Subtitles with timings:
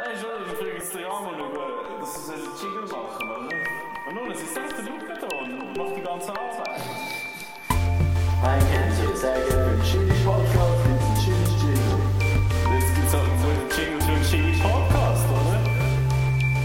[0.00, 3.52] Nein, schon, ich frage jetzt den Ramon über, dass sie einen Jingle machen, oder?
[4.08, 6.80] Und nun, es ist selbst der Lukaton und macht die ganze Arbeit.
[8.42, 12.00] Ein Kenntnis, sehr gerne für den Chili Podcast, gibt es einen Chili Jingle.
[12.72, 15.58] Jetzt gibt es halt so einen Jingle für einen Jingle Podcast, oder?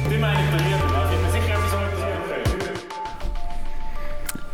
[0.09, 1.72] Die meine ich bei mir, da bin mir sicher etwas
[2.55, 2.80] können.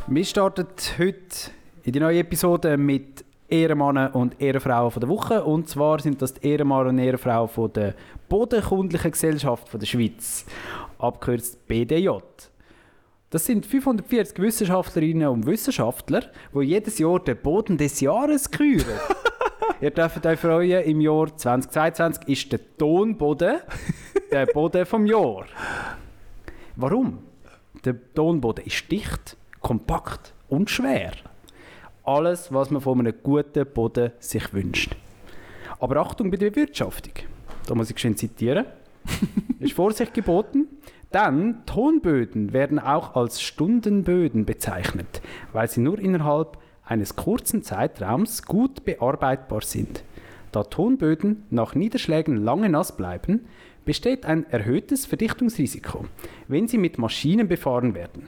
[0.08, 1.52] Wir starten heute
[1.84, 5.44] in die neue Episode mit Ehrenmannen und Ehrenfrauen der Woche.
[5.44, 7.94] Und zwar sind das die Ehrenmänner und Ehrenfrauen von der
[8.30, 10.46] Bodenkundlichen Gesellschaft von der Schweiz,
[10.98, 12.10] abgekürzt BDJ.
[13.30, 16.24] Das sind 540 Wissenschaftlerinnen und Wissenschaftler,
[16.54, 19.00] die jedes Jahr den Boden des Jahres küren.
[19.82, 23.60] Ihr dürft euch freuen, im Jahr 2022 ist der Tonboden
[24.32, 25.46] der Boden vom Jahr.
[26.76, 27.20] Warum?
[27.84, 31.12] Der Tonboden ist dicht, kompakt und schwer.
[32.04, 34.96] Alles, was man von einem guten Boden sich wünscht.
[35.80, 37.14] Aber Achtung bei der Bewirtschaftung.
[37.68, 38.66] Da muss ich schön zitieren.
[39.60, 40.68] ist Vorsicht geboten,
[41.14, 45.22] denn Tonböden werden auch als Stundenböden bezeichnet,
[45.54, 50.04] weil sie nur innerhalb eines kurzen Zeitraums gut bearbeitbar sind.
[50.52, 53.46] Da Tonböden nach Niederschlägen lange nass bleiben,
[53.86, 56.06] besteht ein erhöhtes Verdichtungsrisiko,
[56.48, 58.28] wenn sie mit Maschinen befahren werden.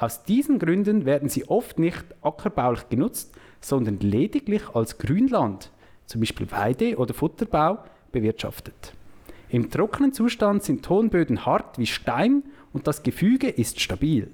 [0.00, 5.70] Aus diesen Gründen werden sie oft nicht ackerbaulich genutzt, sondern lediglich als Grünland,
[6.06, 8.94] zum Beispiel Weide- oder Futterbau, bewirtschaftet.
[9.50, 14.30] Im trockenen Zustand sind Tonböden hart wie Stein und das Gefüge ist stabil.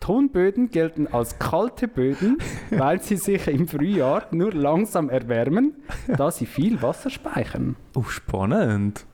[0.00, 2.38] Tonböden gelten als kalte Böden,
[2.70, 5.74] weil sie sich im Frühjahr nur langsam erwärmen,
[6.08, 7.76] da sie viel Wasser speichern.
[7.94, 9.06] Oh, spannend.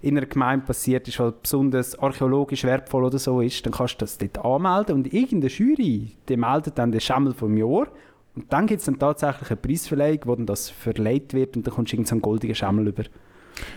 [0.00, 3.98] in einer Gemeinde passiert ist, was besonders archäologisch wertvoll oder so ist, dann kannst du
[4.00, 7.86] das dort anmelden und irgendeine Jury, die meldet dann den Schimmel vom Jahr
[8.34, 11.74] und dann gibt es dann tatsächlich eine Preisverleihung, wo dann das verleiht wird und dann
[11.74, 13.04] kommst du irgendeinen so einen goldenen Schimmel über.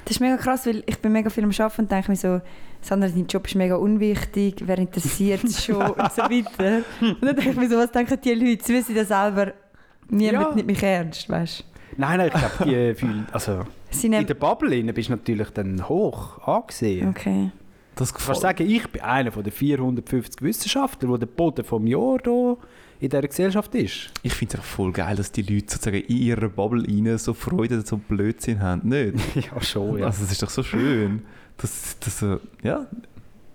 [0.05, 2.41] Das ist mega krass, weil ich bin mega viel am Arbeiten und denke mir so,
[2.81, 6.83] Sandra, dein Job ist mega unwichtig, wer interessiert es schon und so weiter.
[7.01, 8.63] Und dann denke ich mir so, was denken die Leute?
[8.63, 9.53] Sie wissen das selber,
[10.09, 10.55] niemand Ja.
[10.55, 11.63] nimmt mich ernst, weißt du?
[11.97, 15.87] Nein, nein, ich glaube, die fühlen, also Sie in der Bubble bist du natürlich dann
[15.87, 17.09] hoch angesehen.
[17.09, 17.51] Okay.
[17.95, 21.87] Das Du kannst sagen, ich bin einer von den 450 Wissenschaftler, der der Boden vom
[21.87, 22.57] Jahr hier
[22.99, 24.11] in dieser Gesellschaft ist.
[24.23, 27.33] Ich finde es einfach voll geil, dass die Leute sozusagen in ihrer Bubble rein so
[27.33, 28.87] Freude und so Blödsinn haben.
[28.89, 29.13] Nicht?
[29.35, 31.23] ja, schon, Also das ist doch so schön.
[31.57, 32.85] Das, das, äh, ja,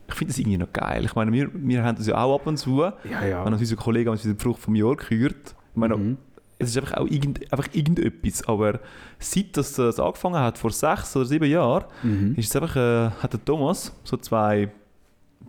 [0.09, 1.05] ich finde das irgendwie noch geil.
[1.05, 2.81] Ich meine, wir, wir haben das ja auch ab und zu.
[2.81, 2.93] Ja,
[3.27, 3.45] ja.
[3.45, 5.55] Wenn uns unser Kollege uns die Frucht vom Jahr kürt.
[5.73, 6.17] Ich meine, Mhm.
[6.59, 8.43] es ist einfach auch irgend, einfach irgendetwas.
[8.49, 8.81] Aber
[9.19, 12.35] seit das, das angefangen hat, vor sechs oder sieben Jahren, Mhm.
[12.37, 14.71] ist es einfach, äh, hat der Thomas so zwei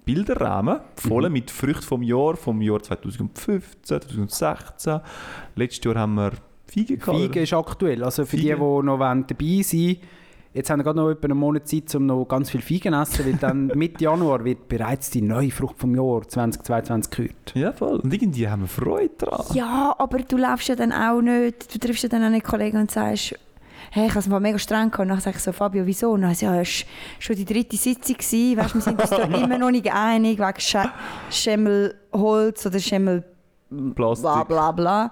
[0.05, 1.33] Bilderrahmen voll Mhm.
[1.33, 4.99] mit Früchten vom Jahr, vom Jahr 2015, 2016.
[5.55, 6.31] Letztes Jahr haben wir
[6.67, 7.17] Feigen gehabt.
[7.19, 8.03] Feigen ist aktuell.
[8.03, 8.85] Also für die, die Feigen.
[8.85, 9.97] noch dabei sein wollen,
[10.53, 12.99] jetzt haben wir gerade noch etwa einen Monat Zeit, um noch ganz viel Feigen zu
[13.01, 17.53] essen, weil dann Mitte Januar wird bereits die neue Frucht vom Jahr 2022 gekürt.
[17.55, 17.99] Ja, voll.
[17.99, 19.45] Und irgendwie haben wir Freude daran.
[19.55, 22.77] Ja, aber du läufst ja dann auch nicht, du triffst ja dann auch nicht Kollegen
[22.79, 23.35] und sagst,
[23.93, 24.99] hey, ich habe es mal mega streng gehabt.
[24.99, 26.11] Und dann sage ich so, Fabio, wieso?
[26.11, 26.85] Und dann ja, es war
[27.19, 28.57] schon die dritte Sitzung, gewesen.
[28.57, 30.77] weißt, wir sind uns da immer noch nicht einig wegen Sch
[31.29, 33.23] Schimmelholz oder Schimmel
[33.93, 34.23] Plastik.
[34.23, 35.11] bla bla bla.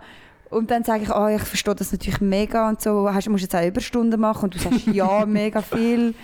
[0.50, 3.56] Und dann sage ich, oh, ich verstehe das natürlich mega und so, hast, musst jetzt
[3.56, 6.16] auch Überstunden machen und du sagst ja, mega viel.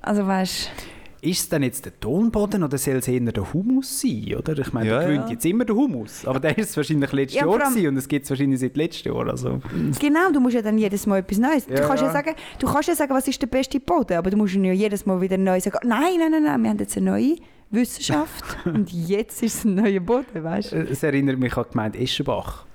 [0.00, 0.70] Also weißt
[1.24, 4.34] Ist es denn jetzt der Tonboden oder soll es eher der Humus sein?
[4.36, 4.58] Oder?
[4.58, 5.32] Ich meine, Ja, der gewinnt ja.
[5.34, 6.26] jetzt immer der Humus.
[6.26, 8.76] Aber der ist es wahrscheinlich letztes Ja, Jahr gewesen und es gibt es wahrscheinlich seit
[8.76, 9.28] letztem Jahr.
[9.28, 9.60] Also.
[10.00, 11.66] Genau, du musst ja dann jedes Mal etwas Neues.
[11.68, 12.08] Ja, du, kannst ja.
[12.08, 12.12] ja.
[12.12, 15.06] sagen, du kannst ja sagen, was ist der beste Boden, aber du musst ja jedes
[15.06, 17.36] Mal wieder neu sagen, nein, nein, nein, nein, wir haben jetzt eine neue
[17.70, 20.76] Wissenschaft und jetzt ist es ein neuer Boden, weißt du?
[20.90, 22.66] Es erinnert mich an die Gemeinde Eschenbach.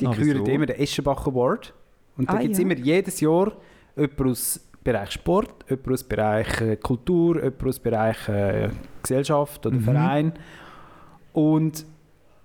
[0.00, 1.72] Die Ah, küren immer den Eschenbach Award.
[2.18, 2.64] Und da Ah, gibt es ja.
[2.64, 3.52] immer jedes Jahr
[3.96, 8.70] jemanden aus Bereich Sport, jemanden aus Bereich äh, Kultur, jemanden aus Bereich äh,
[9.02, 9.82] Gesellschaft oder Mhm.
[9.84, 10.32] Verein.
[11.32, 11.84] Und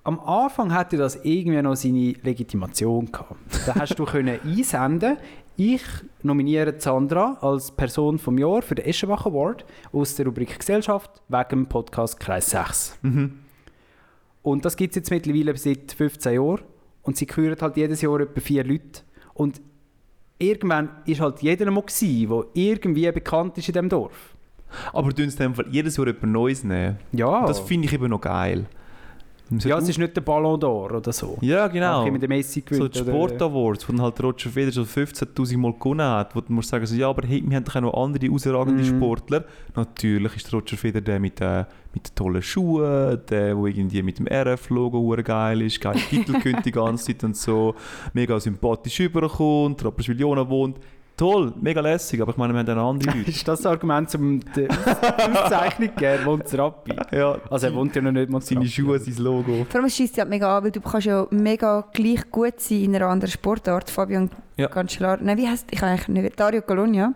[0.03, 3.37] am Anfang hatte das irgendwie noch seine Legitimation gehabt.
[3.65, 5.17] Da hast du können einsenden.
[5.55, 5.83] Ich
[6.23, 11.49] nominiere Sandra als Person vom Jahr für den Eschenbach Award aus der Rubrik Gesellschaft wegen
[11.49, 12.97] dem Podcast Kreis 6.
[13.03, 13.39] Mhm.
[14.41, 16.61] Und das gibt es jetzt mittlerweile seit 15 Jahren.
[17.03, 19.01] Und sie küren halt jedes Jahr etwa vier Leute.
[19.33, 19.61] Und
[20.39, 24.33] irgendwann ist halt jeder mal gewesen, der irgendwie bekannt ist in diesem Dorf.
[24.91, 25.23] Aber du
[25.55, 26.97] Fall jedes Jahr etwas Neues nehmen.
[27.11, 28.65] Ja, Das finde ich eben noch geil.
[29.59, 31.37] Ja es ist nicht der Ballon d'Or oder so.
[31.41, 32.05] Ja, genau.
[32.07, 32.95] immer der Messi So gewinnt.
[32.95, 36.51] die oder- Sport Awards, wo halt Roger Federer schon 15'000 Mal gewonnen hat, wo du
[36.53, 38.97] musst sagen, so, ja, aber hey, wir haben doch auch noch andere herausragende Mhm.
[38.97, 39.43] Sportler.
[39.75, 44.17] Natürlich ist Roger Federer der mit, äh, mit den tollen Schuhen, der, wo irgendwie mit
[44.17, 47.75] dem RF-Logo geil ist, geile Titel gönnt die ganze Zeit und so,
[48.13, 50.77] mega sympathisch überkommt, Rapperswil-Jona wohnt.
[51.15, 53.29] Toll, mega lässig, aber ich meine, wir haben dann andere Leute.
[53.29, 54.77] Ist das das Argument, um die Aus-
[55.43, 56.25] Auszeichnung zu geben?
[56.25, 56.95] Wohnt Rappi?
[57.11, 58.65] ja, Also er wohnt ja noch nicht mal in seine.
[58.65, 59.65] Schuhe, sein Logo.
[59.69, 62.83] Vor allem es schießt ja mega an, weil du kannst ja mega gleich gut sein
[62.85, 63.91] in einer anderen Sportart.
[63.91, 64.67] Fabian Ja.
[64.67, 66.39] Cancellar, nein, wie heißt ich eigentlich nicht?
[66.39, 67.13] Dario Colonia.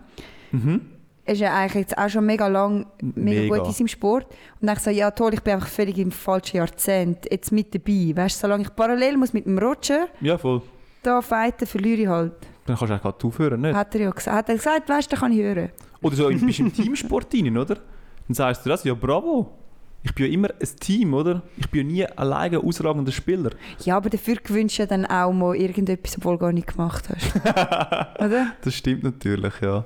[0.52, 0.80] Mhm.
[1.26, 3.56] ist ja eigentlich jetzt auch schon mega lang mega, Mega.
[3.58, 4.26] gut in seinem Sport.
[4.60, 8.12] Und dann so, ja toll, ich bin einfach völlig im falschen Jahrzehnt jetzt mit dabei.
[8.14, 10.62] Weißt du, solange ich parallel muss mit dem Roger Ja, voll.
[11.02, 12.32] da fighten, verliere ich halt.
[12.68, 13.74] Dann kannst du eigentlich gerade aufhören, nicht?
[13.74, 14.36] Hat er ja gesagt.
[14.36, 15.70] Hat er gesagt, weißt du, dann kann ich hören.
[16.02, 17.76] Oder so, du bist im Teamsport rein, oder?
[17.76, 19.54] Dann sagst du das, ja bravo.
[20.02, 21.42] Ich bin ja immer ein Team, oder?
[21.56, 23.52] Ich bin ja nie alleine ausragender Spieler.
[23.84, 27.34] Ja, aber dafür gewünscht du dann auch mal irgendetwas, obwohl du gar nicht gemacht hast.
[28.22, 28.52] Oder?
[28.62, 29.84] Das stimmt natürlich, ja.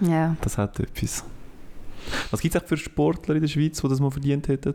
[0.00, 0.36] Ja.
[0.40, 1.24] Das hat etwas.
[2.32, 4.74] Was gibt es für Sportler in der Schweiz, die das mal verdient hätten?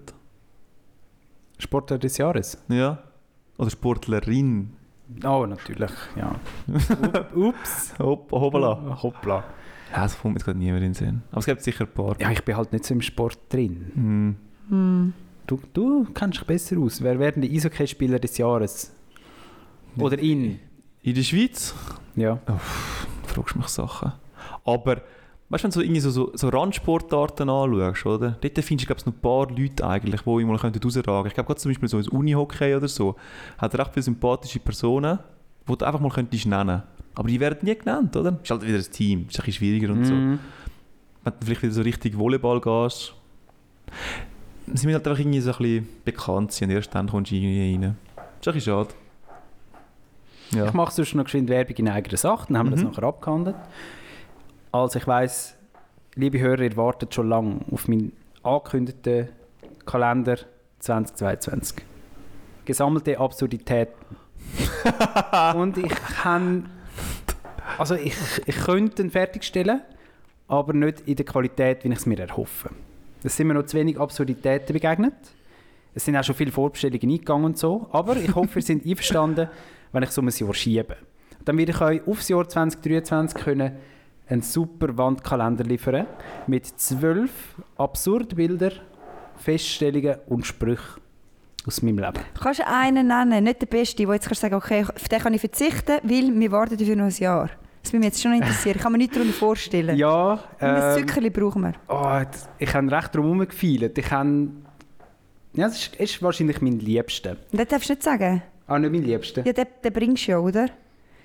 [1.59, 2.57] Sportler des Jahres.
[2.69, 3.03] Ja?
[3.57, 4.71] Oder Sportlerin?
[5.23, 6.35] Oh, natürlich, ja.
[7.01, 7.93] Up- Ups.
[7.99, 8.97] Hopp, hoppala.
[9.01, 9.43] Hoppla.
[9.91, 11.21] Ja, das kommt mir jetzt gerade niemand in den Sinn.
[11.31, 12.15] Aber es gibt sicher ein paar.
[12.19, 13.91] Ja, ich bin halt nicht so im Sport drin.
[13.95, 14.35] Hm.
[14.69, 15.13] Hm.
[15.47, 17.01] Du, du kennst dich besser aus.
[17.01, 18.93] Wer werden die Eishockeyspieler des Jahres?
[19.97, 20.59] Oder in?
[21.01, 21.73] In der Schweiz
[22.15, 22.37] Ja.
[23.25, 24.11] fragst du mich Sachen.
[24.63, 25.01] Aber
[25.49, 28.37] weißt du, wenn du so, irgendwie so, so, so Randsportarten anschaust, oder?
[28.39, 31.27] Dort findest du glaub ich, noch ein paar Leute eigentlich, die immer rausragen könnten.
[31.27, 33.15] Ich glaube, gerade zum Beispiel so ins Unihockey oder so,
[33.57, 35.19] hat recht viele sympathische Personen,
[35.67, 36.83] die du einfach mal könntest nennen
[37.15, 38.37] Aber die werden nie genannt, oder?
[38.41, 40.13] Ist halt wieder ein Team, ist ein bisschen schwieriger und so.
[40.13, 40.39] Mhm.
[41.23, 43.13] Wenn du vielleicht wieder so richtig Volleyball gehst,
[44.67, 47.35] sie müssen halt einfach irgendwie so ein bisschen bekannt sein und erst dann kommst du
[47.35, 47.95] irgendwie rein.
[48.39, 48.89] Ist ein bisschen schade.
[50.51, 50.65] Ja.
[50.67, 52.81] Ich mache sonst noch geschwind Werbung in eigener Sache, dann haben wir Mhm.
[52.83, 53.55] das nachher abgehandelt.
[54.71, 55.55] Also ich weiss,
[56.13, 58.11] liebe Hörer, ihr wartet schon lange auf meinen
[58.43, 59.29] angekündigten
[59.83, 60.37] Kalender
[60.77, 61.77] 2022.
[62.65, 64.15] Gesammelte Absurditäten.
[65.55, 65.89] Und ich
[66.21, 66.69] kann...
[67.79, 69.81] Also ich, ich könnte ihn fertigstellen,
[70.47, 72.69] aber nicht in der Qualität, wie ich es mir erhoffe.
[73.23, 75.15] Es sind mir noch zu wenig Absurditäten begegnet.
[75.95, 77.87] Es sind auch schon viele Vorbestellungen eingegangen und so.
[77.91, 79.49] Aber ich hoffe, ihr seid einverstanden,
[79.91, 80.97] wenn ich es um ein Jahr schiebe.
[81.43, 83.71] Dann werde ich euch aufs Jahr 2023 können
[84.29, 86.05] einen super Wandkalender liefern
[86.47, 88.71] mit zwölf Absurdbilder,
[89.37, 91.01] Feststellungen und Sprüchen
[91.65, 92.19] aus meinem Leben.
[92.39, 95.19] Kannst du einen nennen, nicht den Besten, wo jetzt kannst du sagen, okay, auf den
[95.19, 97.49] kann ich verzichten, weil wir warten dafür noch ein Jahr.
[97.81, 98.75] Das würde mich jetzt schon interessieren.
[98.75, 99.97] Ich kann mir nichts darunter vorstellen.
[99.97, 101.73] Ja, ein ähm, Zuckerli brauchen wir.
[101.87, 102.21] oh,
[102.57, 103.97] ich habe recht drum herumgefeilt.
[103.97, 104.49] Ich habe...
[105.53, 107.37] Ja, das ist, ist wahrscheinlich mein Liebster.
[107.51, 108.43] Das darfst du nicht sagen.
[108.67, 109.45] Ah, nicht mein Liebster.
[109.45, 110.67] Ja, den, den bringst du ja, oder?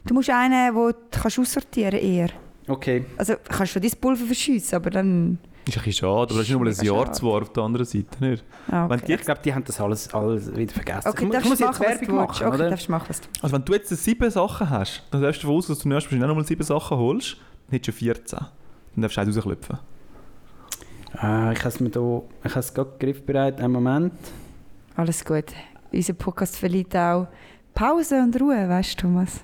[0.07, 2.29] Du musst einen, den du kannst aussortieren eher.
[2.67, 3.05] Okay.
[3.17, 5.39] Also kannst du dein Pulver verschiessen, aber dann...
[5.67, 7.87] Ist ein bisschen schade, aber das ist nur mal ein Jahr zwar auf der anderen
[7.87, 8.45] Seite, nicht?
[8.71, 9.07] Ah, Wenn okay.
[9.07, 11.09] die Ich glaube, die haben das alles, alles wieder vergessen.
[11.09, 12.71] Okay, ich, mu- ich darfst muss du jetzt machen, du Werbung machen, Okay, oder?
[12.71, 15.47] darfst du machen, was du Also wenn du jetzt sieben Sachen hast, dann darfst du
[15.47, 17.37] davon aus, dass du nächstes Mal nochmal sieben Sachen holst,
[17.69, 18.39] dann hättest du schon 14.
[18.39, 19.79] Dann darfst du eins rausklopfen.
[21.17, 22.23] Ah, ich habe es mir da...
[22.45, 23.61] Ich habe es gerade griffbereit.
[23.61, 24.13] Einen Moment.
[24.97, 25.45] Alles gut.
[25.93, 27.29] Unser Podcast verliert auch
[27.75, 29.41] Pause und Ruhe, weißt du, Thomas?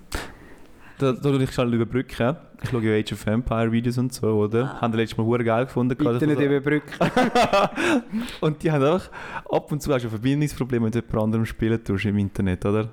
[1.01, 2.37] Da, da ich schnell überbrücken.
[2.63, 4.81] Ich schaue ja Age of Empire Videos und so, oder?
[4.81, 5.97] Haben die letztes Mal hure geil gefunden.
[5.97, 6.93] Bitte nicht so- überbrücken.
[8.43, 9.11] Und die haben einfach,
[9.51, 12.67] ab und zu hast du ein Verbindungsproblem, wenn du jemand anderem spielen tust im Internet,
[12.67, 12.91] oder?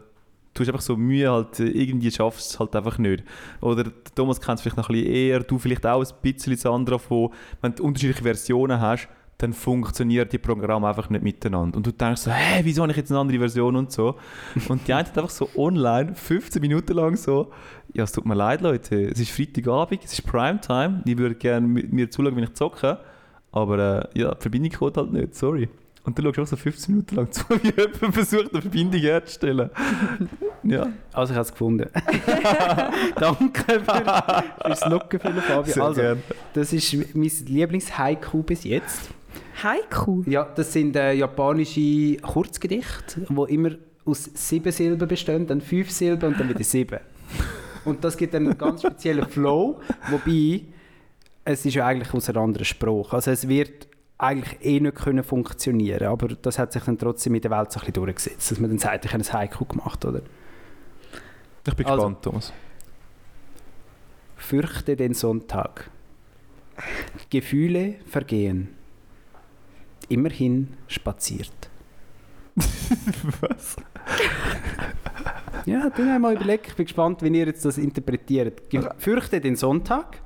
[0.53, 3.23] Du hast einfach so Mühe, halt, irgendwie schaffst du es halt einfach nicht.
[3.61, 6.55] Oder der Thomas kennt es vielleicht noch ein bisschen eher, du vielleicht auch ein bisschen
[6.55, 7.29] Sandra von,
[7.61, 9.09] wenn du unterschiedliche Versionen hast,
[9.39, 11.77] dann funktioniert die Programme einfach nicht miteinander.
[11.77, 14.15] Und du denkst so, hä, wieso habe ich jetzt eine andere Version und so.
[14.67, 17.51] Und die eine hat einfach so online, 15 Minuten lang so,
[17.97, 21.67] ja, es tut mir leid, Leute, es ist Freitagabend, es ist Primetime, ich würde gerne
[21.67, 22.99] mit mir zuschauen, wenn ich zocke,
[23.51, 25.67] aber äh, ja, die Verbindung kommt halt nicht, sorry.
[26.03, 29.01] Und dann schaust du auch so 15 Minuten lang zu, wie jemand versucht, eine Verbindung
[29.01, 29.69] herzustellen.
[30.63, 31.89] ja, Also ich habe es gefunden.
[33.19, 35.73] Danke für, fürs Locken, für Fabio.
[35.73, 36.21] sehr Also, gerne.
[36.53, 39.09] das ist mein Lieblings-Haiku bis jetzt.
[39.63, 40.23] Haiku.
[40.27, 43.71] Ja, das sind äh, japanische Kurzgedichte, die immer
[44.05, 46.99] aus sieben Silben bestehen, dann fünf Silben und dann wieder sieben.
[47.87, 49.79] Und das gibt einen ganz speziellen Flow,
[50.09, 50.61] wobei
[51.45, 53.13] es ist ja eigentlich aus einem anderen Spruch.
[53.13, 57.41] Also es wird eigentlich eh nicht können funktionieren aber das hat sich dann trotzdem in
[57.41, 60.03] der Welt so ein bisschen durchgesetzt, dass man dann sagt, ich habe ein Haiku gemacht,
[60.05, 60.21] oder?
[61.67, 62.53] Ich bin Also- gespannt, Thomas.
[64.35, 65.89] Fürchte den Sonntag.
[67.29, 68.69] Gefühle vergehen.
[70.09, 71.51] Immerhin spaziert.
[73.41, 73.75] Was?
[75.65, 76.67] Ja, dann haben wir mal überlegt.
[76.67, 78.69] Ich bin gespannt, wie ihr jetzt das interpretiert.
[78.69, 80.21] Ge Fürchte den Sonntag.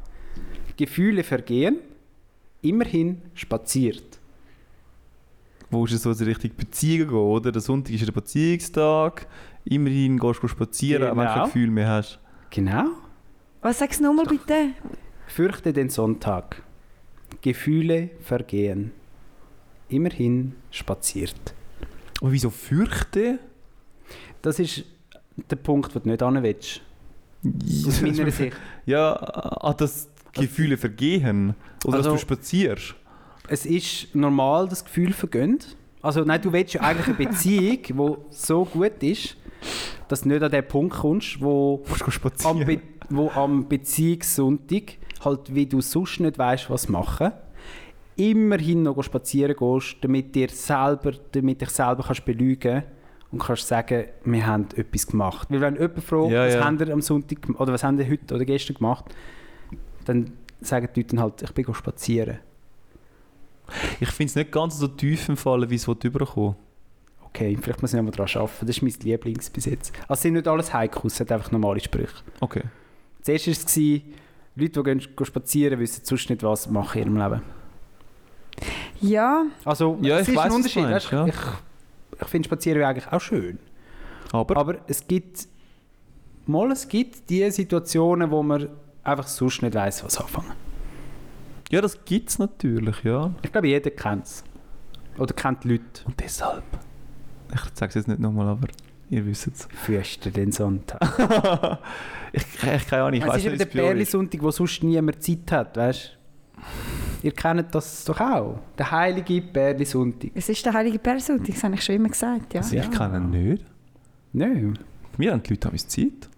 [0.77, 1.77] Gefühle vergehen.
[2.61, 4.19] Immerhin spaziert.
[5.69, 7.51] Wo ist es so in Richtung Beziehung gehen, oder?
[7.51, 9.25] Der Sonntag ist der Beziehungstag.
[9.65, 11.33] Immerhin gehst du spazieren, auch wenn du Genau.
[11.33, 12.19] kein Gefühl mehr hast.
[12.49, 12.85] Genau.
[13.61, 14.69] Was sagst du nochmal bitte?
[15.27, 16.61] Fürchte den Sonntag.
[17.41, 18.91] Gefühle vergehen.
[19.87, 21.53] Immerhin spaziert.
[22.21, 23.39] Aber wieso fürchte?
[24.41, 24.85] Das ist
[25.49, 26.81] der Punkt, den du nicht hin willst.
[27.87, 28.55] Aus meiner Sicht.
[28.85, 31.55] Ja, ah, dass die Gefühle vergehen.
[31.83, 32.95] Oder Also- dass du spazierst.
[33.47, 35.75] Es ist normal, dass Gefühl vergönnt.
[36.01, 39.35] Also nein, du willst ja eigentlich eine Beziehung, die so gut ist,
[40.07, 41.83] dass du nicht an den Punkt kommst, wo
[42.43, 42.65] am.
[42.65, 42.81] Be
[43.13, 44.93] wo am Beziehungssonntag
[45.25, 47.33] halt, wie du sonst nicht weißt, was machen,
[48.29, 52.83] immerhin noch spazieren gehst, damit dir selber, damit dich selber kannst belügen
[53.31, 55.47] und kannst sagen, wir haben etwas gemacht.
[55.49, 56.63] Weil wenn jemand fragt, Ja, was ja.
[56.63, 59.05] haben ihr am Sonntag oder was haben ihr heute oder gestern gemacht,
[60.05, 62.39] dann sagen die Leute dann halt, ich bin spazieren.
[63.99, 66.55] Ich finde es nicht ganz so tief im Fall, wie es überkommen
[67.33, 68.65] Okay, vielleicht muss ich noch mal daran arbeiten.
[68.65, 69.93] Das ist mein Lieblings bis jetzt.
[70.01, 72.15] Also es sind nicht alles Haikus, es hat einfach normale Sprüche.
[72.41, 72.63] Okay.
[73.21, 74.03] Zuerst war es, Leute,
[74.55, 77.41] die gehen, spazieren, wissen sonst nicht, was machen in ihrem Leben.
[79.01, 80.83] Ja, Also, Ja, es ich ist weiss, ein du Unterschied.
[80.83, 81.25] meinst, weißt, ja.
[81.27, 83.57] Ich, ich finde Spazieren eigentlich auch schön.
[84.31, 85.47] Aber, Aber es gibt,
[86.45, 88.69] mal, es gibt die Situationen, wo man
[89.03, 90.51] einfach sonst nicht weiß, was anfangen.
[91.71, 93.31] ja, das gibt es natürlich, ja.
[93.41, 94.43] Ich glaube, jeder kennt es.
[95.17, 95.83] Oder kennt die Leute.
[96.05, 96.63] Und deshalb.
[97.53, 98.67] Ich sage es jetzt nicht nochmal, aber
[99.09, 99.67] ihr wisst es.
[99.83, 101.01] Fürchte den Sonntag.
[102.31, 103.85] ich, ich keine Ahnung, ich es weiß ist eben nicht, der wie es bei euch
[103.85, 104.11] ist.
[104.11, 106.17] Perli-Sonntag, wo sonst niemand Zeit hat, weißt
[107.23, 108.59] Ihr kennt das doch auch.
[108.77, 110.31] Der heilige Perli-Sonntag.
[110.33, 112.53] es ist der heilige Person, das habe ich schon immer gesagt.
[112.53, 112.61] Ja.
[112.61, 113.65] Also ich kenne ihn nicht.
[114.33, 114.77] Nein.
[115.17, 116.29] Wir haben die Leute haben Zeit.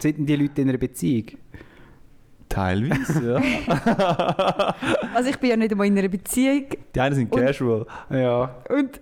[0.00, 1.26] Sind die Leute in einer Beziehung?
[2.48, 4.74] Teilweise, ja.
[5.14, 6.64] Also ich bin ja nicht einmal in einer Beziehung
[6.94, 7.86] Die einen sind Und- casual.
[8.10, 8.56] Ja.
[8.68, 9.00] und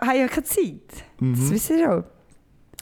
[0.00, 0.80] habe ja keine Zeit.
[0.90, 1.50] Das Mhm.
[1.50, 2.04] wissen Sie auch.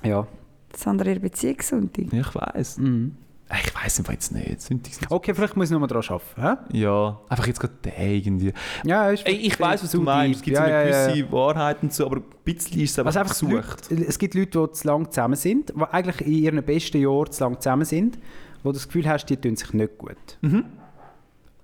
[0.04, 0.26] Ja.
[0.72, 2.12] Das andere ihre Beziehungssonntag.
[2.12, 2.78] Ich weiß.
[2.78, 3.16] Mhm.
[3.50, 4.60] Ich weiß einfach jetzt nicht.
[4.60, 5.10] Sonntags nicht.
[5.10, 6.04] Okay, vielleicht muss ich noch mal daran
[6.36, 6.68] arbeiten.
[6.70, 6.78] hä?
[6.78, 8.52] Ja, einfach jetzt gerade der irgendwie.
[8.84, 10.40] Ja, ist Ey, ich weiß, was du meinst.
[10.40, 11.32] Es gibt ja, so eine ja, gewisse ja.
[11.32, 13.90] Wahrheit und so, aber ein bisschen ist es einfach, Also einfach die gesucht.
[13.90, 17.32] Leute, es gibt Leute, die zu lange zusammen sind, die eigentlich in ihren besten Jahren
[17.32, 18.18] zu lange zusammen sind,
[18.62, 20.16] wo du das Gefühl hast, die tun sich nicht gut.
[20.42, 20.64] Mhm.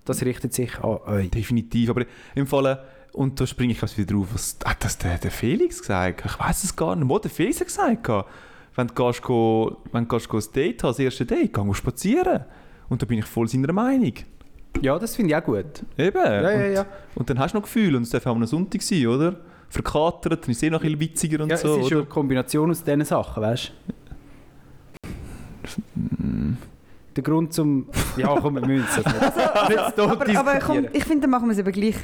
[0.06, 1.30] Das richtet sich an euch.
[1.30, 1.90] Definitiv.
[1.90, 5.30] Aber im Fall, und da springe ich also wieder drauf, was hat das der, der
[5.30, 6.22] Felix gesagt?
[6.24, 7.08] Ich weiß es gar nicht.
[7.08, 8.26] Wo der Felix hat gesagt?
[8.76, 11.62] Wenn du, gehst, go, wenn du gehst, go ein Date hast, das erste Date, geh
[11.62, 12.44] go spazieren.
[12.88, 14.12] Und da bin ich voll seiner Meinung.
[14.82, 15.84] Ja, das finde ich auch gut.
[15.96, 16.16] Eben.
[16.16, 16.86] Ja, ja, und, ja.
[17.14, 19.36] und dann hast du noch Gefühl und es darf auch ein Sonntag sein, oder?
[19.68, 21.96] Verkatert, dann ist es eh noch ein bisschen witziger und ja so, es ist ja
[21.96, 22.06] oder?
[22.06, 23.94] eine Kombination aus diesen Sachen, weißt du?
[27.16, 27.88] Der Grund zum...
[28.16, 29.68] Ja, komm, wir müssen es nicht.
[29.68, 31.96] Nicht so Aber, aber komm, ich finde, dann machen wir es eben gleich.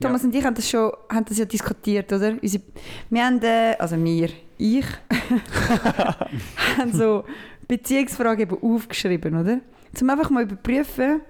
[0.00, 2.34] Thomas und ich haben das schon haben das ja diskutiert, oder?
[2.42, 2.62] Unsere,
[3.08, 4.84] wir haben, äh, also wir, ich,
[6.78, 7.24] haben so
[7.68, 9.60] Beziehungsfragen eben aufgeschrieben, oder?
[10.00, 11.20] Um einfach mal überprüfen,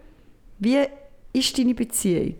[0.58, 0.78] wie
[1.32, 2.36] ist deine Beziehung?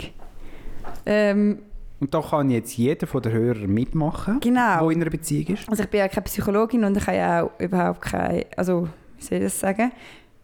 [1.05, 1.59] Ähm,
[2.01, 4.81] Und da kann jetzt jeder von den Hörern mitmachen, genau.
[4.81, 5.69] der in einer Beziehung ist.
[5.69, 9.25] Also ich bin ja keine Psychologin und ich habe ja auch überhaupt keine, also wie
[9.25, 9.93] soll ich das sagen?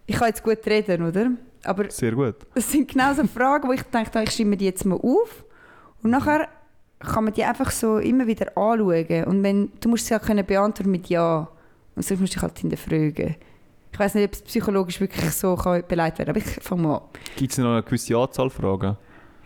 [0.09, 1.31] Ich kann jetzt gut reden, oder?
[1.65, 2.37] Aber Sehr gut.
[2.55, 5.45] das sind genau so Fragen, wo ich denke, ich schreibe mir die jetzt mal auf
[6.03, 6.49] und nachher
[6.99, 10.47] kann man die einfach so immer wieder anschauen und wenn, du musst sie ja können
[10.47, 11.49] beantworten mit Ja
[11.95, 13.37] und sonst musst du dich halt hinterfragen.
[13.93, 16.97] Ich weiß nicht, ob es psychologisch wirklich so kann beleidigt werden aber ich fange mal
[16.97, 17.03] an.
[17.37, 18.97] Gibt es noch eine gewisse Anzahl Fragen?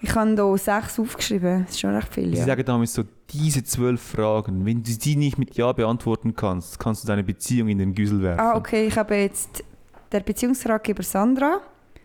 [0.00, 2.45] Ich habe hier sechs aufgeschrieben, das ist schon recht viel, Sie ja.
[2.45, 7.02] sagen damals so, diese zwölf Fragen, wenn du die nicht mit Ja beantworten kannst, kannst
[7.02, 8.40] du deine Beziehung in den Güssel werfen.
[8.40, 9.64] Ah, okay, ich habe jetzt
[10.12, 11.61] der Beziehungsratgeber Sandra,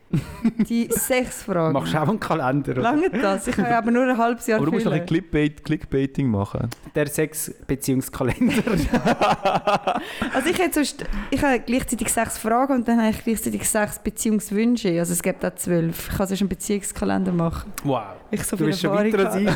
[0.69, 1.73] die sechs Fragen.
[1.73, 2.71] Machst du auch einen Kalender?
[2.71, 2.81] Oder?
[2.81, 3.47] Lange das?
[3.47, 6.69] Ich habe aber nur ein halbes Jahr Aber du musst noch ein Clickbait, Clickbaiting machen.
[6.95, 8.63] Der Sex-Beziehungskalender.
[10.33, 13.99] Also ich, hätte sonst, ich habe gleichzeitig sechs Fragen und dann habe ich gleichzeitig sechs
[13.99, 14.97] Beziehungswünsche.
[14.99, 16.09] Also es gibt auch zwölf.
[16.09, 17.71] Ich kann sonst einen Beziehungskalender machen.
[17.83, 18.01] wow.
[18.29, 19.49] Ich so Du viel bist schon weiter als ich.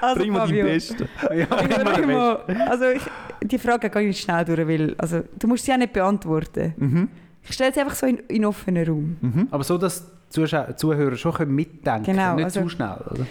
[0.00, 1.08] Also Bring mal dein Besten.
[1.34, 2.36] ja, der mal,
[2.68, 3.02] also ich,
[3.42, 6.74] die Frage gehe ich nicht schnell durch, weil also, du musst sie auch nicht beantworten.
[6.76, 7.08] Mhm.
[7.48, 9.16] Ich stelle sie einfach so in, in offenen Raum.
[9.20, 9.48] Mhm.
[9.50, 12.98] Aber so, dass Zuschau Zuhörer schon können mitdenken Genau, nicht also- zu schnell.
[13.10, 13.26] Oder?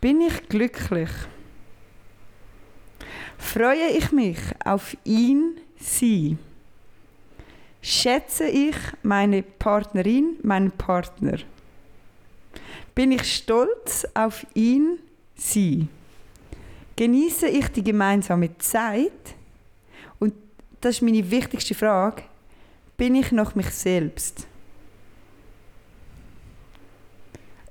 [0.00, 1.10] Bin ich glücklich?
[3.36, 6.36] Freue ich mich auf ihn, sie?
[7.80, 11.38] Schätze ich meine Partnerin, meinen Partner?
[12.94, 14.98] Bin ich stolz auf ihn,
[15.36, 15.88] sie?
[16.96, 19.12] Genieße ich die gemeinsame Zeit?
[20.18, 20.34] Und
[20.80, 22.22] das ist meine wichtigste Frage.
[22.98, 24.46] Bin ich noch mich selbst?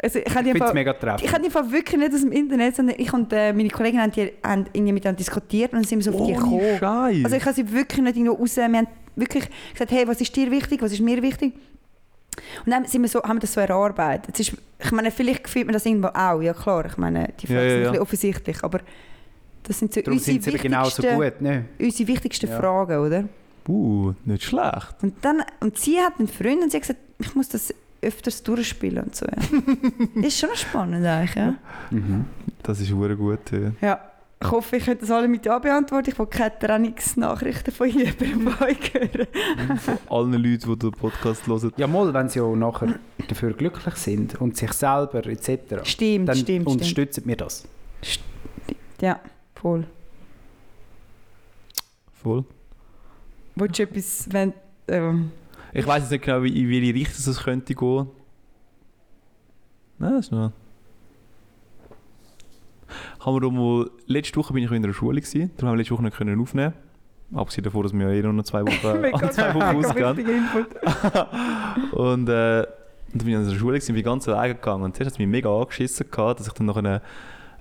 [0.02, 1.24] Also ich die finde es mega treffend.
[1.24, 4.12] ich habe die wirklich nicht aus dem Internet, sondern ich und äh, meine Kollegen haben,
[4.12, 6.78] die, haben irgendwie miteinander diskutiert und dann sind wir so auf die Ohne gekommen.
[6.80, 7.26] Scheiß.
[7.26, 10.36] Also ich habe sie wirklich nicht irgendwo raus, wir haben wirklich gesagt, hey, was ist
[10.36, 11.54] dir wichtig, was ist mir wichtig?
[12.66, 14.40] Und dann sind wir so, haben wir das so erarbeitet.
[14.40, 17.60] Ist, ich meine, vielleicht fühlt man das irgendwo auch, ja klar, ich meine, die Fragen
[17.60, 18.80] Ja, ja, sind ein bisschen offensichtlich, aber
[19.64, 21.42] das sind so Darum unsere sind eben genauso wichtigsten, gut.
[21.42, 21.66] Ne?
[21.80, 22.48] unsere wichtigsten.
[22.48, 23.24] Fragen, oder?
[23.68, 24.96] Uh, nicht schlecht.
[25.02, 28.44] Und, dann, und sie hat einen Freund und sie hat gesagt, ich muss das öfters
[28.44, 29.26] durchspielen und so.
[29.26, 30.22] Ja.
[30.28, 31.56] ist schon spannend eigentlich, ja.
[31.90, 32.26] Mhm.
[32.64, 33.52] Das ist hure gut.
[33.52, 33.72] Ja.
[33.82, 34.00] Ja,
[34.40, 36.12] ich hoffe, ich könnte das alle mit Ja beantworten.
[36.12, 39.28] Ich will keine Trainingsnachrichten von jemandem von euch hören.
[39.80, 41.74] Von allen Leuten, die den Podcast hören.
[41.78, 46.36] Ja, mal, wenn sie ja nachher dafür glücklich sind und sich selber etc., Stimmt, dann
[46.36, 46.68] stimmt, stimmt.
[46.68, 47.68] unterstützen wir das.
[49.02, 49.20] Ja,
[49.56, 49.86] voll.
[52.22, 52.46] Voll.
[53.60, 54.54] Willst du etwas, wenn...
[54.88, 55.32] Ähm,
[55.74, 58.08] Ich weiß jetzt nicht genau, wie, in welche Richtung es könnte gehen.
[60.00, 60.52] Nein, das ist noch.
[63.20, 65.94] Haben wir mal, letzte Woche bin ich in einer Schule gewesen, darum haben wir letzte
[65.96, 66.74] Woche nicht können aufnehmen.
[67.34, 70.48] Abgesehen davon, dass wir ja eh noch zwei Wochen, mega, zwei Wochen ausgehen.
[71.92, 72.68] Und äh, dann
[73.18, 74.84] bin ich an der Schule gewesen, bin ganz alleine gegangen.
[74.84, 77.02] Und zuerst hat es mich mega angeschissen, gehabt, dass ich dann noch eine,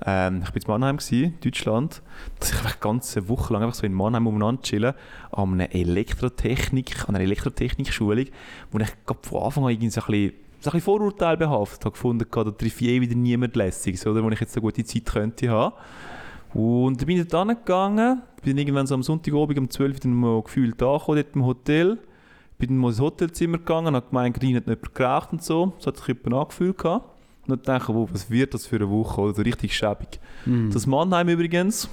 [0.05, 2.03] ähm, ich bin in Mannheim gewesen, Deutschland,
[2.39, 4.95] dass ich eine ganze Woche lang einfach so in Mannheim umeinander chillen,
[5.33, 8.27] an einer Elektrotechnik, an einer Elektrotechnik-Schulung,
[8.71, 8.89] wo ich
[9.23, 12.53] von Anfang an irgendwie so ein bisschen, so ein bisschen Vorurteil behaftet habe gefunden, da
[12.61, 15.75] ich eh wieder niemand lässig, oder, wo ich jetzt eine gute Zeit könnte haben.
[16.53, 20.43] Und dann bin ich dort gegangen, bin irgendwann so am Sonntagabend um 12 Uhr mal
[20.43, 21.99] gefühlt angekommen, dort im Hotel.
[22.59, 25.75] Bin dann mal ins Hotelzimmer gegangen, habe gemeint, rein hat noch jemand geraucht und so.
[25.79, 26.79] So hat sich jemand angefühlt.
[26.79, 27.16] gehabt.
[27.49, 29.21] Und ich, wow, was wird das für eine Woche?
[29.21, 30.21] Oder richtig schäbig.
[30.45, 30.71] Mhm.
[30.73, 31.89] Das Mannheim übrigens,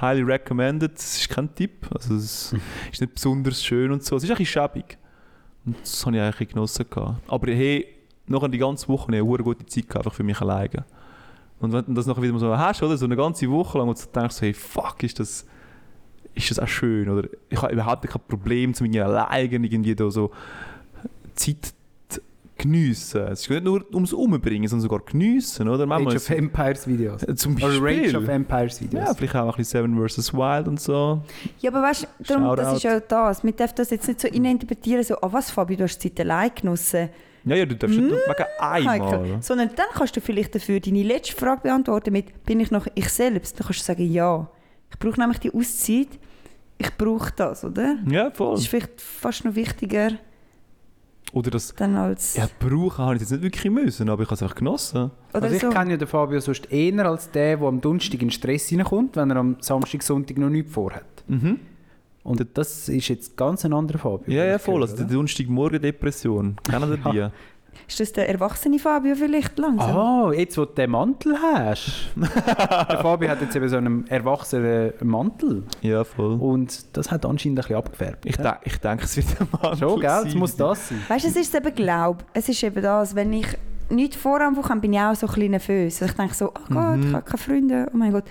[0.00, 0.94] highly recommended.
[0.94, 1.86] Das ist kein Tipp.
[1.94, 2.54] Also es
[2.92, 4.16] ist nicht besonders schön und so.
[4.16, 4.98] Es ist ein bisschen schäbig.
[5.64, 6.86] Und das habe ich eigentlich genossen.
[6.88, 7.22] Gehabt.
[7.28, 7.86] Aber hey,
[8.26, 10.84] nachher die ganze Woche ich eine hure gute Zeit gehabt, einfach für mich alleine.
[11.60, 12.96] Und wenn du das nachher wieder so hast, oder?
[12.96, 15.46] So eine ganze Woche lang und du denkst hey, fuck, ist das,
[16.34, 17.28] ist das auch schön, oder?
[17.48, 20.30] Ich habe überhaupt kein Problem, zu mir alleine irgendwie da so
[21.34, 21.74] Zeit
[22.58, 23.22] geniessen.
[23.28, 25.86] Es ist nicht nur ums Umbringen, sondern sogar geniessen, oder?
[25.86, 27.22] Manchmal Age of Empires Videos.
[27.22, 28.04] ist- zum Oder Beispiel.
[28.06, 29.04] Rage of Empires Videos.
[29.08, 30.32] ja, vielleicht auch ein bisschen Seven vs.
[30.34, 31.22] Wild und so.
[31.60, 33.42] Ja, aber weißt du, darum, das ist ja das.
[33.44, 36.20] Man darf das jetzt nicht so interpretieren, so, ah was Fabi, du hast die Zeit
[36.26, 37.08] allein genossen.
[37.44, 38.92] Ja, ja, du darfst nicht nur wegen einmal.
[39.00, 39.20] Heiko.
[39.20, 39.42] oder?
[39.42, 43.08] Sondern dann kannst du vielleicht dafür deine letzte Frage beantworten mit, bin ich noch ich
[43.08, 43.58] selbst?
[43.60, 44.50] Dann kannst du sagen, ja.
[44.90, 46.08] Ich brauche nämlich die Auszeit.
[46.78, 47.96] Ich brauche das, oder?
[48.10, 48.52] Ja, voll.
[48.52, 50.10] Das ist vielleicht fast noch wichtiger
[51.32, 52.36] Oder das, dann als...
[52.36, 55.10] ja, brauchen habe ich jetzt nicht wirklich müssen, aber ich habe es einfach genossen.
[55.34, 55.70] oder Also ich so.
[55.70, 59.30] kenne ja den Fabio sonst eher als der, der am Donnerstag in Stress reinkommt, wenn
[59.30, 61.04] er am Samstag, Sonntag noch nichts vorhat.
[61.26, 61.58] Mhm.
[62.22, 64.34] Und das ist jetzt ganz ein anderer Fabio.
[64.34, 64.76] Ja, ja, voll.
[64.76, 65.12] höre, Also die oder?
[65.14, 66.56] Donnerstagmorgen-Depression.
[66.68, 67.28] Kennen Sie die?
[67.88, 69.96] Ist das der erwachsene Fabio vielleicht langsam?
[69.96, 72.10] Ah, jetzt wo du den Mantel hast.
[72.16, 75.64] der Fabio hat jetzt eben so einen erwachsenen Mantel.
[75.82, 76.32] Ja, voll.
[76.40, 78.26] Und das hat anscheinend ein bisschen abgefärbt.
[78.26, 78.42] Ich, ja?
[78.42, 79.76] de ich denke, es wird ein Mann.
[79.76, 80.24] Schon, gell?
[80.26, 81.02] Es muss das sein.
[81.08, 82.24] Weißt du, es ist eben Glaub.
[82.32, 83.46] Es ist eben das, wenn ich
[83.90, 86.02] nicht vor am Wochenende bin ich auch so ein bisschen nervös.
[86.02, 88.24] Also ich denke so, oh Gott, ich habe keine Freunde, oh mein Gott.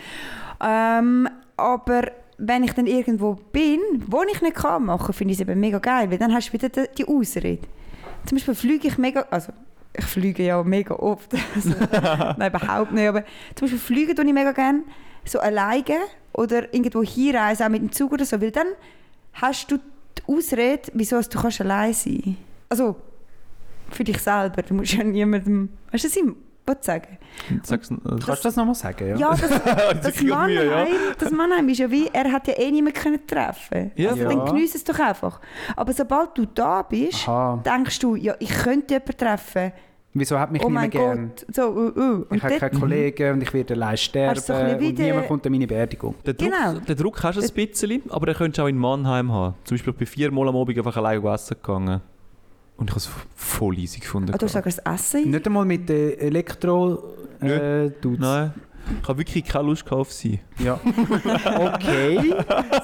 [0.61, 2.03] Ähm, aber
[2.37, 5.79] wenn ich dann irgendwo bin, wo ich nicht kann machen, finde ich es eben mega
[5.79, 7.65] geil, weil dann hast du wieder die, die Ausrede.
[8.25, 9.53] Zum Beispiel fliege ich mega, also
[9.93, 11.69] ich fliege ja mega oft, also,
[12.37, 13.23] nein, überhaupt nicht, aber
[13.55, 14.83] zum Beispiel fliegen tue ich mega gerne,
[15.23, 15.99] so alleine
[16.33, 18.67] oder irgendwo hinreisen, auch mit dem Zug oder so, weil dann
[19.33, 22.37] hast du die Ausrede, wieso du kannst allein sein.
[22.69, 22.95] Also,
[23.91, 26.35] für dich selber, du musst ja niemandem, weißt du,
[26.65, 27.17] was sagen?
[27.63, 29.09] Sag's, äh, Kannst du das nochmal sagen?
[29.09, 29.15] Ja.
[29.17, 29.49] Ja, das,
[30.01, 30.87] das, Mannheim, Mühe, ja.
[31.17, 34.29] das Mannheim ist ja wie, er hat ja eh niemanden können treffen Ja, Also Ja.
[34.29, 35.39] dann geniess es doch einfach.
[35.75, 37.61] Aber sobald du da bist, Aha.
[37.65, 39.71] denkst du, ja, ich könnte jemanden treffen.
[40.17, 41.31] Wieso hat mich oh niemand mein gern?
[41.35, 41.45] Gott.
[41.53, 42.21] So, uh, uh.
[42.23, 45.51] Ich Und habe keine Kollegen und ich werde allein sterben so und niemand kommt an
[45.51, 46.15] meine Beerdigung.
[46.25, 46.79] Den Druck, Genau.
[46.79, 49.55] den Druck hast du ein bisschen, aber den könntest du auch in Mannheim haben.
[49.65, 52.01] Zum Beispiel, ich bin viermal am Abend einfach alleine essen gegangen.
[52.77, 54.29] Und ich habe es voll easy gefunden.
[54.29, 54.65] Ah, du gehabt.
[54.65, 55.31] sagst das Essen?
[55.31, 57.15] Nicht einmal mit den Elektro...
[57.41, 58.19] Äh, Dudes.
[58.19, 58.53] Nein.
[59.01, 60.39] Ich habe wirklich keine Lust auf sie.
[60.59, 60.79] Ja.
[61.55, 62.33] Okay.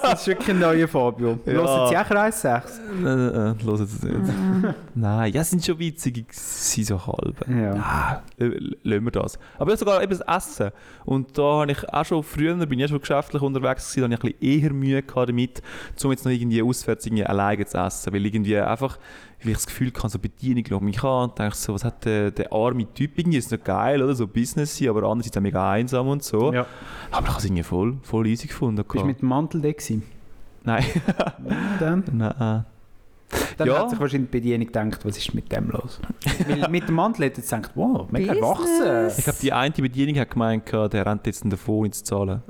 [0.02, 1.40] Das ist wirklich ein neuer Fabio.
[1.46, 1.54] Ja.
[1.54, 2.82] Hören Sie auch Kreis 6?
[3.02, 4.16] Nein, nein, nein, los jetzt nicht.
[4.96, 7.48] Nein, ja, es sind schon witzig, sie so halb.
[7.48, 8.22] Ja.
[8.38, 9.40] Nein, lassen wir das.
[9.58, 10.72] Aber ja, sogar eben das Essen.
[11.06, 14.28] Und da habe ich auch schon früher, bin ich schon geschäftlich unterwegs gewesen, da habe
[14.30, 15.62] ich ein bisschen eher Mühe gehabt damit,
[16.04, 18.14] um jetzt noch irgendwie auswärts irgendwie alleine zu essen.
[18.14, 18.98] Weil irgendwie einfach,
[19.44, 22.06] weil ich das Gefühl hatte, so Bedienung schaut mich an und denke so, was hat
[22.06, 24.14] der, der arme Typ, irgendwie ist nicht geil, oder?
[24.16, 26.54] So Business aber andererseits auch mega einsam und so.
[26.54, 26.66] ja.
[27.12, 28.84] Aber ich habe es irgendwie voll, voll easy gefunden.
[28.84, 30.04] Bist du mit dem Mantel da gewesen?
[30.64, 31.34] Nein, Ja,
[31.80, 32.66] dann nein.
[33.58, 33.80] dann Ja.
[33.80, 36.00] hat sich wahrscheinlich die Bedienung gedacht, was ist mit dem los?
[36.48, 39.08] Weil mit dem Mantel hätte sie gedacht, wow, mega erwachsen.
[39.18, 42.42] Ich glaube, die eine Bedienung hat gemeint, der rennt jetzt davon ins Zahlen.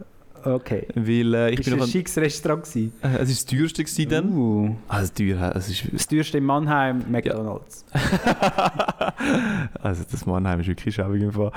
[0.44, 0.88] Okay.
[0.96, 2.94] Weil äh, ich Ist bin ein schickes Restaurant gewesen?
[3.02, 4.38] äh, es war das teuerste gewesen dann.
[4.38, 4.76] Uh.
[4.88, 7.86] Also teuer, es ist Das teuerste in Mannheim, McDonalds.
[9.82, 11.52] also das Mannheim ist wirklich schäbig im Fall.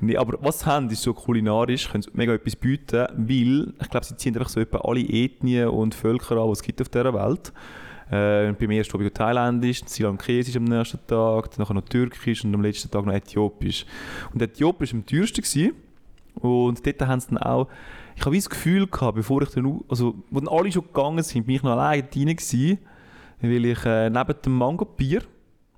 [0.00, 3.90] Nee, aber was sie haben, ist so kulinarisch, können sie mega etwas bieten, weil ich
[3.90, 6.88] glaube, sie ziehen einfach so etwa alle Ethnien und Völker an, die es gibt auf
[6.88, 7.52] dieser Welt.
[8.10, 12.54] Äh, beim ersten habe ich thailändisch, Sri Lankesisch am nächsten Tag, dann noch türkisch und
[12.54, 13.84] am letzten Tag noch äthiopisch.
[14.32, 15.42] Und äthiopisch war am teuersten.
[15.42, 15.72] Gewesen.
[16.36, 17.68] Und dort haben sie dann auch,
[18.18, 21.46] ich habe das Gefühl gehabt, bevor ich dann, also, wo dann alle schon gegangen sind,
[21.46, 22.78] bin ich noch alleine drin gewesen,
[23.40, 25.22] weil ich äh, neben dem Mango-Bier,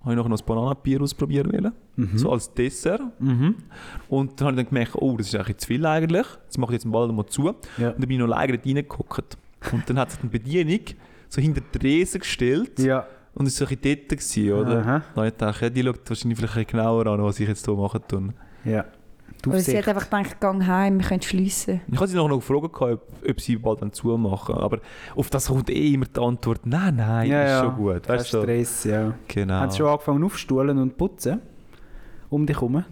[0.02, 2.16] habe ich noch ein Bananenbier ausprobieren wollen, Mhm.
[2.16, 3.02] so als Dessert.
[3.18, 3.56] Mhm.
[4.08, 6.72] Und dann habe ich dann gemerkt, oh, das ist eigentlich zu viel eigentlich, das mache
[6.74, 7.42] ich jetzt bald mal zu.
[7.76, 7.90] Ja.
[7.90, 9.36] Und dann bin ich noch alleine dort reingeguckt.
[9.72, 10.80] Und dann hat sich die Bedienung
[11.28, 13.06] so hinter die Tresen gestellt Ja.
[13.34, 14.78] und ist so ein bisschen dort gewesen, oder?
[14.80, 14.84] Aha.
[14.84, 17.74] Dann habe ich gedacht, ja, die schaut wahrscheinlich vielleicht genauer an, was ich jetzt hier
[17.76, 18.32] machen tue.
[18.64, 18.86] Ja.
[19.42, 21.80] Du Oder sie hat einfach gedacht, gang heim, wir können schliessen.
[21.90, 24.54] Ich habe sie noch gefragt, ob, ob sie bald dann zumachen.
[24.56, 24.80] Aber
[25.16, 27.64] auf das kommt eh immer die Antwort, nein, nein, Ja, ist ja.
[27.64, 28.08] schon gut.
[28.08, 28.42] Weißt so.
[28.42, 29.14] Stress, ja.
[29.28, 29.54] genau.
[29.54, 31.40] Haben sie schon angefangen aufzustuhlen und putzen?
[32.28, 32.84] Um dich herum?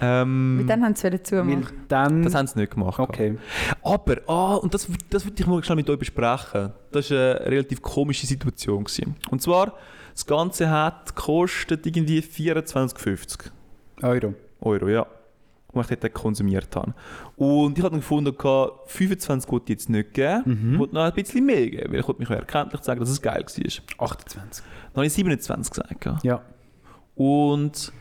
[0.00, 1.66] ähm, Weil dann haben sie es Weil zumachen.
[1.88, 2.22] dann...
[2.22, 2.98] das haben sie nicht gemacht.
[2.98, 3.38] okay.
[3.82, 6.72] Aber, ah, und das, das würde ich mal schnell mit euch besprechen.
[6.92, 8.84] Das war eine relativ komische Situation.
[8.84, 9.16] Gewesen.
[9.30, 9.74] Und zwar,
[10.12, 13.50] das Ganze hat gekostet irgendwie 24,50
[14.02, 14.34] Euro.
[14.60, 15.06] Euro, ja.
[15.74, 16.94] Und ich dort konsumiert habe.
[17.36, 20.72] Und ich habe dann gefunden, gehabt, 25 wollte ich jetzt nicht geben, Mhm.
[20.74, 23.20] ich wollte noch ein bisschen mehr geben, weil ich wollte mich erkenntlich sagen, dass es
[23.20, 24.04] geil war.
[24.08, 24.64] 28.
[24.92, 26.24] Dann habe ich 27 gesagt.
[26.24, 26.40] Ja.
[27.16, 27.92] Und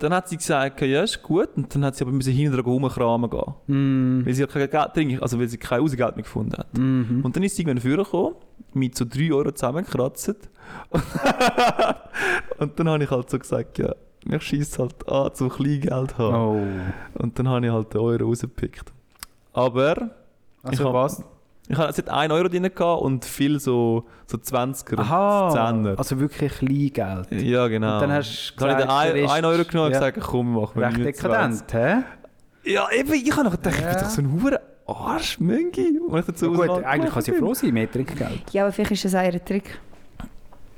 [0.00, 1.48] dann hat sie gesagt, ja, ist gut.
[1.56, 3.54] Und dann hat sie aber müssen hinten dran rumkramen gehen.
[3.66, 4.26] Mhm.
[4.26, 6.76] Weil sie ja kein Geld dringend, also weil sie kein Hausgeld mehr gefunden hat.
[6.78, 7.22] Mhm.
[7.24, 8.34] Und dann ist sie irgendwann vorgekommen,
[8.74, 10.36] mit so 3 Euro zusammengekratzt.
[12.58, 13.94] und dann habe ich halt so gesagt, ja,
[14.28, 16.34] mich schießt halt an, zum Kleingeld haben.
[16.34, 17.20] Oh.
[17.22, 18.92] Und dann habe ich halt den Euro rausgepickt.
[19.52, 20.10] Aber
[20.62, 21.24] Also Ich hab- was?
[21.68, 25.48] ich hatte, es hat 1 Euro drin gehabt und viel so, so 20er Aha.
[25.48, 25.96] und 10er.
[25.98, 27.30] Also wirklich Kleingeld.
[27.32, 27.94] Ja, genau.
[27.94, 29.92] Und dann hast du dann habe ich gesagt, den der 1 Rest- Euro genommen und
[29.92, 30.10] ja.
[30.10, 31.66] gesagt, komm, mach mir Recht 29.
[31.66, 32.70] dekadent, hä?
[32.70, 34.00] Ja, eben, ich habe noch gedacht, ich bin Ja.
[34.00, 35.98] doch so ein hure Arsch, Möngi.
[36.06, 37.40] Und ich dazu Ja, gut, eigentlich kann sie bin.
[37.40, 38.42] froh sein, mehr Trinkgeld.
[38.52, 39.78] Ja, aber vielleicht ist das auch ihr Trick.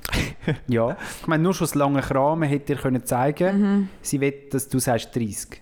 [0.68, 0.96] Ja.
[1.20, 3.88] Ich meine, nur schon das lange Kramen hätte ihr können zeigen Mhm.
[4.02, 5.60] Sie will, dass du sagst 30.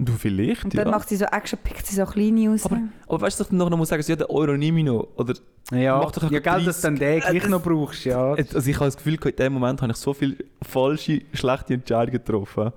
[0.00, 0.84] Du vielleicht, Und ja.
[0.84, 2.64] dann macht sie so extra, pickt sie so kleine raus.
[2.66, 4.84] Aber- Aber weißt du, dass du noch muss sagen, so, ja, den Euro nehme ich
[4.86, 5.08] noch.
[5.16, 5.34] Oder,
[5.72, 8.32] Ja, Mach doch ja Geld, dass du dann den Äh, gleich noch brauchst, ja.
[8.32, 12.12] also ich habe das Gefühl, in dem Moment habe ich so viele falsche, schlechte Entscheidungen
[12.24, 12.72] getroffen.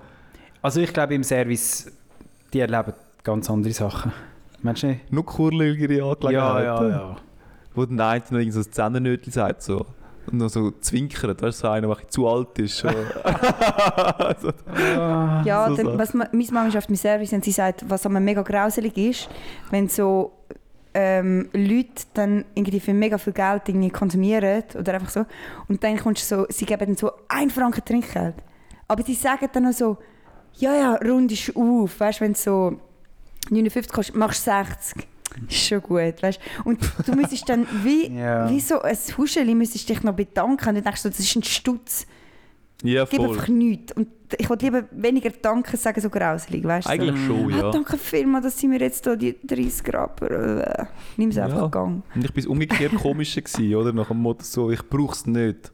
[0.64, 1.92] Also ich glaube, im Service,
[2.54, 4.12] die erleben ganz andere Sachen.
[4.64, 5.12] Meinst du nicht?
[5.12, 6.90] Nur kurligere Ja, Angelegenheiten.
[6.90, 7.18] ja, ja.
[7.76, 9.86] Wo dann der eine noch irgend so ein Zehnnötchen sagt, so.
[10.27, 12.77] Und noch so zwinkert, weißt du, so einer, der ein zu alt ist.
[12.77, 12.89] So.
[12.89, 12.95] so.
[15.45, 18.41] Ja, So dann, was meine Mama schafft im Service und sie sagt, was aber mega
[18.41, 19.29] grauselig ist,
[19.71, 20.31] wenn so
[20.93, 25.25] ähm, Leute dann irgendwie für mega viel Geld irgendwie konsumieren oder einfach so
[25.67, 28.36] und dann kommst du so, sie geben dann so ein Franken Trinkgeld.
[28.88, 29.97] Aber sie sagen dann noch so,
[30.57, 32.77] ja, ja, rundest auf, weißt du, wenn es so
[33.49, 35.07] 59 kostet, machst du 60.
[35.50, 36.70] Ist schon gut, weißt du.
[36.70, 38.50] Und du müsstest dann wie, Ja.
[38.50, 41.44] wie so ein Huscheli müsstest dich noch bedanken und dann denkst du, das ist ein
[41.44, 42.06] Stutz.
[42.84, 43.94] Ja, Gib einfach nichts.
[43.94, 44.08] Und
[44.39, 46.91] ich wollte lieber weniger Danke sagen, so grauselig, weißt du?
[46.91, 47.72] Eigentlich schon, Ah, ja.
[47.72, 50.20] danke vielmals, dass Sie mir jetzt hier die 30 Grad...
[50.24, 50.86] Äh,
[51.17, 51.67] Nimm es einfach Ja.
[51.67, 52.02] gang.
[52.15, 53.94] Und ich war umgekehrt komischer, gewesen, oder?
[53.94, 55.72] Nach dem Motto so, ich brauche es nicht.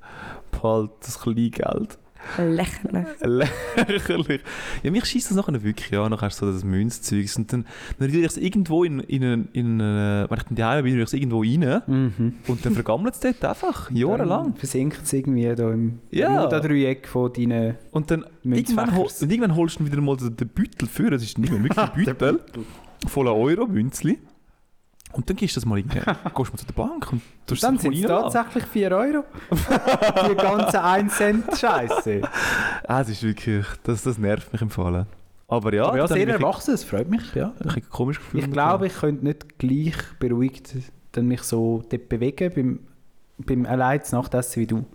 [0.51, 1.97] Behalt das Kleingeld.
[2.37, 3.07] Lächerlich.
[3.87, 4.41] Lächerlich.
[4.83, 7.35] Ja, mich schießt das nachher wirklich an, nachher so das Münzzeugs.
[7.37, 7.65] Und dann,
[7.99, 10.93] dann rühre ich es irgendwo in, in, in, in äh, wenn ich dann daheim bin,
[10.93, 11.81] rühre ich es irgendwo rein.
[11.87, 12.33] Mhm.
[12.47, 14.43] Und dann vergammelt es dort einfach, jahrelang.
[14.45, 16.49] Dann versinkt es irgendwie da im Ja.
[16.49, 16.59] ja.
[16.59, 20.47] Dreieck von deinen Und dann irgendwann, hol, und irgendwann holst du wieder mal den, den
[20.49, 21.09] Beutel für.
[21.09, 22.39] Das ist nicht mehr wirklich ein Beutel.
[23.07, 24.19] voller Euro, Münzli.
[25.17, 27.73] Und dann gehst du das mal in, gehst mal zu der Bank und tust Dann
[27.73, 29.23] das sind es tatsächlich 4 Euro.
[30.29, 32.21] die ganze 1 Cent Scheiße.
[32.87, 35.07] Ah, das ist wirklich, das, das nervt mich im Fall.
[35.47, 37.53] Aber ja, Aber ja, das sehr erwachsen, das freut mich, ja.
[37.63, 38.41] ein komisches Gefühl.
[38.41, 40.75] Ich glaube, ich könnte nicht gleich beruhigt
[41.13, 42.79] dann mich so dort bewegen beim,
[43.39, 44.85] beim allein Nachtessen wie du.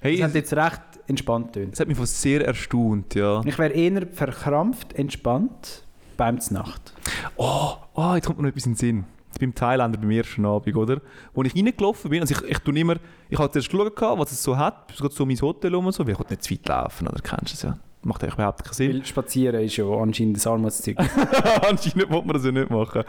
[0.00, 1.74] hey, Das hat es, jetzt recht entspannt tönt.
[1.74, 3.40] es hat mich von sehr erstaunt, ja.
[3.44, 5.84] Ich wäre eher verkrampft, entspannt
[6.16, 6.92] beim Nacht.
[7.36, 9.04] Oh, oh, jetzt kommt mir noch etwas in den Sinn.
[9.38, 11.00] Beim Thailänder beim ersten Abend, oder?
[11.34, 12.96] Wo ich reingelaufen bin, also ich, ich tue immer,
[13.28, 15.86] ich habe zuerst geschaut, was es so hat, es geht so um mein Hotel rum
[15.86, 17.78] und so, weil ich nicht zu weit laufen, oder kennst du es ja?
[18.02, 18.92] Macht eigentlich überhaupt keinen Sinn.
[18.94, 20.96] Weil Spazieren ist ja anscheinend ein Armutszeug.
[21.68, 23.02] Anscheinend wollte man das ja nicht machen.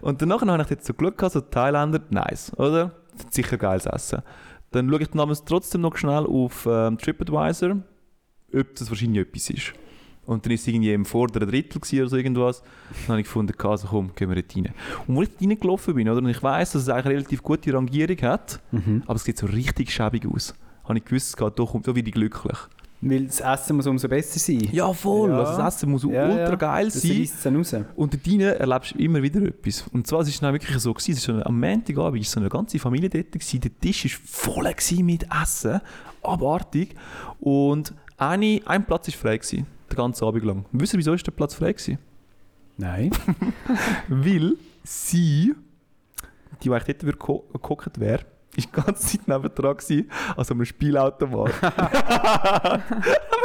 [0.00, 2.92] Und danach habe ich jetzt so gehabt, so Thailänder, nice, oder?
[3.16, 4.22] Das sicher geiles Essen.
[4.70, 7.76] Dann schaue ich namens trotzdem noch schnell auf ähm, TripAdvisor,
[8.54, 9.72] ob das wahrscheinlich etwas ist.
[10.26, 12.62] Und dann war es irgendwie im vorderen Drittel oder so irgendwas.
[13.06, 14.74] Dann habe ich gefunden, also komm, gehen wir dort rein.
[15.06, 17.72] Und als ich reingelaufen bin, oder, und ich weiss, dass es eigentlich eine relativ gute
[17.72, 19.02] Rangierung hat, mhm.
[19.06, 22.08] aber es sieht so richtig schäbig aus, habe ich gewusst, es geht doch, da werde
[22.08, 22.58] ich glücklich.
[23.00, 24.68] Weil das Essen muss umso besser sein.
[24.72, 25.30] Ja, voll.
[25.30, 25.40] Ja.
[25.40, 26.54] Also das Essen muss Ja, ultra ja.
[26.56, 27.28] geil Das sein.
[27.44, 27.74] dann raus.
[27.94, 29.84] Und dort drinnen erlebst du immer wieder etwas.
[29.92, 32.30] Und zwar es ist es dann wirklich so, gewesen, es war so am Montagabend ist
[32.30, 35.80] so eine ganze Familie dort, gewesen, der Tisch war voll mit Essen,
[36.22, 36.94] abartig.
[37.38, 40.64] Und eine, ein Platz war frei, gewesen, den ganzen Abend lang.
[40.72, 41.98] Und wisst ihr, wieso ist der Platz frei gewesen?
[42.76, 43.10] Nein.
[44.08, 45.54] Weil sie,
[46.62, 47.18] die, die eigentlich dort würde
[47.52, 48.24] geguckt wäre,
[48.56, 51.52] ist die ganze Zeit nebendran gewesen, also einem Spielautomat.
[51.62, 52.82] Aber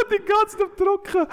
[0.09, 1.27] die ganze Zeit am Drucken.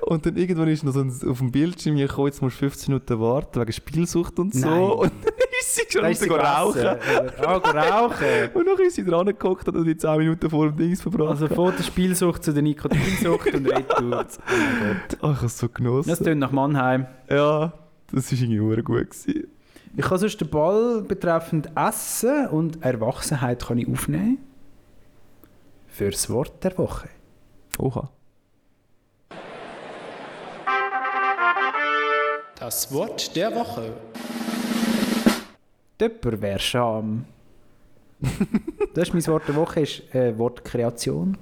[0.00, 2.92] Und dann irgendwann ist noch so ein, auf dem Bildschirm gekommen, jetzt musst du 15
[2.92, 4.68] Minuten warten wegen Spielsucht und so.
[4.68, 4.82] Nein.
[4.82, 5.12] Und
[5.62, 6.86] sie schon raus rauchen.
[7.40, 8.50] Ah, rauchen.
[8.54, 11.30] Und dann ist sie dran geguckt und die 10 Minuten vor dem Dings verbracht.
[11.30, 13.96] Also von der Spielsucht zu der Nikotinsucht und retour.
[13.98, 14.28] Oh mein Gott.
[15.22, 16.08] oh, ich habe es so genossen.
[16.08, 17.06] Das klingt nach Mannheim.
[17.28, 17.72] ja,
[18.12, 19.10] das war irgendwie gut.
[19.10, 19.48] Gewesen.
[19.96, 24.38] Ich kann sonst den Ball betreffend Essen und Erwachsenheit kann ich aufnehmen.
[25.88, 27.08] Fürs Wort der Woche.
[27.78, 28.10] Oha.
[32.58, 33.92] Das Wort der Woche.
[35.98, 37.24] Töpperwehrscham.
[38.94, 41.36] das ist mein Wort der Woche, ist äh, Wortkreation.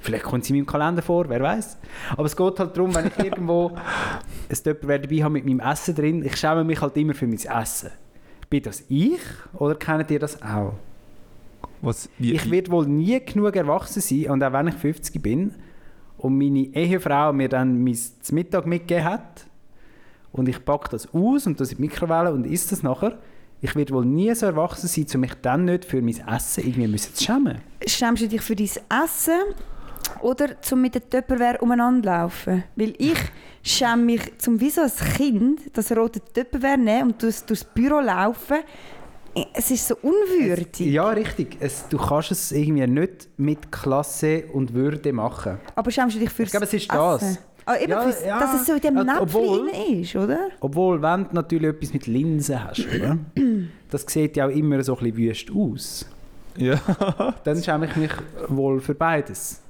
[0.00, 1.78] Vielleicht kommt sie in meinem Kalender vor, wer weiß.
[2.12, 3.72] Aber es geht halt darum, wenn ich irgendwo
[4.48, 7.38] ein Töpperwehr dabei habe mit meinem Essen drin, ich schäme mich halt immer für mein
[7.38, 7.90] Essen.
[8.48, 9.20] Bin das ich
[9.54, 10.74] oder kennt ihr das auch?
[11.82, 15.54] Was, wie, Ich werde wohl nie genug erwachsen sein, und auch wenn ich 50 bin
[16.18, 17.98] und meine Ehefrau mir dann mein
[18.30, 19.46] Mittag mitgegeben hat
[20.32, 23.18] und ich packe das aus und das in die Mikrowelle und isst das nachher,
[23.60, 26.88] ich werde wohl nie so erwachsen sein, um mich dann nicht für mein Essen irgendwie
[26.88, 27.58] müssen zu schämen.
[27.86, 28.68] Schämst du dich für dein
[29.04, 29.40] Essen
[30.20, 32.64] oder zum mit der Töpperware umeinander laufen?
[32.76, 33.18] Weil ich
[33.62, 38.00] schäme mich zum wie so ein Kind das rote Töpperware nehmen und durchs, durchs Büro
[38.00, 38.58] laufen.
[39.52, 40.80] Es ist so unwürdig.
[40.80, 41.58] Ja, richtig.
[41.60, 45.58] Es, du kannst es irgendwie nicht mit Klasse und Würde machen.
[45.74, 47.38] Aber schämst du dich fürs Ich glaube, es ist Essen?
[47.66, 47.74] Das.
[47.74, 48.38] Ah, eben Ja, fürs, ja.
[48.40, 50.48] dass es so in dem Ja, obwohl- ist, oder?
[50.60, 53.18] Obwohl, wenn du natürlich etwas mit Linsen hast, oder?
[53.90, 56.06] das sieht ja auch immer so ein bisschen wüst aus.
[56.56, 56.78] ja.
[57.44, 58.10] Dann schäme ich mich
[58.48, 59.60] wohl für beides.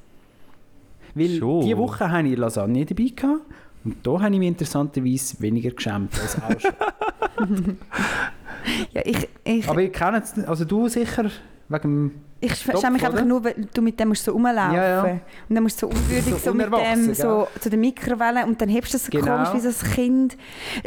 [1.14, 1.62] Weil Schon.
[1.62, 3.40] diese Woche hatte ich Lasagne dabei gehabt,
[3.84, 7.76] und da habe ich mich interessanterweise weniger geschämt als auch schon.
[8.92, 11.30] Ja, ich, ich, Aber ihr kennt es also du sicher
[11.68, 12.10] wegen dem...
[12.40, 15.02] ich schäme mich einfach nur, weil du mit dem musst so rumlaufen Ja, ja.
[15.48, 18.60] Und dann musst du so unwürdig So so, mit dem so zu der Mikrowelle und
[18.60, 19.36] dann hebst du das so Genau.
[19.44, 20.36] komisch wie so ein Kind.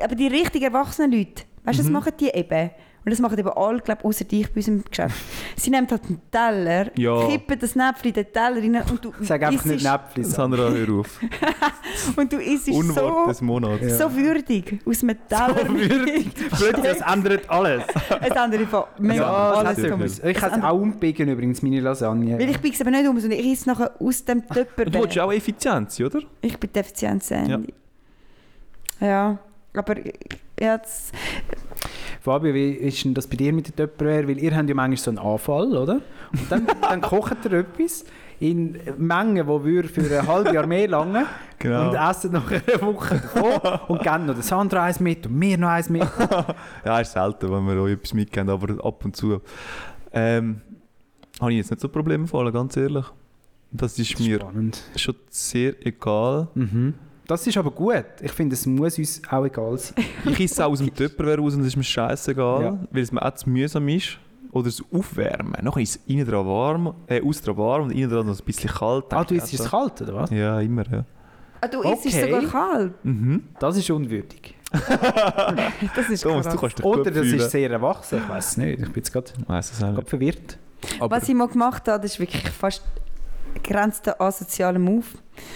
[0.02, 1.88] Aber die richtig erwachsenen Leute, weißt du, Mhm.
[1.88, 2.70] das machen die eben.
[3.06, 5.16] Und das machen eben alle, glaube außer dich bei uns im Geschäft.
[5.56, 7.28] Sie nehmen halt einen Teller, Ja.
[7.28, 10.24] kippen das Näpfchen in den Teller rein und du Sag einfach nicht Näpfli.
[10.24, 11.20] Sandra, hör auf.
[12.16, 13.98] Und du isst Unwort so, des Monats.
[13.98, 15.56] so würdig aus dem Teller.
[16.52, 17.84] Plötzlich, das ändert alles.
[18.22, 20.20] Es ändert von mega Ja, alles.
[20.24, 22.38] Ich habe es auch umbiegen übrigens, meine Lasagne.
[22.38, 24.86] Weil ich biege es eben nicht um, sondern ich esse nachher aus dem Töpper.
[24.86, 26.20] Du willst ja auch effizient sein, oder?
[26.42, 27.60] Ich bin defizient ja.
[29.02, 29.38] ja,
[29.74, 29.96] aber
[30.60, 31.14] jetzt...
[32.22, 34.28] Fabio, wie ist denn das bei dir mit der Töpperware?
[34.28, 35.94] Weil ihr habt ja manchmal so einen Anfall, oder?
[36.34, 38.06] Und dann, dann kocht ihr etwas
[38.42, 41.26] in Mengen, die würde für ein halbes Jahr mehr lange
[41.60, 41.90] Genau.
[41.90, 45.58] und essen nach einer Woche davon und geben noch der Sandra eins mit und mir
[45.58, 46.08] noch eins mit.
[46.86, 49.42] Ja, ist selten, wenn wir euch etwas mitgeben, aber ab und zu.
[50.14, 50.62] Ähm,
[51.42, 53.06] habe ich jetzt nicht so Probleme fallen, ganz ehrlich.
[53.72, 54.82] Das ist mir Spannend.
[54.96, 56.48] schon sehr egal.
[56.56, 56.94] Mhm.
[57.30, 58.06] Das ist aber gut.
[58.22, 60.04] Ich finde, es muss uns auch egal sein.
[60.26, 62.80] Ich esse auch aus dem Töpperwehr raus und es ist mir scheißegal, Ja.
[62.92, 64.18] weil es mir auch zu mühsam ist.
[64.52, 65.54] Oder das Aufwärmen.
[65.62, 68.44] Nachher ist es innen dran warm, äh, außen dran warm und innen dran noch ein
[68.46, 69.06] bisschen kalt.
[69.12, 70.32] Ah, du isst es kalt, oder was?
[70.32, 71.06] Ja, immer, ja.
[71.62, 72.32] Ah, du isst Okay.
[72.34, 72.94] sogar kalt.
[73.06, 73.44] Mhm.
[73.60, 74.56] Das ist unwürdig.
[75.96, 76.76] Das ist Thomas, krass.
[76.76, 77.40] du Oder das fühlen.
[77.40, 78.20] ist sehr erwachsen.
[78.24, 78.80] Ich weiß es nicht.
[78.80, 79.72] Ich bin jetzt gerade es
[80.06, 80.58] verwirrt.
[81.00, 82.84] Aber Was ich mal gemacht habe, das ist wirklich fast
[83.64, 85.06] grenzt an asozialen Move.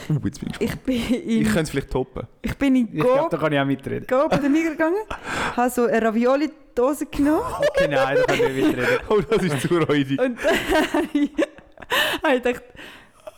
[0.09, 2.27] Uh, jetzt bin ich Ich bin Ich, in, könnte es vielleicht toppen.
[2.41, 4.07] ich bin in Ich glaube, Go, da kann ich auch mitreden.
[4.07, 4.95] Go bei der Migros gegangen,
[5.57, 7.43] habe so eine Ravioli-Dose genommen
[7.75, 8.99] Okay, nein, da kann ich nicht mitreden.
[9.09, 10.19] Oh, das ist zu räudig.
[10.21, 12.63] und dann habe ich, ich gedacht,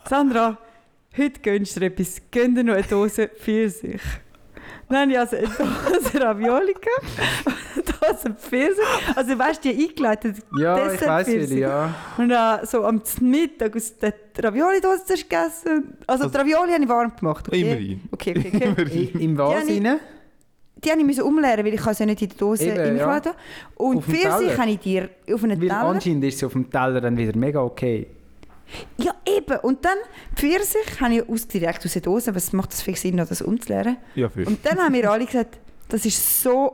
[0.07, 0.57] Sandra,
[1.17, 4.01] heute gönnst du dir etwas, gönn dir noch eine Dose Pfirsich.
[4.89, 8.83] Dann habe ich also eine Dose Ravioli gehabt, eine Dose Pfirsich,
[9.15, 11.93] also weißt du, die eingeleitet, Ja, ich weiß wie, ja.
[12.17, 15.97] Und dann so am Mittag aus der Ravioli-Dose gegessen.
[16.05, 17.47] Also die Ravioli habe ich warm gemacht.
[17.47, 17.61] Okay?
[17.61, 18.01] Immerhin.
[18.11, 19.11] Okay, okay, okay.
[19.15, 19.99] I- Im was Ja, nicht- rein?
[20.83, 23.21] Die habe ich müssen umleeren, weil ich sie nicht in die Dose Eben, ja.
[23.75, 25.81] Und Pfirsich habe ich dir auf einen Weil Teller.
[25.83, 28.05] anscheinend ist sie auf dem Teller dann wieder mega okay.
[28.97, 29.57] Ja, eben.
[29.59, 29.97] Und dann
[30.35, 32.33] Pfirsich habe ich aus, direkt aus der Dose.
[32.35, 33.97] Was macht das viel Sinn, noch das umzuleeren?
[34.15, 34.45] Ja, für.
[34.45, 36.73] Und dann haben wir alle gesagt, das ist so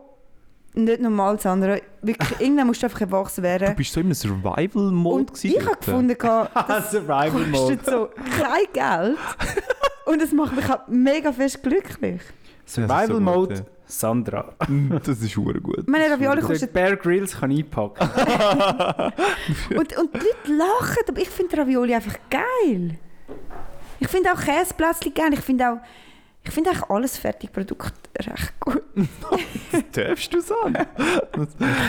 [0.73, 1.77] nicht normal, Sandra.
[2.01, 3.75] Wirklich, irgendwann musst du einfach erwachsen Du werden.
[3.75, 6.15] bist so in einem Survival-Mode Und gewesen ich habe gefunden,
[6.67, 9.17] das Survival kostet so kein Geld.
[10.06, 12.21] Und es macht mich halt mega fest glücklich.
[12.65, 13.19] Survival
[13.91, 14.54] Sandra.
[15.04, 15.88] Das ist hure gut.
[15.88, 18.10] Meine Ravioli kostet Bear Grylls kann einpacken.
[19.77, 22.97] Und, und die Leute lachen, aber ich finde Ravioli einfach geil.
[23.99, 25.34] Ich finde auch Käseplätzchen geil.
[25.34, 25.77] Ich finde auch,
[26.43, 28.84] ich finde eigentlich alles Fertigprodukt recht gut.
[29.91, 30.88] Darfst du sagen?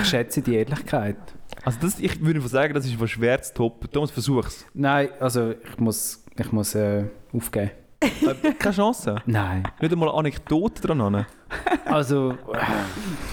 [0.03, 1.17] Ich schätze die Ehrlichkeit.
[1.65, 3.91] Also das, ich würde sagen, das ist was schwer zu toppen.
[3.91, 4.67] Thomas, versuch's.
[4.75, 7.71] Nein, also ich muss, ich muss äh, aufgeben.
[8.03, 9.17] Äh, Keine Chance.
[9.27, 9.62] Nein.
[9.81, 11.01] Nicht einmal eine Anekdote dran.
[11.01, 11.27] an.
[11.85, 12.35] Also,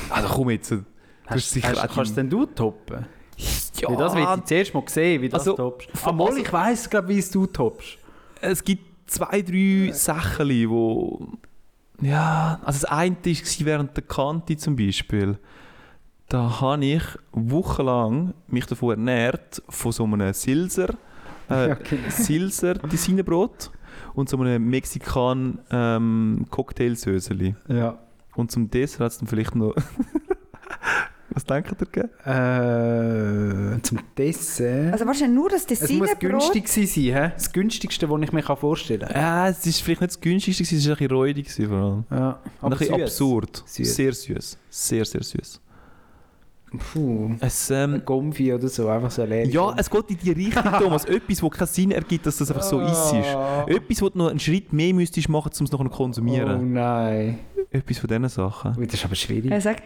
[0.09, 0.71] Also komm jetzt.
[0.71, 0.83] Du
[1.27, 3.05] hast sicher hast, kannst du denn du toppen?
[3.77, 5.89] Ja, Weil das ich zuerst mal sehen, wie du Also, das toppst.
[6.05, 7.97] Obwohl, also- ich weiss glaube wie es du toppst.
[8.41, 11.27] es gibt zwei, drei Sachen, wo...
[12.01, 15.37] Ja, also das eine war während der Kante zum Beispiel.
[16.29, 20.89] Da habe ich wochenlang mich davon ernährt von so einem Silser,
[21.49, 21.99] äh, Okay.
[22.09, 23.71] Silser Designerbrot
[24.13, 27.55] und so einem Mexikan ähm, Cocktailsöseli.
[27.67, 27.97] Ja.
[28.35, 29.75] Und zum Dessert hat es dann vielleicht noch...
[31.31, 31.87] Was denkt ihr?
[31.91, 33.75] gell?
[33.75, 34.93] Äh, zum Dessert.
[34.93, 37.31] Also wahrscheinlich nur das es muss günstig sein, hä?
[37.35, 39.15] Das günstigste, was ich mir vorstellen kann.
[39.15, 42.05] Ja, es ist vielleicht nicht das günstigste, es war ein bisschen räudig vor allem.
[42.09, 42.39] Ja.
[42.61, 43.03] Und ein bisschen süß.
[43.03, 43.63] absurd.
[43.65, 43.95] Süß.
[43.95, 44.57] Sehr süß.
[44.69, 45.61] Sehr, sehr süß.
[46.77, 47.31] Puh.
[47.39, 49.47] Es, ähm, Ein Gomfi oder so, einfach so leer.
[49.47, 51.05] ja, es geht in die Richtung, Thomas.
[51.05, 53.15] Etwas, das keinen Sinn ergibt, dass das einfach so ist.
[53.15, 53.65] Ah.
[53.67, 56.73] Etwas, wo du noch einen Schritt mehr müsstest machen, um es noch zu Oh konsumieren.
[56.73, 57.39] nein.
[57.71, 58.75] Etwas von diesen Sachen.
[58.77, 59.49] Ui, das ist aber schwierig.
[59.51, 59.81] Ja, sag.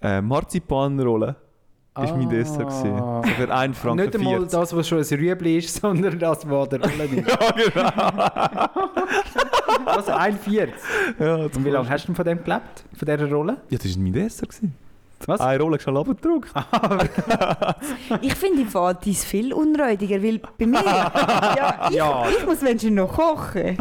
[0.00, 1.36] Äh, Marzipanrolle
[1.94, 2.60] war mein Dessert.
[2.68, 2.92] gewesen.
[2.94, 3.22] Ah.
[3.22, 4.50] Für 1 Franken Nicht einmal 40.
[4.50, 7.28] das, was schon ein Rüebli ist, sondern das, was der Rolle ist.
[7.74, 9.86] Ja, genau.
[9.86, 10.68] Also 1,40.
[11.18, 12.84] Ja, Und wie lange hast du denn von dem gelebt?
[12.96, 13.56] Von dieser Rolle?
[13.68, 14.48] Ja, das war mein Dessert.
[14.48, 14.74] Gewesen.
[15.28, 15.40] Was?
[15.40, 16.50] Eine Rolle schnell abgedruckt.
[18.20, 22.24] Ich finde im Fall dies viel unräudiger, weil bei mir, ja, ich, Ja.
[22.28, 23.76] ich muss Menschen noch kochen.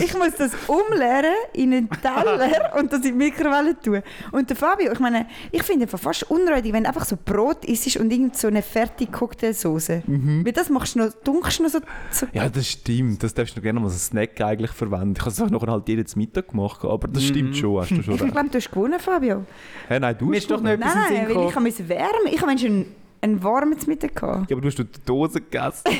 [0.00, 4.02] Ich muss das umleeren in einen Teller und das in die Mikrowelle tun.
[4.32, 7.64] Und der Fabio, ich meine, ich finde es fast unräudig, wenn du einfach so Brot
[7.64, 10.02] isst und irgend so eine fertige Cocktailsoße.
[10.06, 13.22] Weil das machst du noch, dunkst du noch so, so Ja, das stimmt.
[13.22, 15.14] Das darfst du gerne mal als Snack eigentlich verwenden.
[15.16, 17.80] Ich habe es auch noch halt jeden Mittag gemacht, aber das stimmt schon.
[17.80, 19.44] Hast du schon Ich glaube, du hast gewonnen, Fabio.
[19.88, 21.88] Hey, nein, du hast doch nicht etwas Nein, in den nein, Sinn weil ich musste
[21.88, 22.32] wärmen.
[22.32, 22.86] Ich habe einen,
[23.20, 24.50] einen warmen Mittag gehabt.
[24.50, 25.82] Ja, aber du hast die Dose gegessen.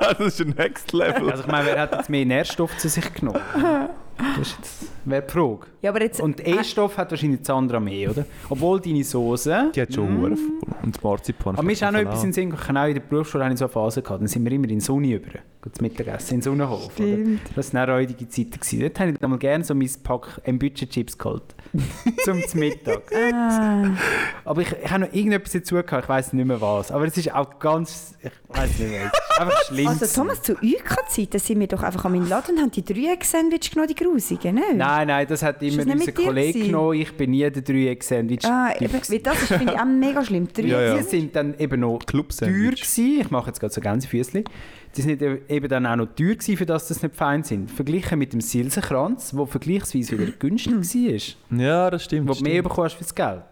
[0.00, 1.30] das ist ein Next Level.
[1.30, 3.40] Also ich meine, wer hat jetzt mehr Nährstoff zu sich genommen?
[4.18, 5.66] Das ist jetzt, wäre die Frage.
[5.82, 8.24] Ja, aber jetzt, Und E-Stoff hat wahrscheinlich Sandra mehr, oder?
[8.48, 9.72] Obwohl deine Soße...
[9.74, 10.74] Die hat schon Huren voll.
[10.82, 11.54] Und Marzipan.
[11.54, 12.78] Aber mir ist auch noch etwas in Sinn gekommen.
[12.78, 14.20] Auch in der Berufsschule habe ich so eine Phase gehabt.
[14.20, 15.38] Dann sind wir immer in den Sonne über.
[15.70, 16.98] Zum Mittagessen, in den Sonnenhof.
[16.98, 17.16] Oder?
[17.54, 18.52] Das waren auch räudige Zeiten.
[18.52, 18.80] Gewesen.
[18.80, 21.55] Dort habe ich dann mal gerne so mein Pack Budget-Chips geholt.
[22.24, 23.02] zum Mittag.
[23.14, 23.90] ah,
[24.44, 26.90] Aber ich, ich habe noch irgendetwas dazu gehabt, ich weiß nicht mehr was.
[26.90, 28.14] Aber es ist auch ganz.
[28.22, 29.06] Ich weiß nicht mehr.
[29.12, 29.88] Es ist einfach schlimm.
[29.88, 30.06] also.
[30.06, 33.70] Thomas, zu UK-Zeiten sind wir doch einfach an meinen Laden und haben die drei Sandwich
[33.70, 34.62] genommen, die grusigen, ne?
[34.74, 37.00] Nein, nein, das hat immer unser Kollege genommen.
[37.00, 38.44] Ich bin nie der Dreieck-Sandwich.
[38.44, 40.48] Ah, eben, weil das ist, finde ich, auch mega schlimm.
[40.52, 40.96] Drei Ja, ja.
[40.96, 43.20] Die sind dann eben noch Club teuer gewesen.
[43.20, 44.44] Ich mache jetzt gerade so Gänsefüßchen.
[44.96, 47.70] Die sind eben dann auch noch teuer gewesen, für das das nicht fein sind.
[47.70, 50.72] Verglichen mit dem Silsenkranz, der vergleichsweise wieder günstig
[51.50, 51.58] war.
[51.58, 52.28] Ja, das stimmt.
[52.28, 53.42] Wo du mehr bekommst fürs Geld.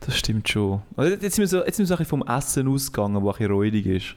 [0.00, 0.82] Das stimmt schon.
[0.96, 3.22] Also jetzt sind wir so, jetzt sind wir so ein bisschen vom Essen ausgegangen, das
[3.22, 4.16] ein bisschen räudig ist.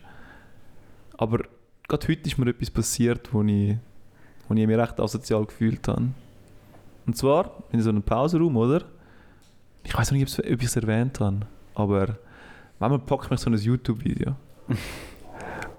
[1.18, 1.40] Aber
[1.88, 3.78] gerade heute ist mir etwas passiert, wo ich,
[4.48, 6.10] wo ich mich recht asozial gefühlt habe.
[7.06, 8.84] Und zwar in so einem Pausenraum, oder?
[9.84, 11.40] Ich weiß nicht, ob ich es- ob ich es erwähnt habe,
[11.76, 12.18] aber
[12.80, 14.36] manchmal packt mich so ein YouTube-Video.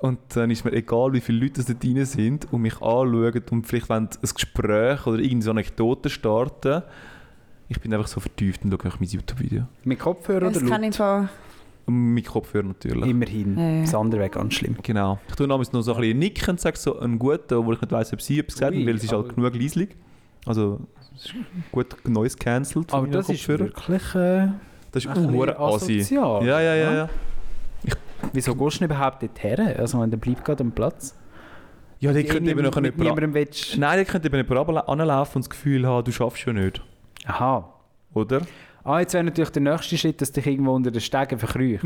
[0.01, 3.67] Und dann ist mir egal, wie viele Leute dort drin sind und mich anschauen und
[3.67, 6.83] vielleicht wollen ein Gespräch oder irgendeine so Anekdote starten.
[7.69, 9.65] Ich bin einfach so vertieft und schaue einfach mein YouTube-Video.
[9.85, 11.29] Mit Kopfhörer Das oder kann ich laut?
[11.85, 13.11] von Mit Kopfhörer natürlich.
[13.11, 13.59] Immerhin.
[13.59, 13.81] Ja, ja.
[13.83, 14.77] Das andere wäre ganz schlimm.
[14.83, 15.19] Genau.
[15.29, 17.81] Ich tue damals noch so ein bisschen nicken und sage so einen guten, obwohl ich
[17.83, 19.91] nicht weiss, ob sie etwas gesagt haben, weil es ist halt genug leislich.
[20.47, 20.81] Also,
[21.15, 21.35] es ist
[21.71, 24.49] gut Noise cancelled von Aber das ist wirklich äh,
[24.93, 25.99] Das ist hure assi.
[26.11, 27.09] Ja, ja, ja, ja.
[28.33, 29.61] Wieso gehst du überhaupt dorthin?
[29.79, 31.17] Also, wenn dann bleib gerade am Platz.
[31.99, 32.97] Ja, die könnte eben noch nicht.
[33.79, 36.83] Nein, die könnte eben nicht anla- anlaufen und das Gefühl haben, du schaffst ja nicht.
[37.27, 37.75] Aha.
[38.15, 38.41] Oder?
[38.83, 41.85] Ah, jetzt wäre natürlich der nächste Schritt, dass dich irgendwo unter den Stegen verkrücht.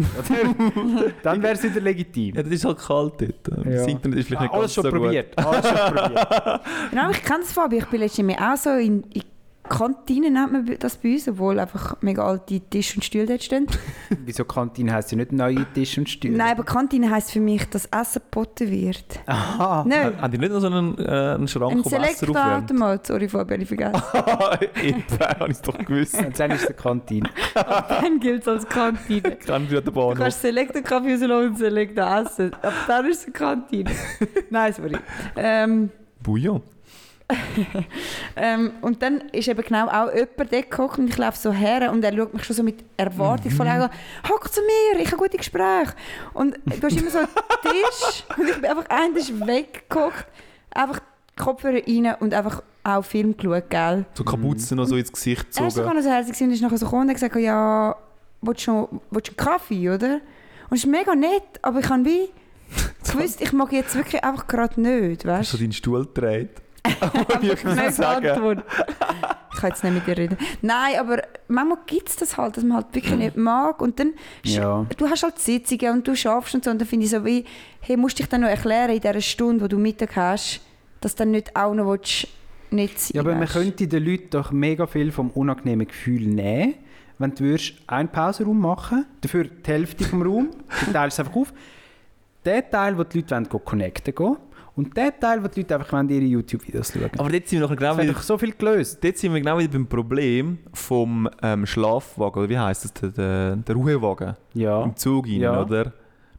[1.24, 2.36] Dann wäre es wieder legitim.
[2.36, 3.66] Ja, das ist halt kalt dort.
[3.66, 3.72] Ja.
[3.72, 5.00] Das Internet ist vielleicht Ah, nicht alles ganz schon so gut.
[5.00, 5.38] probiert.
[5.38, 6.60] Alles schon probiert.
[6.90, 7.78] Genau, ich kenne das Fabi.
[7.78, 9.22] Ich bin letztens auch so in, in
[9.68, 13.66] Kantine, nennt man das bei uns, obwohl einfach mega alte Tisch und Stühle dort stehen.
[14.24, 16.36] Wieso Kantine heisst ja nicht neue Tisch und Stühle?
[16.36, 19.04] Nein, aber Kantine heisst für mich, dass Essen geboten wird.
[19.26, 19.84] Aha.
[19.88, 22.18] Nein, Haben die nicht noch so einen, äh, einen Schrank, ein wo Wasser aufwärmt?
[22.18, 23.06] Selektorautomat.
[23.06, 24.02] Sorry, Fabi, habe ich vergessen.
[24.82, 26.18] Eben, habe ich es doch gewusst.
[26.18, 27.30] Und dann ist es eine Kantine.
[27.54, 29.22] dann gilt es als Kantine.
[29.40, 30.18] Wieder der Du Bahnhof.
[30.18, 32.52] kannst Selektor Kaffee rauslassen und Selektor essen.
[32.62, 33.90] Ab dann ist es eine Kantine.
[34.50, 34.96] Nein, sorry.
[35.36, 35.90] Ähm,
[36.22, 36.62] Bouillon.
[38.36, 41.90] ähm, und dann ist eben genau auch jemand dort gehockt und ich laufe so her
[41.92, 43.90] und er schaut mich schon so mit erwartungsvoll an.
[44.28, 45.94] Hock zu mir, ich habe gute Gespräche.
[46.32, 47.28] Und du hast immer so einen
[47.62, 50.26] Tisch und ich bin einfach ein Tisch weggehockt,
[50.70, 51.00] einfach
[51.38, 54.04] die Kopfhörer rein und einfach auch Film geschaut, gell.
[54.14, 55.70] So Kapuzen noch so ins Gesicht Er war gezogen.
[55.70, 57.96] sogar noch so herzig und ist nachher so gekommen und hat gesagt, ja,
[58.42, 60.20] willst du, willst du einen Kaffee, oder?
[60.70, 62.28] Und es ist mega nett, aber ich habe wie
[63.10, 65.62] gewusst, ich mag jetzt wirklich einfach gerade nicht, weißt so du?
[65.64, 66.50] deinen Stuhl dreht.
[67.42, 68.26] Ich ich kann sagen.
[68.28, 68.64] Antwort.
[69.52, 70.36] Ich kann jetzt nicht mit dir reden.
[70.62, 73.80] Nein, aber manchmal gibt es das halt, dass man halt wirklich nicht mag.
[73.80, 74.12] Und dann,
[74.44, 74.86] Ja.
[74.96, 76.70] du hast halt Sitzungen und du schaffst und so.
[76.70, 77.44] Und dann finde ich so wie,
[77.80, 80.60] hey, musst dich dann noch erklären in dieser Stunde, wo du Mittag hast,
[81.00, 82.28] dass du dann nicht auch noch willst,
[82.70, 86.74] nicht sein Ja, aber man könnte den Leuten doch mega viel vom unangenehmen Gefühl nehmen,
[87.18, 90.50] wenn du würdest einen Pausenraum machen dafür die Hälfte vom Raum,
[90.86, 91.52] du teilst es einfach auf.
[92.44, 94.36] Der Teil, wo die Leute wollen, connecten gehen,
[94.76, 97.10] und der Teil, wo die Leute einfach wollen, ihre YouTube-Videos schauen.
[97.18, 98.98] Aber dort sind wir noch genau das wieder, so viel gelöst.
[99.02, 103.08] dort sind wir genau wieder beim Problem vom ähm, Schlafwagen, oder wie heisst das, der,
[103.10, 104.82] der, der Ruhewagen Ja.
[104.82, 105.62] im Zug rein, Ja.
[105.62, 105.92] oder?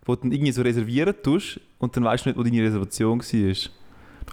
[0.06, 3.20] Wo du dann irgendwie so reservieren tust und dann weißt du nicht, wo deine Reservation
[3.20, 3.26] war.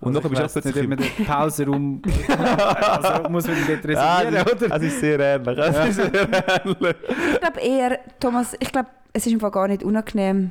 [0.01, 1.17] Und Also nachher ich bist du weiss auch nicht, ob man plötzlich...
[1.17, 4.69] den Pausenraum also muss man den dort reservieren, das, oder?
[4.69, 5.57] das ist sehr ähnlich.
[5.57, 6.97] Das ist sehr ähnlich.
[7.35, 10.51] Ich glaube eher, Thomas, ich glaube, es ist im Fall gar nicht unangenehm.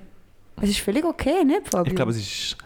[0.61, 1.89] Es ist völlig okay, nicht, Fabio?
[1.91, 2.57] Ich glaube, es ist...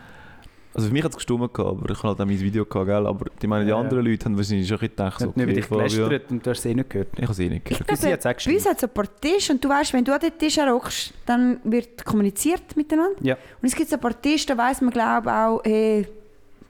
[0.76, 3.08] Also für mich hat es gestummt, aber ich habe halt auch mein Video gehabt, gell?
[3.08, 3.82] aber die, meine, die Ja, ja.
[3.82, 6.46] anderen Leute haben wahrscheinlich schon gedacht, Ich so, habe nicht über okay, dich gelästert und
[6.46, 7.08] du hast es eh nicht gehört.
[7.16, 7.82] Ich habe es eh nicht gehört.
[7.90, 10.14] Es auch Bei uns hat es so ein paar Tische und du weißt, wenn du
[10.14, 13.18] an den Tisch hockst, dann wird kommuniziert miteinander.
[13.22, 13.36] Ja.
[13.62, 16.08] Und es gibt so ein paar Tische, da weiss man glaube auch, hey,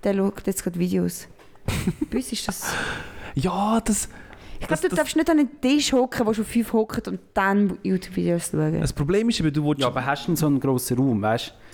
[0.03, 1.27] der schaut jetzt gerade Videos.
[2.11, 2.71] Bei uns ist das...
[3.33, 4.07] Ja, das...
[4.59, 7.19] Ich glaube, du das- darfst nicht an einen Tisch hocken, wo schon fünf hocken und
[7.33, 8.79] dann YouTube-Videos schauen.
[8.81, 9.81] Das Problem ist eben, du willst...
[9.81, 11.64] Ja, aber hast du denn so einen grossen Raum, weißt du?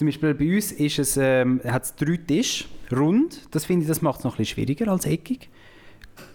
[0.00, 3.42] Zum Beispiel bei uns ist es, ähm, hat es drei Tische, rund.
[3.50, 5.50] Das finde ich, das macht es noch ein bisschen schwieriger als eckig.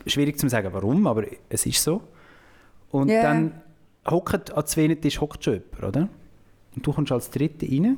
[0.06, 2.04] Schwierig zu sagen, warum, aber es ist so.
[2.92, 3.24] Und Ja.
[3.24, 3.54] dann
[4.08, 6.10] hockt an zwei Tisch hockt schon jemand, oder?
[6.76, 7.98] Und du kommst als Dritte rein.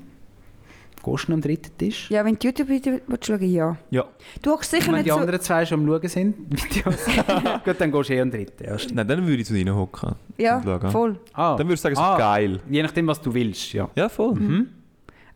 [1.04, 2.10] Gehst du am dritten Tisch?
[2.12, 3.78] Ja, wenn du YouTube-Videos schauen ja.
[3.90, 4.06] Ja.
[4.42, 5.18] Du hockst sicher wenn nicht die so...
[5.18, 7.06] anderen zwei schon am Schauen sind, Videos,
[7.66, 8.64] gut, dann gehst du eher am dritten.
[8.64, 8.78] Ja.
[8.94, 10.16] Nein, dann würde ich zu ihnen hocken.
[10.38, 10.62] Ja,
[10.92, 11.20] voll.
[11.34, 12.18] Ah, Dann würde ich sagen, so Ah.
[12.18, 12.62] geil.
[12.70, 13.90] je nachdem, was du willst, ja.
[13.96, 14.34] Ja, voll.
[14.36, 14.70] Mhm.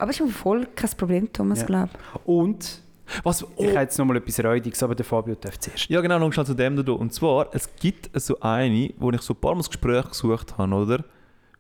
[0.02, 1.66] Aber es ist voll kein Problem, Thomas, Ja.
[1.68, 1.92] glaube
[2.26, 2.82] Und
[3.24, 5.90] Was, oh, ich habe jetzt noch mal etwas Räudiges, aber der Fabio darf zuerst.
[5.90, 6.92] ja, genau, noch schnell zu dem da.
[6.94, 10.58] Und zwar, es gibt so eine, wo ich so ein paar Mal das Gespräch gesucht
[10.58, 11.04] habe, oder?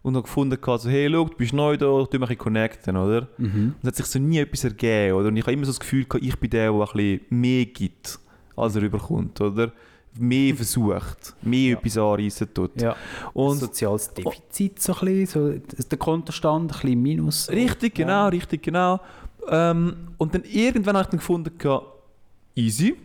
[0.01, 3.27] Und habe gefunden, habe, so, hey, schau, du bist neu da, tu mich connecten, oder?
[3.37, 3.75] Mhm.
[3.75, 5.27] Und es hat sich so nie etwas ergeben, oder?
[5.27, 7.65] Und ich habe immer so das Gefühl, gehabt, ich bin der, der ein bisschen mehr
[7.65, 8.17] gibt,
[8.55, 9.71] als er überkommt, oder?
[10.19, 11.77] Mehr versucht, mehr Ja.
[11.77, 12.81] etwas anreissen tut.
[12.81, 12.95] Ja.
[13.33, 17.49] Und soziales Defizit, so ein bisschen, so, der Kontostand ein bisschen minus.
[17.49, 18.99] Richtig, genau, richtig, genau.
[19.47, 21.51] Ähm, und dann irgendwann habe ich dann gefunden,
[22.55, 22.95] easy,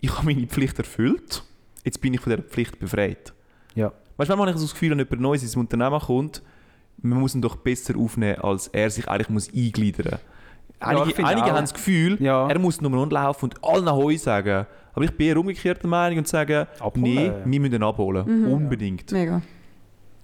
[0.00, 1.42] ich habe meine Pflicht erfüllt,
[1.84, 3.32] jetzt bin ich von dieser Pflicht befreit.
[3.74, 3.92] Ja.
[4.16, 6.42] Weißt du, manchmal habe ich so das Gefühl, wenn jemand Neues ins Unternehmen kommt,
[7.02, 10.20] man muss ihn doch besser aufnehmen, als er sich eigentlich muss eingliedern muss.
[10.80, 12.48] Einige, finde einige haben das Gefühl, Ja.
[12.48, 14.66] er muss nur rumlaufen und allen Ahoi sagen.
[14.96, 17.02] Aber ich bin eher umgekehrt der Meinung und sage, Abholen.
[17.02, 18.44] nee, wir müssen ihn abholen.
[18.44, 18.50] Mhm.
[18.50, 19.12] Unbedingt.
[19.12, 19.42] Mega.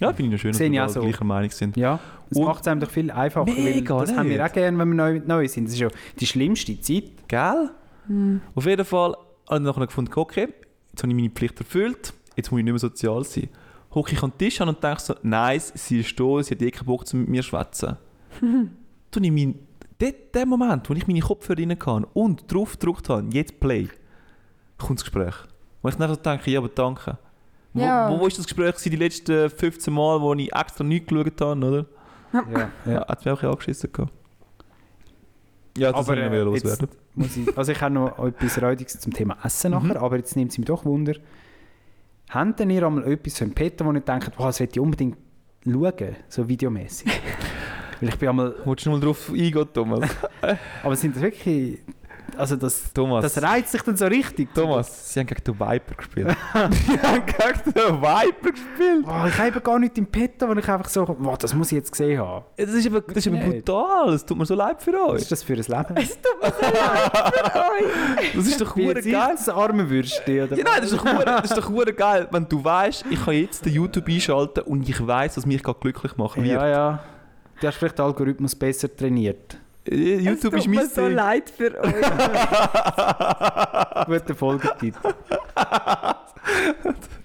[0.00, 1.02] Ja, finde ich schön, dass wir so.
[1.02, 1.76] gleicher Meinung sind.
[1.76, 2.00] Ja,
[2.30, 3.44] das macht es einem doch viel einfacher.
[3.52, 4.50] Mega, weil das haben wir nicht?
[4.50, 5.66] auch gerne, wenn wir neu, neu sind.
[5.66, 7.04] Das ist ja die schlimmste Zeit.
[7.28, 7.70] Gell?
[8.54, 9.14] Auf jeden Fall
[9.48, 10.48] habe ich nachher gefunden, okay,
[10.90, 13.48] jetzt habe ich meine Pflicht erfüllt, jetzt muss ich nicht mehr sozial sein.
[13.94, 16.62] Hocke ich an den Tisch an und denke so, nice, sie ist da, sie hat
[16.62, 17.98] eh keinen Bock, zu mit mir zu schwätzen.
[18.40, 19.54] Dann ich mein,
[20.00, 23.88] der, der Moment, wo ich meine Kopfhörer rein kann und drauf gedrückt habe, jetzt Play,
[24.86, 25.34] kommt das Gespräch.
[25.82, 27.18] Und ich dann denke, ja, aber danke.
[27.74, 28.08] Ja.
[28.10, 31.40] Wo, wo, wo ist das Gespräch die letzten 15 Mal, wo ich extra nicht geschaut
[31.40, 31.86] habe, oder?
[32.32, 32.44] Ja,
[32.86, 33.08] Ja, ja.
[33.08, 34.12] hat mich auch ein angeschissen gehabt.
[35.76, 36.88] Ja, das Aber, soll ich noch wieder äh, loswerden.
[37.14, 39.88] Muss ich, also ich habe noch etwas Räudiges zum Thema Essen Mhm.
[39.88, 41.14] nachher, aber jetzt nimmt es mich doch Wunder.
[42.30, 45.16] Habt denn ihr einmal etwas im Petto, wo ihr denkt, wow, das möchte ich unbedingt
[45.64, 47.08] schauen, so videomäßig?
[48.00, 50.10] Weil ich bin einmal, Wolltest du mal drauf eingehen, Thomas?
[50.82, 51.80] aber sind das wirklich,
[52.36, 54.54] also das, Thomas, das reizt sich dann so richtig.
[54.54, 56.28] Thomas, sie haben gegen den Viper gespielt.
[56.54, 59.04] sie haben gegen den Viper gespielt.
[59.06, 61.76] Oh, ich habe gar nicht im Petto, wo ich einfach so, wow, das muss ich
[61.76, 62.44] jetzt gesehen haben.
[62.56, 65.22] Das ist aber, das ist aber brutal, es tut mir so leid für Was euch.
[65.22, 65.96] ist das für ein Leben?
[66.02, 68.32] Es tut mir so leid für euch.
[68.34, 69.02] Das ist doch geil.
[69.32, 70.56] das arme Würstchen, oder?
[70.56, 73.64] Ja, nein, das ist doch das ist doch geil, wenn du weißt, ich kann jetzt
[73.64, 76.36] den YouTube einschalten und ich weiß, was mich gerade glücklich macht.
[76.36, 76.46] wird.
[76.46, 77.00] ja, ja.
[77.60, 79.56] Du hast vielleicht den Algorithmus besser trainiert.
[79.84, 81.94] Äh, Es YouTube tut ist mir mein so leid für euch.
[84.06, 84.98] Guter Folgetitel.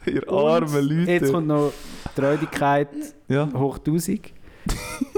[0.06, 1.12] Ihr armen Leute.
[1.12, 1.74] Jetzt kommt noch
[2.16, 2.90] die Räudigkeit
[3.28, 3.50] ja.
[3.54, 4.32] hoch 1000.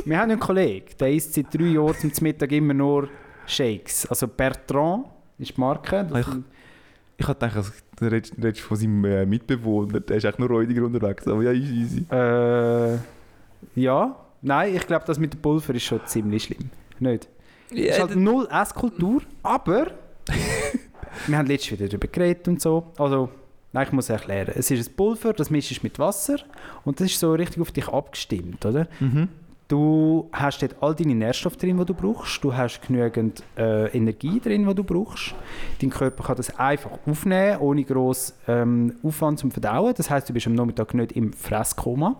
[0.06, 3.10] Wir haben einen Kollegen, der isst seit drei Jahren zum Mittag immer nur
[3.46, 4.06] Shakes.
[4.08, 5.06] Also Bertrand
[5.38, 6.06] ist die Marke.
[6.10, 6.34] Das Ich-
[7.18, 10.84] Ich hatte gedacht, also, du redest, von seinem äh, Mitbewohner, der ist eigentlich nur räudiger
[10.86, 11.28] unterwegs.
[11.28, 12.06] Aber ja, easy, easy.
[12.12, 12.98] äh,
[13.76, 16.70] ja, nein, ich glaube, das mit dem Pulver ist schon ziemlich schlimm.
[17.00, 17.28] Nicht?
[17.72, 19.92] Es ist halt null Esskultur, aber
[21.28, 22.92] wir haben letztes wieder darüber geredet und so.
[22.98, 23.30] Also,
[23.74, 24.54] nein, ich muss erklären.
[24.56, 26.38] Es ist ein Pulver, das mischst du mit Wasser
[26.84, 28.88] und das ist so richtig auf dich abgestimmt, oder?
[29.00, 29.30] Mhm.
[29.70, 32.44] Du hast dort all deine Nährstoffe drin, die du brauchst.
[32.44, 35.36] Du hast genügend äh, Energie drin, die du brauchst.
[35.80, 39.94] Dein Körper kann das einfach aufnehmen, ohne grossen ähm, Aufwand zum Verdauen.
[39.96, 42.16] Das heißt, du bist am Nachmittag nicht im Fresskoma.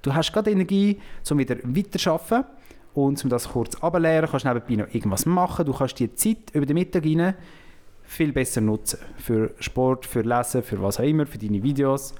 [0.00, 0.98] Du hast gerade Energie,
[1.30, 2.46] um wieder weiterzuarbeiten.
[2.94, 5.64] Und um das kurz abzuleeren, kannst du nebenbei noch irgendwas machen.
[5.64, 7.34] Du kannst die Zeit über den Mittag rein
[8.02, 8.98] viel besser nutzen.
[9.18, 12.12] Für Sport, für Lesen, für was auch immer, für deine Videos.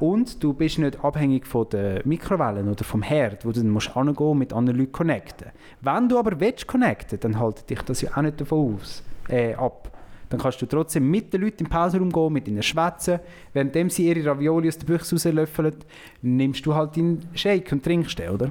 [0.00, 3.94] Und du bist nicht abhängig von den Mikrowellen oder vom Herd, wo du dann musst
[3.94, 5.48] und mit anderen Leuten connecten.
[5.80, 9.54] Wenn du aber willst connecten, dann haltet dich das ja auch nicht davon aus, äh,
[9.54, 9.92] ab.
[10.30, 13.20] Dann kannst du trotzdem mit den Leuten im Pausenraum gehen, mit ihnen schwätzen.
[13.52, 15.76] Währenddem sie ihre Ravioli aus der Büchse rauslöffeln,
[16.22, 18.50] nimmst du halt deinen Shake und trinkst den, oder?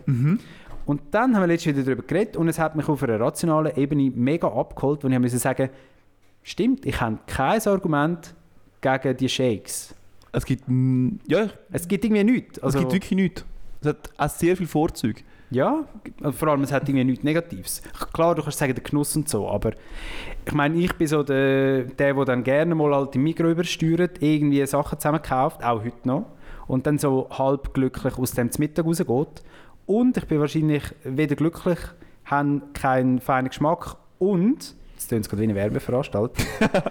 [0.85, 3.75] Und dann haben wir letztens wieder darüber geredet und es hat mich auf einer rationalen
[3.75, 5.69] Ebene mega abgeholt, wo ich musste sagen,
[6.41, 8.33] stimmt, ich habe kein Argument
[8.81, 9.95] gegen die Shakes.
[10.31, 12.59] Es gibt, mm, ja, Es gibt irgendwie nichts.
[12.59, 13.45] Also, es gibt wirklich nichts.
[13.81, 15.21] Es hat auch sehr viele Vorzüge.
[15.53, 15.85] Ja,
[16.21, 17.83] also vor allem es hat irgendwie nichts Negatives.
[18.11, 19.73] Klar, du kannst sagen, der Genuss und so, aber
[20.45, 24.21] ich meine, ich bin so der, der, der dann gerne mal halt im Mikro übersteuert,
[24.21, 26.25] irgendwie Sachen zusammenkauft, auch heute noch,
[26.67, 29.43] und dann so halb glücklich aus dem zum Mittag rausgeht.
[29.85, 31.79] Und ich bin wahrscheinlich weder glücklich,
[32.25, 36.45] habe keinen feinen Geschmack und, jetzt tun es gerade wie eine Werbeveranstaltung,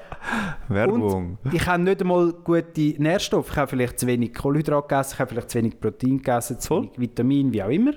[0.69, 1.39] Werbung.
[1.53, 3.51] ich habe nicht einmal gute Nährstoffe.
[3.51, 6.77] Ich habe vielleicht zu wenig Kohlenhydrate gegessen, ich habe vielleicht zu wenig Protein gegessen, zu
[6.77, 7.93] wenig Vitamin, wie auch immer.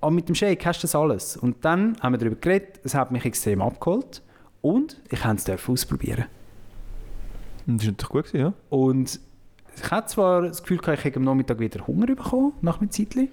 [0.00, 1.36] Aber mit dem Shake hast du das alles.
[1.36, 4.22] Und dann haben wir darüber geredet, es hat mich extrem abgeholt.
[4.60, 6.26] Und ich durfte es ausprobieren.
[7.66, 8.52] Das ist natürlich gut gewesen, ja.
[8.68, 9.20] Und
[9.76, 13.28] ich hatte zwar das Gefühl, ich hätte am Nachmittag wieder Hunger bekommen, nach einem Zeitchen.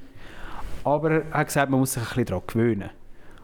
[0.83, 2.89] Aber er hat gesagt, man muss sich ein bisschen daran gewöhnen.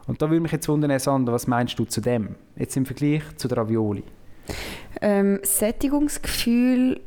[0.06, 2.34] Und da würde mich jetzt wundern, Sandra, was meinst du zu dem?
[2.56, 4.02] Jetzt im Vergleich zu der Ravioli.
[5.00, 7.00] Ähm, Sättigungsgefühl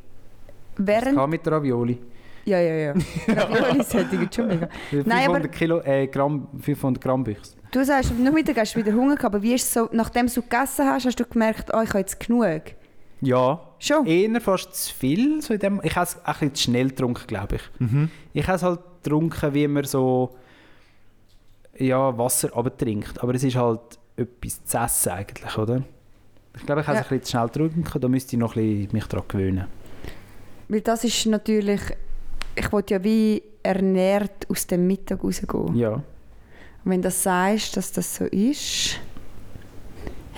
[0.78, 1.16] während...
[1.18, 1.98] kann mit der Ravioli?
[2.46, 2.94] Ja, ja, ja.
[3.28, 4.68] Ravioli sättigt schon mega.
[4.90, 7.56] 500 Nein, aber- Kilo, äh, Gramm, 500 Gramm Büchse.
[7.72, 10.28] Du sagst, am Nachmittag hast du wieder Hunger gehabt, aber wie ist es so, nachdem
[10.28, 12.62] du gegessen hast, hast du gemerkt, oh, ich habe jetzt genug?
[13.22, 14.06] Ja, Schon?
[14.06, 15.42] eher fast zu viel.
[15.42, 17.62] So in dem, ich habe es ein bisschen zu schnell getrunken, glaube ich.
[18.34, 20.36] Ich habe es halt getrunken, wie man so
[21.78, 23.22] ja, Wasser abtrinkt.
[23.24, 23.82] Aber es ist halt
[24.16, 25.84] etwas zu essen eigentlich, oder?
[26.56, 27.10] Ich glaube, ich habe es Ja.
[27.12, 28.02] ein bisschen zu schnell getrunken.
[28.02, 29.66] Da müsste ich noch ein bisschen mich daran gewöhnen.
[30.68, 31.82] Weil das ist natürlich...
[32.54, 35.76] Ich wollte ja wie ernährt aus dem Mittag rausgehen.
[35.76, 35.94] Ja.
[35.94, 36.04] Und
[36.84, 39.00] wenn du das sagst, dass das so ist...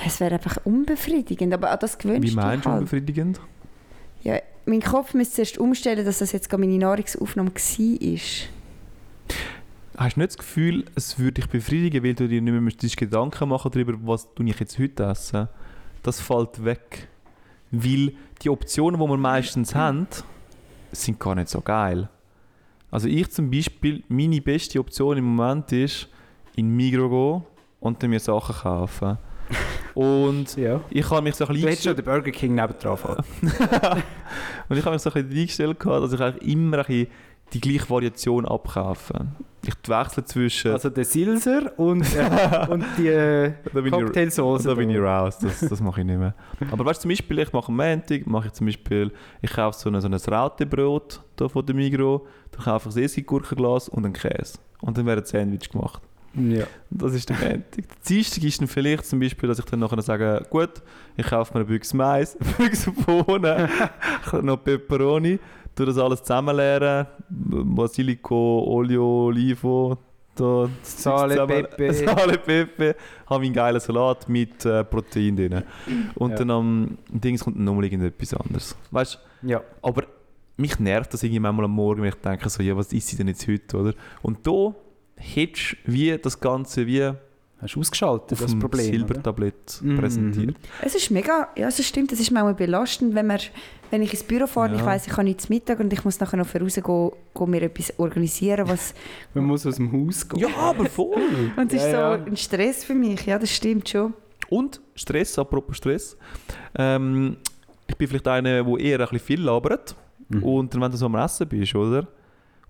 [0.05, 2.79] Es wäre einfach unbefriedigend, aber an das gewöhnst Wie meinst du halt.
[2.79, 3.39] unbefriedigend?
[4.23, 8.19] Ja, mein Kopf müsste zuerst umstellen, dass das jetzt gerade meine Nahrungsaufnahme war.
[9.95, 12.97] Hast du nicht das Gefühl, es würde dich befriedigen, weil du dir nicht mehr müsstest
[12.97, 15.47] Gedanken machen darüber, was tue ich jetzt heute essen?
[16.01, 17.07] Das fällt weg.
[17.71, 20.07] Weil die Optionen, die wir meistens haben,
[20.91, 22.09] sind gar nicht so geil.
[22.91, 26.07] Also ich zum Beispiel, meine beste Option im Moment ist,
[26.55, 27.47] in Migros gehen
[27.79, 29.17] und dann mir Sachen kaufen.
[29.95, 30.81] Und ja.
[30.89, 33.23] ich habe mich so ein Du bisschen hättest schon den Burger King nebendran fahren.
[34.69, 37.07] Und ich habe mich so ein bisschen eingestellt, gehabt, dass ich eigentlich immer ein bisschen
[37.53, 39.35] die gleiche Variation abkaufen.
[39.65, 40.71] Ich wechsle zwischen...
[40.71, 44.63] Also der Silser und, äh, und die äh, da bin ich, Cocktailsauce.
[44.63, 46.33] da bin ich raus, das, das mache ich nicht mehr.
[46.71, 49.79] Aber weißt du, zum Beispiel, ich mache am Montag, mache ich zum Beispiel, ich kaufe
[49.79, 52.21] so ein, so ein Rautebrot da von der Migros,
[52.51, 54.57] dann kaufe ich ein Essiggurkenglas und einen Käse.
[54.81, 56.01] Und dann wird ein Sandwich gemacht.
[56.35, 56.65] Ja.
[56.89, 57.83] Das ist der Montag.
[58.07, 60.81] Dienstag ist dann vielleicht zum Beispiel, dass ich dann nachher sage, gut,
[61.15, 63.69] ich kaufe mir eine Büchse Mais, eine Büchse Bohnen,
[64.41, 65.39] noch Peperoni,
[65.75, 69.97] tue das alles zusammenleeren, Basilico, Olio, Olivo,
[70.35, 71.93] da, Sale, Pepe.
[71.93, 72.95] Sale, Pepe,
[73.27, 75.63] habe meinen geilen Salat mit äh, Protein drin.
[76.15, 76.37] Und Ja.
[76.37, 78.75] dann am Dings kommt nochmal irgendetwas anderes.
[78.91, 79.61] Weißt ja.
[79.81, 80.03] aber
[80.57, 83.17] mich nervt das irgendwie manchmal am Morgen, wenn ich denke, so, ja, was ist sie
[83.17, 83.93] denn jetzt heute, oder?
[84.21, 84.73] Und da
[85.17, 87.11] hättest du wie das Ganze wie
[87.61, 88.87] Hast du ausgeschaltet, auf das Problem?
[88.89, 88.97] oder?
[88.97, 89.97] Silbertablett Mhm.
[89.97, 90.55] präsentiert.
[90.81, 93.39] Es ist mega, ja, es stimmt, es ist manchmal belastend, wenn, man,
[93.89, 94.85] wenn ich ins Büro fahre und ich Ja.
[94.87, 97.97] weiss, ich habe nichts zu Mittag und ich muss nachher noch rausgehen, gehen, mir etwas
[97.97, 98.93] organisieren, was,
[99.33, 100.39] Man muss aus dem Haus gehen.
[100.41, 101.15] Ja, aber voll!
[101.55, 102.17] und es ist Ja, ja.
[102.17, 104.13] so ein Stress für mich, ja, das stimmt schon.
[104.49, 106.17] Und Stress, apropos Stress.
[106.75, 107.37] Ähm,
[107.87, 109.95] ich bin vielleicht einer, der eher ein bisschen viel labert.
[110.27, 110.43] Mhm.
[110.43, 112.07] Und dann, wenn du so am Essen bist, oder?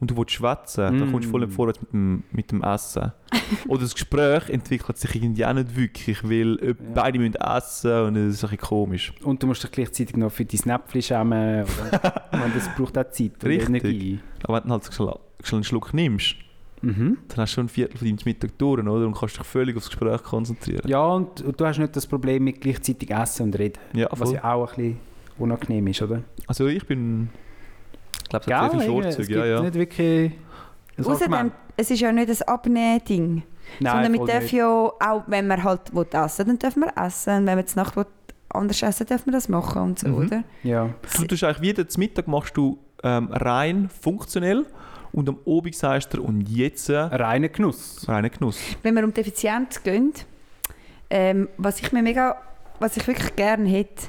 [0.03, 1.11] Und du willst schwätzen, dann Mm.
[1.13, 3.13] kommst du voll nicht vorwärts mit dem, mit dem Essen.
[3.69, 8.15] Oder das Gespräch entwickelt sich irgendwie auch nicht wirklich, weil äh, beide müssen essen und
[8.17, 9.13] es ist ein bisschen komisch.
[9.23, 11.63] Und du musst dich gleichzeitig noch für dein Näpfchen schämen.
[11.63, 12.23] Oder?
[12.33, 13.69] Ich meine, das braucht auch Zeit und Richtig.
[13.69, 14.19] Energie.
[14.43, 15.13] Aber wenn du halt schnell
[15.53, 16.35] einen Schluck nimmst,
[16.81, 17.19] Mhm.
[17.29, 19.07] dann hast du schon ein Viertel von deinem Mittag durch, oder?
[19.07, 20.81] Und kannst dich völlig aufs Gespräch konzentrieren.
[20.85, 23.79] Ja, und, und du hast nicht das Problem mit gleichzeitig Essen und Reden.
[23.93, 24.97] Ja, Was ja auch ein bisschen
[25.37, 26.23] unangenehm ist, oder?
[26.45, 27.29] Also ich bin...
[28.41, 29.27] Ich glaube, es hat sehr viele Vorzüge.
[29.27, 29.61] gibt Ja, ja.
[29.61, 30.31] nicht wirklich
[31.03, 33.43] Außerdem, es ist ja nicht ein Abnehmen-Ding,
[33.79, 34.51] sondern wir dürfen nicht.
[34.53, 37.37] ja auch, wenn wir halt will essen dann dürfen wir essen.
[37.37, 38.05] Und wenn wir zur Nacht will,
[38.49, 40.15] anders essen dürfen wir das machen und so, Mhm.
[40.15, 40.43] oder?
[40.63, 40.89] Ja.
[41.17, 44.65] Du tust eigentlich wieder zum Mittag machst du ähm, rein funktionell
[45.11, 48.07] und am Abend sagst du, und jetzt äh, Reiner Genuss.
[48.07, 48.59] reiner Genuss.
[48.83, 50.13] Wenn wir um die Effizienz gehen,
[51.09, 52.35] ähm, was ich mir mega,
[52.79, 54.07] was ich wirklich gerne hätte,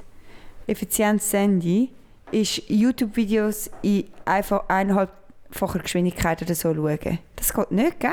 [0.66, 1.90] Effizienz-Handy,
[2.34, 7.18] ist YouTube-Videos in einfach eineinhalbfacher Geschwindigkeit oder so schauen.
[7.36, 8.12] Das geht nicht, gell?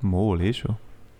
[0.00, 0.76] Mal, eh schon.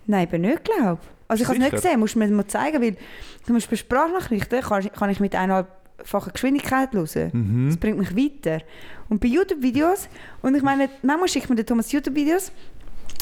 [0.07, 2.81] Nein, eben nicht, glaube Also ich habe es nicht gesehen, musst du mir mal zeigen,
[2.81, 2.97] weil
[3.45, 7.29] zum Beispiel Sprachnachrichten kann, ich- kann ich mit eineinhalbfacher Geschwindigkeit hören.
[7.33, 7.67] Mhm.
[7.69, 8.61] Das bringt mich weiter.
[9.09, 10.09] Und bei YouTube-Videos,
[10.41, 12.51] und ich meine, manchmal schickt mir der Thomas YouTube-Videos,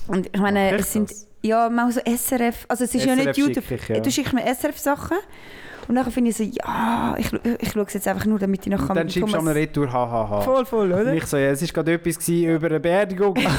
[0.08, 1.28] und ich meine, er es sind, das?
[1.42, 4.00] ja, manchmal so SRF, also es ist ja SRF nicht YouTube, schicke ich, ja.
[4.00, 5.18] du schickst mir SRF-Sachen,
[5.90, 8.72] und dann finde ich so, ja, ich, ich schaue es jetzt einfach nur, damit ich
[8.72, 10.42] nachher Und dann schickst du am Retour, hahaha.
[10.42, 11.14] Voll, voll, oder?
[11.14, 13.36] Ich so, ja, es war gerade etwas gewesen über eine Beerdigung.
[13.38, 13.50] ja,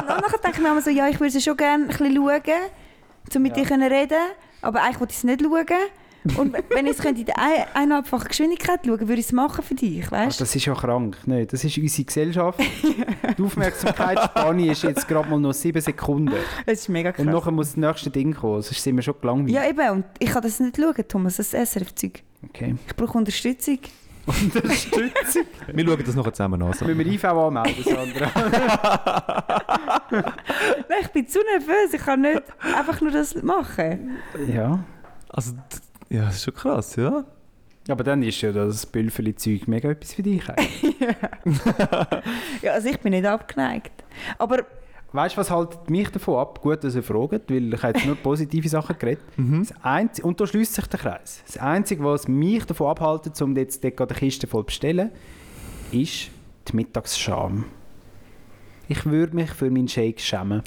[0.00, 1.88] und dann nachher denke ich mir immer so, ja, ich würde es schon gerne ein
[1.88, 2.42] bisschen schauen,
[3.36, 3.62] um mit Ja.
[3.62, 4.18] dir können reden
[4.60, 5.76] aber eigentlich wollte ich es nicht schauen.
[6.38, 9.74] Und wenn ich es in der ein- eineinhalbfachen Geschwindigkeit schauen würde ich es machen für
[9.74, 10.44] dich, Ach, weißt du?
[10.44, 11.18] das ist ja krank.
[11.26, 12.60] Nein, das ist unsere Gesellschaft.
[13.38, 16.32] Die Aufmerksamkeitsspanne ist jetzt gerade mal noch sieben Sekunden.
[16.64, 17.26] Das ist mega krass.
[17.26, 18.62] Und nachher muss das nächste Ding kommen.
[18.62, 19.50] Sonst sind wir schon gelangweilt.
[19.54, 22.22] ja, eben, und ich kann das nicht schauen, Thomas, das SRF-Zeug.
[22.48, 22.74] Okay.
[22.86, 23.78] Ich brauche Unterstützung.
[24.26, 25.42] Unterstützung.
[25.72, 26.68] Wir schauen das nachher zusammen an.
[26.68, 28.30] Müssen wir IV anmelden, Sandra?
[30.10, 32.42] Nein, ich bin zu nervös, ich kann nicht
[32.74, 34.16] einfach nur das machen.
[34.48, 34.78] ja.
[35.28, 35.52] Also,
[36.10, 37.24] ja, das ist schon krass, ja.
[37.88, 40.48] Aber dann ist ja das Bülferli-Zeug mega etwas für dich.
[40.48, 40.96] eigentlich.
[42.62, 43.92] Ja, also ich bin nicht abgeneigt.
[44.38, 44.64] Aber
[45.12, 46.62] weißt du, was haltet mich davon ab?
[46.62, 49.22] Gut, dass ihr fragt, weil ich habe jetzt nur positive Sachen geredet.
[49.36, 49.66] Mhm.
[49.68, 51.42] Das Einzige, und da schließt sich der Kreis.
[51.46, 55.10] Das Einzige, was mich davon abhaltet, um jetzt dort eine Kiste voll zu bestellen,
[55.92, 56.30] ist
[56.68, 57.66] die Mittagsscham.
[58.88, 60.62] Ich würde mich für meinen Shake schämen.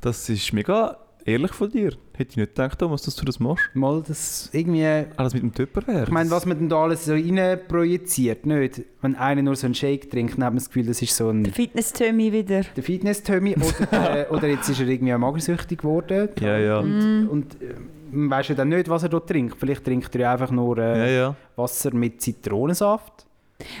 [0.00, 1.92] Das ist mega ehrlich von dir.
[2.14, 3.64] Hätte ich nicht gedacht, Thomas, dass du das machst.
[3.74, 4.84] Mal das irgendwie...
[5.16, 6.04] Alles mit dem Tupperware.
[6.04, 8.82] Ich meine, was man denn da alles so rein projiziert, nicht?
[9.00, 11.30] Wenn einer nur so einen Shake trinkt, dann hat man das Gefühl, das ist so
[11.30, 11.44] ein...
[11.44, 12.62] der Fitness-Tömi wieder.
[12.76, 16.28] der Fitness-Tommy oder, äh, oder jetzt ist er irgendwie auch magersüchtig geworden.
[16.40, 16.78] Ja, ja.
[16.78, 17.74] Und, und äh,
[18.10, 19.56] man weiß ja dann nicht, was er dort trinkt.
[19.58, 21.36] Vielleicht trinkt er ja einfach nur Ja, äh, ja.
[21.56, 23.26] Wasser mit Zitronensaft.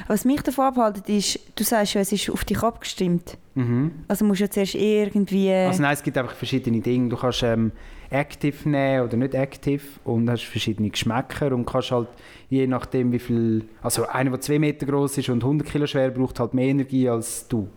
[0.08, 3.36] Was mich davon abhält, ist, du sagst ja, es ist auf dich abgestimmt.
[3.54, 3.92] Mhm.
[4.08, 5.52] Also musst du ja zuerst irgendwie...
[5.52, 7.08] Also nein, es gibt einfach verschiedene Dinge.
[7.08, 7.72] Du kannst ähm,
[8.10, 12.08] Active nehmen oder nicht Active und hast verschiedene Geschmäcker und kannst halt
[12.48, 13.64] je nachdem wie viel...
[13.82, 17.08] Also einer, der 2 Meter groß ist und 100 Kilo schwer, braucht halt mehr Energie
[17.08, 17.68] als du.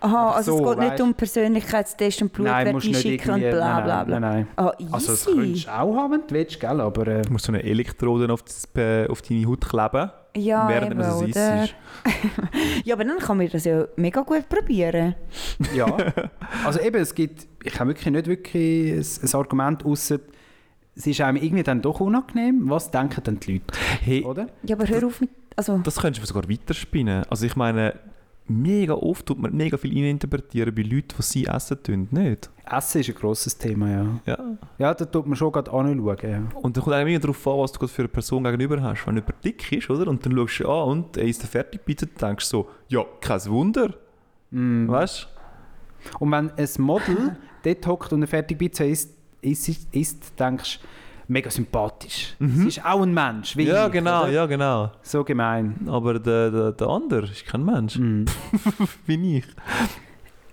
[0.00, 1.02] Aha, einfach also so, es geht nicht weißt?
[1.02, 4.20] um Persönlichkeitstest und nein, Blutwert musst nicht einschicken und bla nein, bla bla.
[4.20, 4.48] Nein, nein.
[4.56, 4.92] Ah, easy.
[4.92, 6.80] Also das könntest du auch haben, wenn du willst, gell?
[6.80, 7.06] aber...
[7.06, 10.92] Äh, Du musst so eine Elektrode auf, das, äh, auf deine Haut kleben, ja, während
[10.92, 11.64] eben, man das oder?
[11.64, 11.74] isst.
[12.84, 15.14] Ja, aber dann kann man das ja mega gut probieren.
[15.74, 15.96] Ja,
[16.64, 20.18] also eben, es gibt, ich habe wirklich nicht wirklich ein, ein Argument, außer
[20.96, 22.68] es ist einem irgendwie dann doch unangenehm.
[22.68, 23.64] Was denken dann die Leute,
[24.00, 24.48] Hey, oder?
[24.62, 25.30] Ja, aber hör auf mit...
[25.56, 27.24] Also, das könntest du sogar weiterspinnen.
[27.30, 27.94] Also ich meine,
[28.46, 32.50] mega oft tut man mega viel interpretieren bei Leuten, die sie essen tun, nicht?
[32.70, 34.20] Essen ist ein grosses Thema, ja.
[34.26, 34.38] Ja.
[34.78, 36.18] Ja, da tut man schon gerade anschauen.
[36.22, 36.42] Ja.
[36.60, 39.06] Und dann kommt eigentlich darauf an, was du für eine Person gegenüber hast.
[39.06, 40.08] Wenn jemand dick ist, oder?
[40.08, 43.04] Und dann schaust du an und er ist der Fertigpizza, dann denkst du so, ja,
[43.20, 43.94] kein Wunder.
[44.50, 44.88] Mm.
[44.88, 45.28] Weißt
[46.18, 50.86] Und wenn ein Model dort hockt und eine Fertigpizza isst, isst, isst denkst du,
[51.28, 52.34] mega sympathisch.
[52.38, 53.72] Sie ist auch ein Mensch, wie du?
[53.72, 54.32] Ja, ich, genau, oder?
[54.32, 54.90] ja, genau.
[55.02, 55.76] So gemein.
[55.86, 58.24] Aber der, der, der andere ist kein Mensch, Mm.
[59.06, 59.44] wie ich.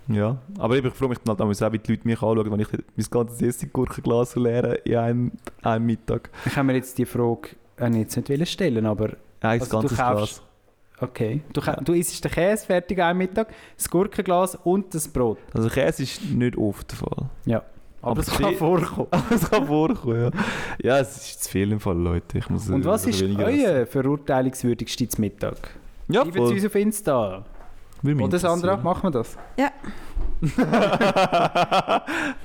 [0.08, 2.68] Ja, aber ich freue mich dann halt auch, wie die Leute mich anschauen, wenn ich
[2.72, 6.28] mein ganzes Essiggurkenglas leere in einem, einem Mittag.
[6.44, 9.10] Ich kann mir jetzt die Frage äh, jetzt nicht stellen, aber
[9.40, 10.42] Ein Also du ganzes kaufst- Glas.
[11.08, 11.40] okay.
[11.52, 15.38] Du, ka- du isst den Käse fertig am Mittag, das Gurkenglas und das Brot.
[15.54, 17.30] Also Käse ist nicht oft der Fall.
[17.46, 17.62] Ja.
[18.02, 19.08] Aber, Aber es kann vorkommen.
[19.12, 20.30] Aber es kann vorkommen, ja.
[20.82, 22.38] Ja, es ist zu viel im Fall, Leute.
[22.38, 25.56] Ich muss, Und was ist euer verurteilungswürdigste zum Mittag?
[26.08, 26.52] Ja, Schreibt es voll.
[26.52, 27.44] uns auf Insta.
[28.04, 29.38] Oder Sandra, machen wir das.
[29.56, 30.50] das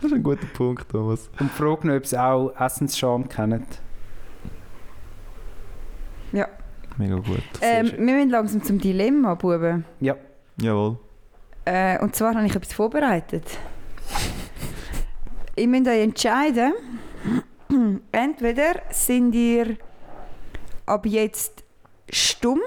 [0.04, 1.32] ist ein guter Punkt, Thomas.
[1.40, 3.66] Und fragen, ob sie auch Essensscham kennen.
[6.32, 6.48] Ja.
[6.98, 7.42] Mega gut.
[7.62, 9.86] Ähm, wir müssen langsam zum Dilemma, Buben.
[10.00, 10.98] Jawohl.
[11.66, 13.58] Äh, und zwar habe ich etwas vorbereitet.
[15.58, 16.74] Ihr müsst euch entscheiden,
[18.12, 19.78] entweder sind ihr
[20.86, 21.64] ab jetzt
[22.10, 22.62] stumm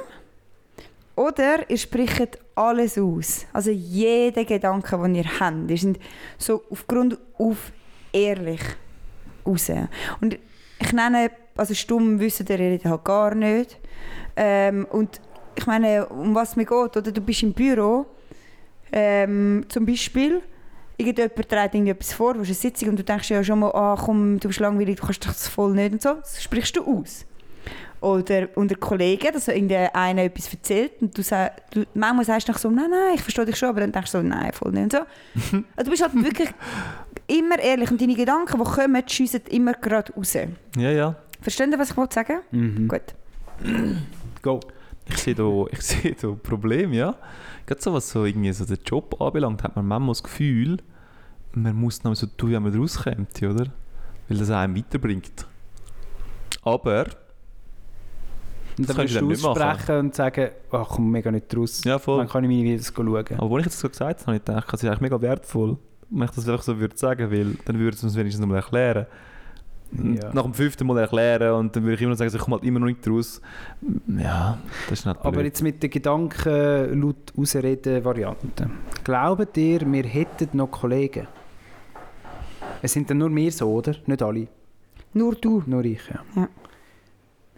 [1.17, 3.47] oder ihr spricht alles aus.
[3.53, 5.71] Also jeden Gedanken, den ihr habt.
[5.71, 6.01] Ihr seid
[6.39, 7.73] so auf Grund auf
[8.13, 8.61] ehrlich
[9.47, 9.71] raus.
[10.21, 10.39] Und
[10.79, 13.79] ich nenne, also stumm wissen ihr redet halt gar nicht.
[14.37, 15.21] Ähm, und
[15.57, 18.07] ich meine, um was mir geht, oder du bist im Büro,
[18.93, 20.43] ähm, zum Beispiel,
[21.01, 23.97] irgendjemand trägt irgendetwas vor, du hast eine Sitzung und du denkst ja schon mal, ah
[23.99, 27.27] komm, du bist langweilig, du kannst das voll nicht und so, das sprichst du aus.
[28.01, 32.59] Oder unter Kollegen, dass irgendeiner etwas erzählt und du, sag, du manchmal sagst du nach
[32.59, 34.85] so, nein, nein, ich verstehe dich schon, aber dann denkst du so, nein, voll nicht
[34.85, 34.99] und so.
[35.77, 36.49] also du bist halt wirklich
[37.27, 40.35] immer ehrlich und deine Gedanken, die kommen, schiessen immer gerade raus.
[40.35, 41.17] Ja, ja.
[41.43, 42.41] Versteht ihr, was ich wollte sagen?
[42.51, 42.89] Mhm.
[42.89, 43.15] Gut.
[44.43, 44.61] Go.
[45.07, 47.15] Ich sehe da, ich sehe da Probleme, ja.
[47.67, 50.79] Gerade so, was so irgendwie so den Job anbelangt, hat man manchmal das Gefühl,
[51.53, 53.67] man muss noch so tun, wie man rauskommt, oder?
[54.29, 55.47] Weil das einem weiterbringt.
[56.63, 57.07] Aber,
[58.79, 61.83] Und dann kannst du dann aussprechen und sagen, ach komm, mega nicht raus.
[61.85, 62.19] ja voll.
[62.19, 63.39] Dann kann ich meine Videos schauen.
[63.39, 65.79] Aber als ich das so gesagt habe, habe ich gedacht, das ist eigentlich mega wertvoll,
[66.11, 69.07] wenn ich das einfach so würde sagen, weil dann würde es uns wenigstens nochmal erklären.
[69.93, 70.33] Ja.
[70.33, 72.65] Nach dem fünften Mal erklären und dann würde ich immer noch sagen, ich komme halt
[72.65, 73.41] immer noch nicht raus.
[74.07, 78.71] Ja, das ist nicht Aber jetzt mit der Gedanken laut ausreden Variante.
[79.03, 81.27] Glaubt ihr, wir hätten noch Kollegen?
[82.83, 83.95] Es sind dann nur wir so, oder?
[84.07, 84.47] Nicht alle.
[85.13, 85.63] Nur du.
[85.67, 86.49] Nur ich, ja.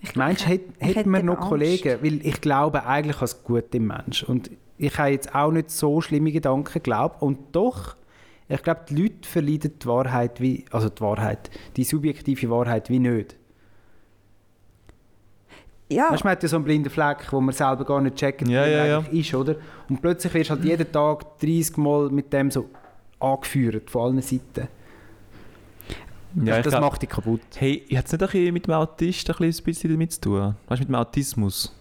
[0.00, 1.48] Ich Meinst du, hätten hätte wir noch Angst.
[1.48, 1.98] Kollegen?
[2.02, 4.24] Weil ich glaube eigentlich an das Gute im Mensch.
[4.24, 7.22] Und ich habe jetzt auch nicht so schlimme Gedanken geglaubt.
[7.22, 7.94] Und doch,
[8.54, 12.98] ich glaube, die Leute verleiden die Wahrheit wie, also die Wahrheit, die subjektive Wahrheit wie
[12.98, 13.36] nicht.
[15.90, 18.16] Ja, Weißt du, man hat ja so einen blinden Fleck, wo man selber gar nicht
[18.16, 18.98] checkt, Ja, wie ja, er ja.
[18.98, 19.56] eigentlich ist, oder?
[19.90, 22.68] Und plötzlich wirst du halt jeden Tag 30 Mal mit dem so
[23.20, 24.68] angeführt, von allen Seiten.
[26.44, 27.40] ja, das glaub- macht dich kaputt.
[27.56, 30.54] Hey, hat es nicht ein bisschen mit dem Autist ein bisschen- damit zu tun?
[30.66, 31.76] Weißt du, mit dem Autismus?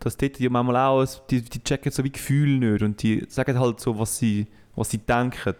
[0.00, 3.58] Dass dort ja manchmal auch, die, die checken so wie Gefühle nicht und die sagen
[3.58, 4.46] halt so, was sie,
[4.76, 5.54] was sie denken.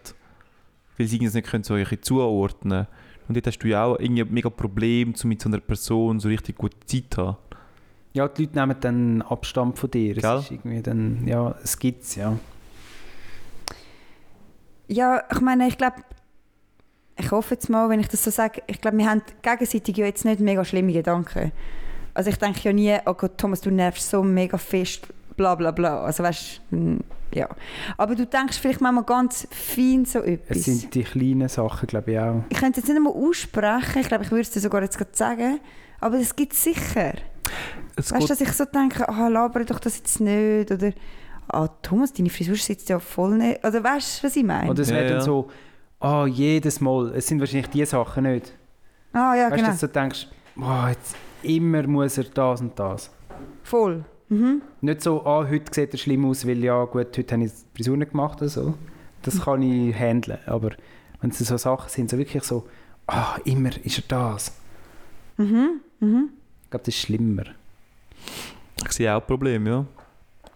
[0.97, 2.87] Weil sie es nicht können so irgendwie zuordnen
[3.29, 6.21] Und dort hast du ja auch irgendwie ein mega Problem, um mit so einer Person
[6.21, 7.37] so richtig gute Zeit zu haben.
[8.13, 10.15] Ja, die Leute nehmen dann Abstand von dir.
[10.15, 10.37] Gell?
[10.37, 12.39] Es ist irgendwie dann, ja, es gibt's, ja.
[14.89, 15.97] Ja, ich meine, ich glaube,
[17.19, 20.07] ich hoffe jetzt mal, wenn ich das so sage, ich glaube, wir haben gegenseitig ja
[20.07, 21.53] jetzt nicht mega schlimme Gedanken.
[22.15, 25.71] Also ich denke ja nie, oh Gott, Thomas, du nervst so mega fest, bla bla
[25.71, 26.03] bla.
[26.05, 26.99] Also weißt du,
[27.35, 27.49] ja.
[27.97, 30.59] Aber du denkst vielleicht manchmal ganz fein so etwas.
[30.59, 32.43] Es sind die kleinen Sachen, glaube ich auch.
[32.49, 34.97] Ich könnte es jetzt nicht einmal aussprechen, ich glaube, ich würde es dir sogar jetzt
[34.99, 35.61] gerade sagen,
[36.01, 37.15] aber das gibt es sicher.
[37.97, 40.93] Es Weißt du, dass ich so denke, ah, labere doch das jetzt nicht, oder
[41.49, 44.71] ah, Thomas, deine Frisur sitzt ja voll nicht, oder weißt du, was ich meine?
[44.71, 45.23] Oder es Ja, wird dann ja.
[45.23, 45.49] so,
[46.01, 48.53] ah, jedes Mal, es sind wahrscheinlich die Sachen nicht.
[49.13, 50.29] ah, ja, weißt du, genau, dass du denkst,
[50.61, 53.11] oh, jetzt immer muss er das und das.
[53.63, 54.05] voll.
[54.29, 54.63] Mhm.
[54.81, 57.77] Nicht so, ah, heute sieht er schlimm aus, weil ja, gut, heute habe ich die
[57.77, 58.75] Frisur nicht gemacht oder so.
[59.23, 60.39] Das kann ich handeln.
[60.47, 60.71] Aber
[61.21, 62.67] wenn es so Sachen sind, so wirklich so,
[63.07, 64.53] ah, immer ist er das.
[65.37, 65.81] Mhm.
[66.01, 66.31] Mhm.
[66.65, 67.45] Ich glaube, das ist schlimmer.
[68.85, 69.85] Ich sehe auch Probleme, ja.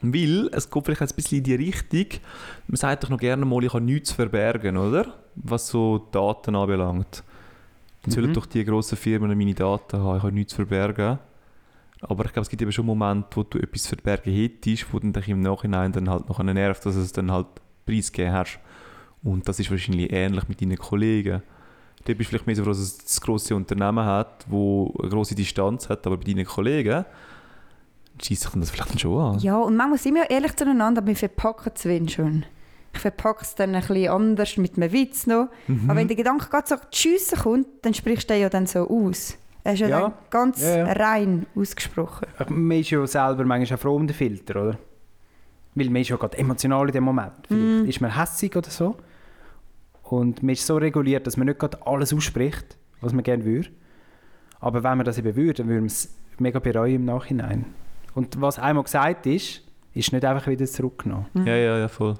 [0.02, 2.06] Weil es geht vielleicht ein bisschen in die Richtung,
[2.68, 5.14] man sagt doch noch gerne mal, ich habe nichts zu verbergen, oder?
[5.36, 7.22] Was so Daten anbelangt.
[8.02, 8.34] Dann sollen Mhm.
[8.34, 11.18] doch die grossen Firmen meine Daten haben, ich habe nichts zu verbergen.
[12.02, 15.12] Aber ich glaube, es gibt eben schon Momente, wo du etwas verbergen hättest, wo dann
[15.12, 17.46] dich im Nachhinein dann halt noch nervt, dass es dann halt
[17.84, 18.58] preisgegeben hast.
[19.22, 21.42] Und das ist wahrscheinlich ähnlich mit deinen Kollegen.
[22.04, 25.34] Du bist vielleicht mehr so froh, dass es das grosse Unternehmen hat, wo eine grosse
[25.34, 27.04] Distanz hat, aber bei deinen Kollegen
[28.22, 29.38] schießt sich das vielleicht schon an.
[29.40, 32.44] Ja, und manchmal sind wir ja ehrlich zueinander, aber wir verpacken es wenn schon.
[32.92, 35.48] Ich verpacke es dann ein bisschen anders mit einem Witz noch.
[35.68, 35.88] Mhm.
[35.88, 38.88] Aber wenn der Gedanke gerade so schiessen kommt, dann sprichst du den ja dann so
[38.88, 39.36] aus.
[39.64, 40.00] Er ist ja, Ja.
[40.00, 40.92] dann ganz Ja, ja.
[40.92, 42.26] rein ausgesprochen.
[42.48, 44.78] Man ist ja selber manchmal auch froh um den Filter, oder?
[45.74, 47.32] Weil man ist ja gerade emotional in dem Moment.
[47.46, 47.88] Vielleicht Mhm.
[47.88, 48.96] ist man hässig oder so.
[50.04, 53.68] Und man ist so reguliert, dass man nicht gerade alles ausspricht, was man gerne würde.
[54.58, 57.66] Aber wenn man das eben würde, dann würde man es mega bereuen im Nachhinein.
[58.14, 59.62] Und was einmal gesagt ist,
[59.94, 61.26] ist nicht einfach wieder zurückgenommen.
[61.44, 62.14] Ja, ja, ja, voll.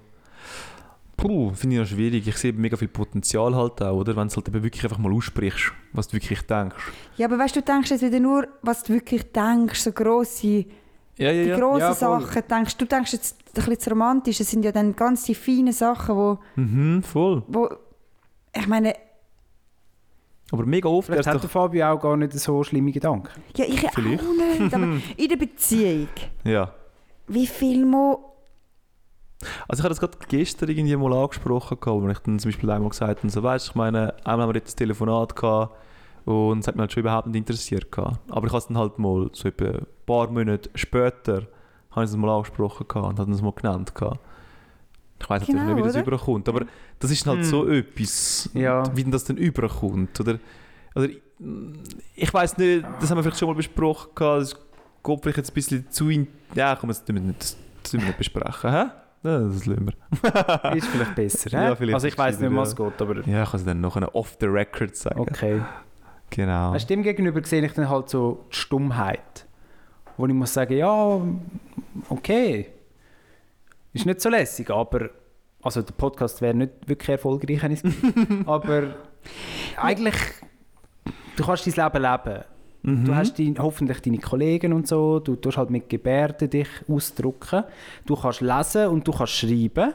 [1.20, 2.26] Puh, finde ich noch schwierig.
[2.26, 4.16] Ich sehe mega viel Potenzial halt auch, oder?
[4.16, 6.76] Wenn du es halt eben wirklich einfach mal aussprichst, was du wirklich denkst.
[7.16, 10.64] Ja, aber weißt du, du denkst jetzt wieder nur, was du wirklich denkst, so grosse,
[11.16, 11.58] Ja, ja, die ja.
[11.58, 11.94] grossen Ja.
[11.94, 12.76] Sachen denkst.
[12.78, 16.16] Du denkst jetzt ein bisschen zu romantisch, das sind ja dann ganz die feinen Sachen,
[16.16, 17.42] wo, Mhm, voll.
[17.48, 17.68] wo
[18.56, 18.94] ich meine,
[20.52, 21.40] Aber mega oft Vielleicht hat doch...
[21.42, 23.28] der Fabio auch gar nicht so schlimme Gedanken.
[23.56, 23.98] ja, ich Vielleicht.
[24.22, 26.08] auch nicht, aber in der Beziehung,
[26.44, 26.72] Ja.
[27.28, 28.16] wie viel mal
[29.68, 32.70] Also ich habe das gerade gestern irgendwie mal angesprochen, gehabt, wo ich dann zum Beispiel
[32.70, 35.74] einmal gesagt habe, so, weißt, ich meine, einmal haben wir jetzt ein Telefonat gehabt
[36.26, 37.90] und es hat mich halt schon überhaupt nicht interessiert.
[37.90, 38.18] Gehabt.
[38.28, 41.46] Aber ich habe es dann halt mal so etwa ein paar Monate später
[41.92, 43.94] habe ich es mal angesprochen gehabt und habe es mal genannt.
[43.94, 44.20] Gehabt.
[45.22, 46.06] Ich weiß natürlich Genau, nicht, wie das oder?
[46.06, 46.66] überkommt, aber
[46.98, 48.84] das ist halt so etwas, Ja.
[48.96, 50.18] wie denn das dann überkommt.
[50.20, 50.38] Oder,
[50.94, 51.20] oder ich-
[52.14, 54.54] ich weiß nicht, das haben wir vielleicht schon mal besprochen, gehabt, das
[55.02, 56.08] geht vielleicht jetzt ein bisschen zu...
[56.10, 57.56] In ja, komm, das wir nicht, das
[57.90, 58.84] tun wir nicht besprechen, hä?
[59.22, 59.86] Das lassen
[60.22, 60.74] wir.
[60.76, 61.50] Ist vielleicht besser.
[61.52, 63.80] Ja, vielleicht also ich weiß nicht, was es geht, aber Ja, ich kann es dann
[63.80, 65.20] noch off the record sagen.
[65.20, 65.60] okay.
[66.30, 66.76] Genau.
[66.78, 69.46] Dem gegenüber sehe ich dann halt so die Stummheit.
[70.16, 71.20] Wo ich muss sagen, ja,
[72.08, 72.68] okay.
[73.92, 75.10] Ist nicht so lässig, aber
[75.62, 77.94] also der Podcast wäre nicht wirklich erfolgreich, wenn ich es
[78.46, 78.94] Aber
[79.76, 80.14] eigentlich,
[81.36, 82.44] du kannst dein Leben leben.
[82.82, 83.04] Mhm.
[83.04, 87.64] Du hast dein, hoffentlich deine Kollegen und so, du tust halt mit Gebärden dich ausdrücken.
[88.06, 89.92] Du kannst lesen und du kannst schreiben.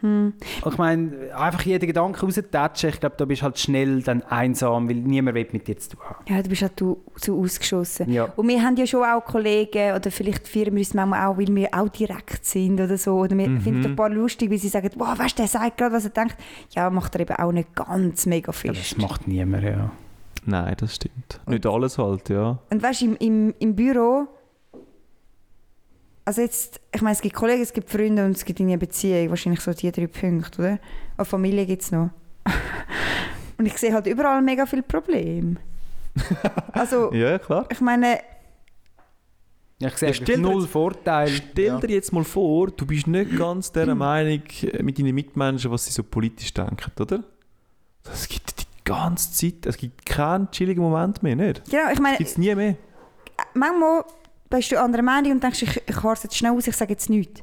[0.00, 0.32] Hm.
[0.62, 4.22] Und Ich meine, einfach jeden Gedanken raustatschen, ich glaube, da bist du halt schnell dann
[4.22, 6.24] einsam, weil niemand will mit dir zu tun haben.
[6.28, 8.08] Ja, du bist halt du, so ausgeschossen.
[8.12, 8.32] Ja.
[8.36, 11.68] Und wir haben ja schon auch Kollegen, oder vielleicht wir uns manchmal auch, weil wir
[11.74, 13.14] auch direkt sind oder so.
[13.16, 13.60] Oder wir Mhm.
[13.60, 16.10] finden ein paar lustig, weil sie sagen, wow, weißt du, der sagt gerade, was er
[16.10, 16.36] denkt.
[16.76, 18.92] Ja, macht er eben auch nicht ganz mega Ja, fest.
[18.92, 19.90] das macht niemand, ja.
[20.48, 21.40] Nein, das stimmt.
[21.46, 22.58] Nicht alles halt, ja.
[22.70, 24.26] Und weißt du, im, im, im Büro,
[26.24, 29.28] also jetzt, ich meine, es gibt Kollegen, es gibt Freunde und es gibt eine Beziehung,
[29.28, 30.78] wahrscheinlich so die drei Punkte, oder?
[31.18, 32.10] Auch Familie gibt es noch.
[33.58, 35.56] und ich sehe halt überall mega viele Probleme.
[36.72, 37.66] Also, Ja, klar.
[37.70, 38.18] ich meine,
[39.80, 41.28] ich sehe Ja, stell dir null jetzt- Vorteil.
[41.28, 41.78] Stell ja.
[41.78, 45.84] dir jetzt mal vor, du bist nicht ganz der Meinung äh, mit deinen Mitmenschen, was
[45.84, 47.22] sie so politisch denken, oder?
[48.02, 51.62] Das gibt die ganze Zeit, es gibt keinen chilligen Moment mehr, nicht?
[51.70, 52.76] genau, ich meine, Gibt es nie mehr.
[53.54, 54.04] manchmal
[54.50, 57.10] bist du anderer Meinung und denkst, ich, ich es jetzt schnell aus, ich sage jetzt
[57.10, 57.42] nichts.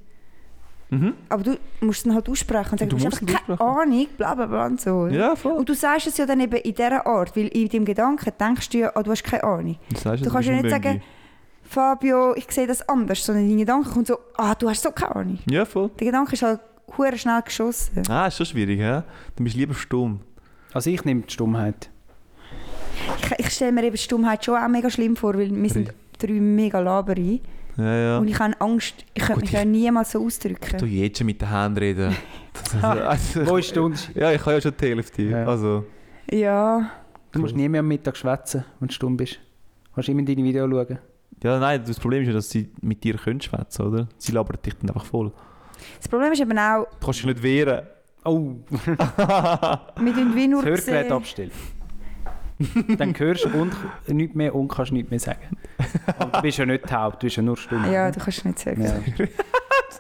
[0.90, 1.14] Mhm.
[1.30, 3.60] Aber du musst es dann halt aussprechen und sagen, Du du, hast keine.
[3.60, 5.08] Ahnung, bla bla bla und so.
[5.08, 5.54] Ja, voll.
[5.54, 8.70] Und du sagst es ja dann eben in dieser Art, weil in deinem Gedanken denkst
[8.70, 9.78] du ja, oh, du hast keine Ahnung.
[9.90, 11.02] Du, sagst, Du kannst ja nicht sagen,
[11.64, 15.16] Fabio, ich sehe das anders, sondern dein Gedanke kommt so, ah, du hast so keine
[15.16, 15.40] Ahnung.
[15.50, 15.90] Ja, voll.
[16.00, 16.60] Der Gedanke ist halt
[17.16, 18.04] schnell geschossen.
[18.08, 19.02] Ah, ist schon schwierig, hä?
[19.36, 20.20] Du bist lieber stumm.
[20.76, 21.90] Also ich nehme die Stummheit.
[23.24, 26.34] Ich, ich stelle mir eben Stummheit schon auch mega schlimm vor, weil wir sind drei
[26.34, 27.42] mega Laberi
[27.78, 28.18] Ja, ja.
[28.20, 30.78] und ich habe Angst, ich könnte mich ich- ja niemals so ausdrücken.
[30.78, 32.16] Du jetzt schon mit den Händen reden.
[32.82, 34.16] Also, Wo ist Unterschied?
[34.16, 35.22] Ja, ich kann ja schon die Hälfte.
[35.24, 35.46] Ja.
[35.46, 35.86] Also,
[36.32, 36.92] Ja,
[37.32, 39.34] Du musst nie mehr am Mittag schwätzen, wenn du stumm bist.
[39.34, 41.00] Du kannst immer in deine Videos schauen.
[41.44, 44.08] ja, nein, das Problem ist ja, dass sie mit dir können schwätzen, oder?
[44.18, 45.32] Sie labern dich dann einfach voll.
[45.98, 47.86] das Problem ist eben auch, Du kannst dich nicht wehren.
[48.26, 51.52] Oh, wir tun wie nur das Hörgerät abstellen.
[52.98, 53.76] Dann hörst du und
[54.08, 55.58] nichts mehr und kannst nichts mehr sagen.
[56.18, 57.92] Aber du bist ja nicht taub, du bist ja nur stumm.
[57.92, 58.84] Ja, du kannst nicht sagen.
[58.84, 59.26] Ja.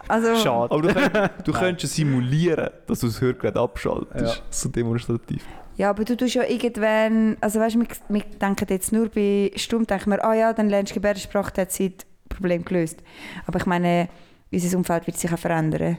[0.07, 0.71] Also, Schade.
[0.71, 4.35] Aber du, könnt, du könntest ja simulieren, dass du das Hörgerät abschaltest.
[4.35, 4.43] Ja.
[4.51, 5.43] So demonstrativ.
[5.77, 9.51] Ja, aber du tust ja irgendwann, also weißt du, wir, wir denken jetzt nur bei
[9.55, 13.01] Stumm, denken wir, ah ja, dann lernst du Gebärdensprache, dann hat sie das Problem gelöst.
[13.47, 14.09] Aber ich meine,
[14.51, 15.97] unser Umfeld wird sich auch verändern.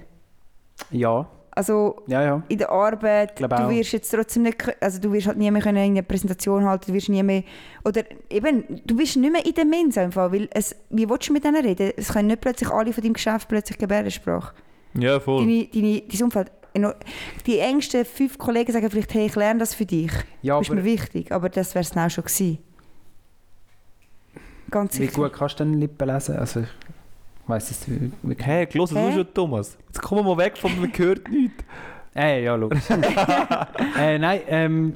[0.90, 2.42] Ja, Also ja, ja.
[2.48, 5.78] in der Arbeit, du wirst jetzt trotzdem nicht, also du wirst halt nie mehr können
[5.78, 7.44] eine Präsentation halten, du wirst nie mehr,
[7.82, 11.30] oder eben, du bist nicht mehr in der Mensa im Fall, weil es, wie willst
[11.30, 11.92] du mit denen reden?
[11.96, 14.54] Es können nicht plötzlich alle von deinem Geschäft plötzlich Gebärdensprache.
[14.98, 15.46] Ja, voll.
[15.46, 16.52] Deine, deine, dein Umfeld,
[17.46, 20.12] die engsten fünf Kollegen sagen vielleicht, hey, ich lerne das für dich.
[20.42, 22.58] ja bist aber mir wichtig, aber das wäre es auch schon gewesen.
[24.70, 25.22] Ganz Wie sicher.
[25.22, 26.36] gut kannst du denn Lippen lesen?
[26.36, 26.64] Also,
[27.46, 28.46] ich weiss es wirklich.
[28.46, 29.78] Hä, hey, los, du schon, Thomas.
[29.86, 31.64] Jetzt kommen wir mal weg von man hört nichts.
[32.14, 32.88] Äh, ja, logisch.
[33.98, 34.92] äh, nein, ähm,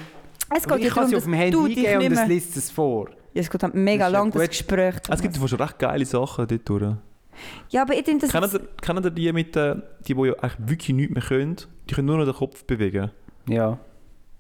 [0.55, 3.09] Es geht ich kann sie auf dem Handy eingeben nicht und es liest es vor.
[3.35, 4.49] Ja, es geht halt mega Das ist ja lang, das.
[4.49, 4.95] Gespräch.
[5.09, 6.95] Es gibt schon recht geile Sachen dort durch.
[7.69, 8.33] Ja, aber ich finde das...
[8.33, 9.77] Kennen ihr, kennen ihr die, mit, äh,
[10.07, 11.57] die, die ja eigentlich wirklich nichts mehr können?
[11.89, 13.11] Die können nur noch den Kopf bewegen.
[13.49, 13.79] Ja.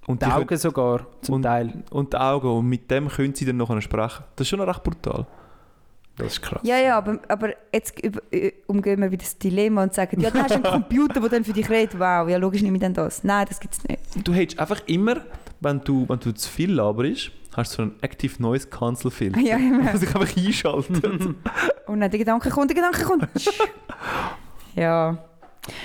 [0.07, 1.85] Und Die die Augen können, sogar, zum Und- Teil.
[1.91, 2.49] und die Augen.
[2.49, 4.25] Und mit dem können sie dann noch sprechen.
[4.37, 5.27] Das ist schon recht brutal.
[6.25, 6.61] Das ist krass.
[6.65, 10.31] Ja, ja, aber, aber jetzt über, äh, umgehen wir wieder das Dilemma und sagen, ja,
[10.31, 11.99] dann hast du einen Computer, der dann für dich redet.
[11.99, 13.25] Wow, ja, logisch nehme ich dann das.
[13.25, 14.01] Nein, das gibt es nicht.
[14.27, 15.17] Du hättest einfach immer,
[15.61, 19.41] wenn du, wenn du zu viel laberst, hast du so einen Active Noise Cancel Filter.
[19.41, 19.83] Ja, immer.
[19.93, 21.05] Der sich einfach einschaltet.
[21.87, 23.27] Und dann der Gedanke kommt, der Gedanke kommt.
[24.77, 25.19] ja.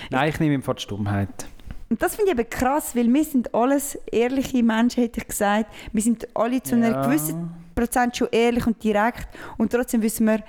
[0.10, 1.48] Nein, ich nehme ihm die Stummheit.
[1.90, 5.66] Und das finde ich eben krass, weil wir sind alles ehrliche Menschen, hätte ich gesagt.
[5.94, 7.06] Wir sind alle zu einer Ja.
[7.06, 9.28] gewissen Prozent schon ehrlich und direkt.
[9.58, 10.44] Und trotzdem wissen wir,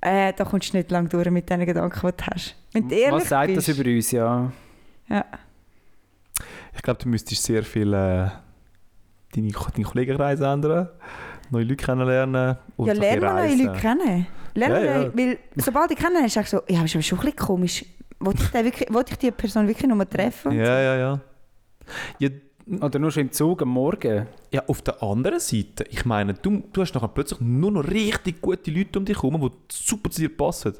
[0.00, 2.56] äh, da kommst du nicht lang durch mit den Gedanken, die du hast.
[2.72, 3.68] Wenn du ehrlich Was sagt bist.
[3.68, 4.52] das über uns, ja?
[5.08, 5.24] Ja.
[6.74, 8.30] Ich glaube, du müsstest sehr viel äh,
[9.34, 10.88] deine, deinen Kollegenkreis ändern,
[11.50, 14.26] neue Leute kennenlernen und Ja, so lern ein mal neue Leute kennen.
[14.54, 15.16] Lern Ja, ja.
[15.16, 17.84] weil sobald ich kenne, ist es so, ja, ist aber schon ein bisschen komisch.
[18.18, 20.52] Wollte ich, den wirklich, wollte ich die Person wirklich nur treffen?
[20.52, 21.20] Ja, ja, ja.
[22.18, 22.28] ja.
[22.80, 24.26] Oder nur schon im Zug am Morgen.
[24.52, 28.40] Ja, auf der anderen Seite, ich meine, du, du hast nachher plötzlich nur noch richtig
[28.40, 30.74] gute Leute um dich herum, die super zu dir passen.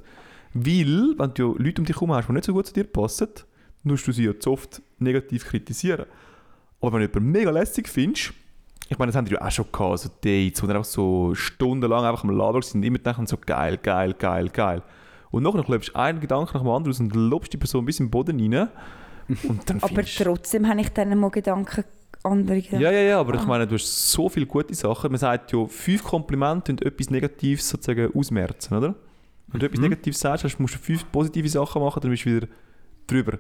[0.55, 3.29] Weil, wenn du Leute um dich herum hast, die nicht so gut zu dir passen,
[3.83, 6.07] musst du sie ja zu oft negativ kritisieren.
[6.81, 8.35] Aber wenn du jemanden mega lässig findest,
[8.89, 11.35] ich meine, das haben die ja auch schon gehabt, so Dates, wo dann einfach so
[11.35, 14.83] stundenlang einfach am Labern sind und immer denken so geil, geil, geil, geil.
[15.31, 18.01] Und nachher klebst du einen Gedanken nach dem anderen aus und lobst die Person bis
[18.01, 18.69] in den Boden rein.
[19.49, 21.85] Und dann Aber findest du- trotzdem habe ich dann mal Gedanken,
[22.23, 22.83] andere Gedanken.
[22.83, 23.47] ja, ja, ja, aber ich Ah.
[23.47, 25.11] meine, du hast so viele gute Sachen.
[25.11, 28.95] Man sagt ja, fünf Komplimente und etwas Negatives sozusagen ausmerzen, oder?
[29.49, 32.37] Wenn du etwas Negatives sagst, hast, musst du fünf positive Sachen machen, dann bist du
[32.37, 32.47] wieder
[33.07, 33.39] drüber.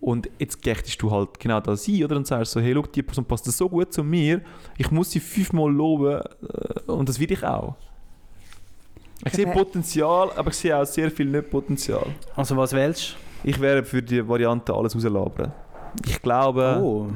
[0.00, 2.16] Und jetzt gechtest du halt genau das ein, oder?
[2.16, 4.40] Und sagst so, hey, schau, die Person passt so gut zu mir,
[4.76, 7.74] ich muss sie fünfmal loben äh, und das will ich auch.
[9.24, 12.06] Ich sehe Potenzial, aber ich sehe auch sehr viel nicht Potenzial.
[12.36, 15.52] Also was wählst Ich wäre für die Variante alles rauslabern.
[16.06, 16.80] Ich glaube...
[16.82, 17.06] Oh.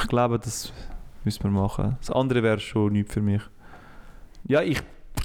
[0.00, 0.72] Ich glaube, das
[1.24, 1.96] müssen wir machen.
[2.00, 3.42] Das andere wäre schon nichts für mich.
[4.48, 4.80] Ja, ich.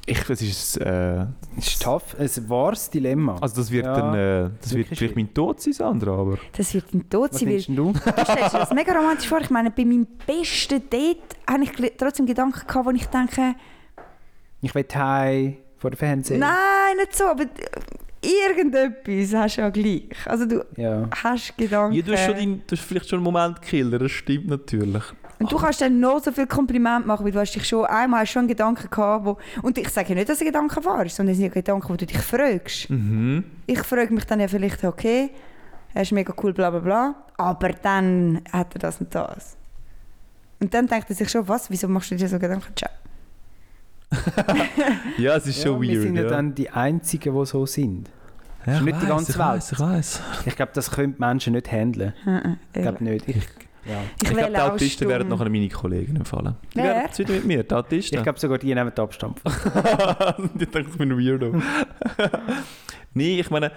[0.05, 0.77] ich es ist.
[0.77, 1.21] Äh,
[1.57, 2.15] Es ist tough.
[2.19, 3.37] Ein wahres Dilemma.
[3.39, 4.13] also, das wird Ja, dann.
[4.13, 6.37] Äh, das wird vielleicht mein Tod sein, Sandra, aber.
[6.57, 7.93] Das wird ein Tod sein, weil du?
[7.93, 9.39] du stellst dir das mega romantisch vor.
[9.39, 13.55] Ich meine, bei meinem besten Date habe ich trotzdem Gedanken gehabt, wo ich denke,
[14.61, 16.41] Ich will heim vor dem Fernsehen.
[16.41, 17.45] nein, nicht so, aber
[18.21, 20.03] irgendetwas hast du ja gleich.
[20.25, 21.07] Also du Ja.
[21.23, 21.95] hast Gedanken.
[21.95, 25.03] Ja, du, hast schon dein, du hast vielleicht schon einen Momentkiller, das stimmt natürlich.
[25.39, 28.21] Und du kannst dann noch so viel Kompliment machen, weil du hast dich schon einmal
[28.21, 31.05] hast schon einen Gedanken gehabt, wo, und ich sage ja nicht, dass ein Gedanke wahr
[31.05, 32.89] ist, sondern es sind Gedanken, wo du dich fragst.
[32.89, 33.43] Mhm.
[33.67, 35.29] Ich frage mich dann ja vielleicht, okay,
[35.93, 39.55] er ist mega cool, bla bla bla, aber dann hat er das und das.
[40.59, 42.75] Und dann denkt er sich schon, was, wieso machst du dir so Gedanken?
[42.75, 42.89] Ciao.
[45.17, 46.01] Ja, es ist ja, schon wir weird.
[46.03, 46.29] sind ja ja.
[46.29, 48.09] dann die Einzigen, die so sind.
[48.65, 49.47] ja, ist ich nicht die weiss, ganze ich Welt.
[49.47, 50.21] Weiss, ich weiß.
[50.45, 52.13] Ich glaube, das können die Menschen nicht handeln.
[52.73, 53.27] Ich glaube nicht.
[53.27, 54.01] Ich, ja.
[54.21, 55.09] Ich, Ich, glaube, die Autisten stumm.
[55.09, 56.55] werden nachher meine Kollegen empfallen.
[56.73, 56.83] Die Wer?
[56.83, 58.17] werden wieder mit mir, die Autisten.
[58.17, 59.41] ich glaube sogar, die nehmen den Abstand.
[60.55, 61.61] die denken, ich bin ein Weirdo.
[63.13, 63.71] nee, ich meine,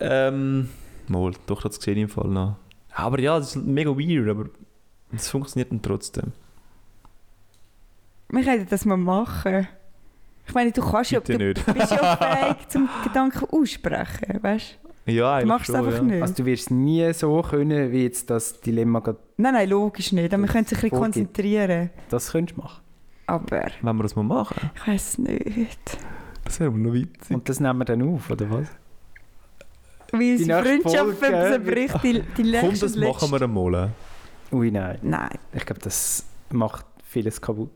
[0.00, 0.68] ähm,
[1.08, 2.56] mal, doch, das gesehen im Fall noch.
[2.92, 4.46] Aber ja, das ist mega weird, aber
[5.14, 6.32] es funktioniert dann trotzdem.
[8.30, 9.68] Wir können das mal machen.
[10.46, 11.64] Ich meine, du kannst ja, du nicht.
[11.66, 12.16] bist ja
[12.46, 15.46] fähig zum Gedanken aussprechen, weißt Ja, du?
[15.46, 16.02] machst es einfach ja.
[16.02, 16.22] nicht.
[16.22, 20.32] Also du wirst nie so können, wie jetzt das Dilemma gerade nein, nein, logisch nicht.
[20.34, 21.90] Aber wir können uns ein bisschen konzentrieren.
[22.10, 22.82] das könntest du machen.
[23.26, 25.98] Aber Wenn wir das mal machen, ich weiß nicht.
[26.44, 27.34] das wäre aber noch witzig.
[27.34, 28.68] Und das nehmen wir dann auf, oder was?
[30.12, 33.90] Weil Die Freundschaft zerbricht, die, die Komm, letzte das machen wir einmal.
[34.52, 34.98] Ui, nein.
[35.02, 35.30] Nein.
[35.54, 37.70] Ich glaube, das macht vieles kaputt.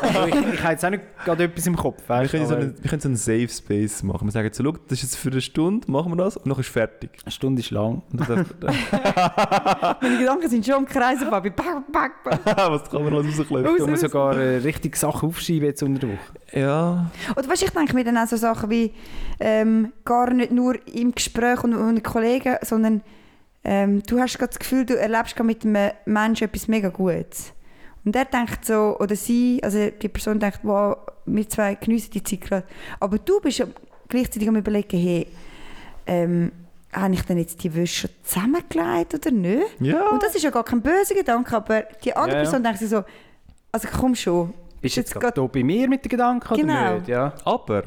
[0.00, 2.02] Also ich, ich habe jetzt auch nicht gerade etwas im Kopf.
[2.08, 4.26] Wir können, so einen, wir können so einen Safe Space machen.
[4.26, 6.48] Wir sagen jetzt so, schau, das ist jetzt für eine Stunde, machen wir das und
[6.48, 7.10] dann ist fertig.
[7.24, 8.02] eine Stunde ist lang.
[8.12, 8.44] Meine
[10.18, 11.50] Gedanken sind schon im Kreis, Fabi.
[11.50, 12.40] Back, back, back.
[12.56, 13.72] Was kann man alles rausklopfen?
[13.72, 14.00] Musst raus.
[14.00, 16.58] sogar äh, richtig Sachen aufschreiben jetzt unter der Woche.
[16.58, 18.92] Ja, Oder weißt, ich denke mir dann auch so Sachen wie
[19.40, 23.02] ähm, gar nicht nur im Gespräch und mit Kollegen, sondern
[23.64, 27.52] ähm, du hast gerade das Gefühl, du erlebst gerade mit einem Menschen etwas mega Gutes.
[28.04, 32.22] Und er denkt so, oder sie, also die Person denkt, wow, wir zwei geniessen die
[32.22, 32.66] Zeit gerade.
[32.98, 33.64] Aber du bist
[34.08, 35.26] gleichzeitig am überlegen, hey,
[36.06, 36.52] ähm,
[36.92, 39.80] habe ich denn jetzt die Wäsche zusammengelegt oder nicht?
[39.80, 40.08] ja.
[40.08, 42.42] Und das ist ja gar kein böser Gedanke, aber die andere Ja, ja.
[42.42, 43.04] Person denkt sich so,
[43.70, 46.72] also komm schon, Ist Jetzt jetzt gerade hier bei mir mit den Gedanken Genau.
[46.74, 47.08] oder nicht?
[47.08, 47.32] Ja.
[47.44, 47.84] Aber,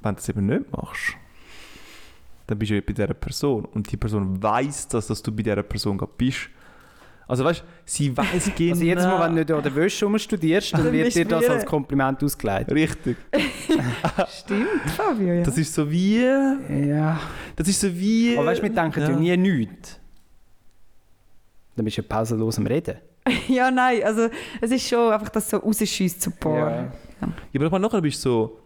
[0.00, 1.16] wenn du das eben nicht machst,
[2.46, 5.62] dann bist du bei dieser Person und die Person weiß, dass, dass du bei dieser
[5.62, 6.48] Person gerade bist.
[7.30, 8.72] Also weißt du, sie weiß genau...
[8.72, 11.64] Also jedes Mal, wenn du nicht an der Wäsche rumstudierst, dann wird dir das als
[11.64, 12.72] Kompliment ausgelegt.
[12.72, 13.16] Richtig.
[14.40, 15.42] Stimmt, Fabio, ja.
[15.44, 16.24] Das ist so wie...
[16.24, 17.20] Ja.
[17.54, 18.36] Das ist so wie...
[18.36, 19.16] Aber weißt du, wir denken ja, Ja.
[19.16, 20.00] nie nichts.
[21.76, 22.96] Dann bist du ja pausenlos am Reden.
[23.46, 24.28] ja, nein, also
[24.60, 26.56] es ist schon einfach, dass so rausschießt zu paar.
[26.56, 26.76] Ja.
[26.82, 28.58] Ja, aber ich meine, nachher bist du so...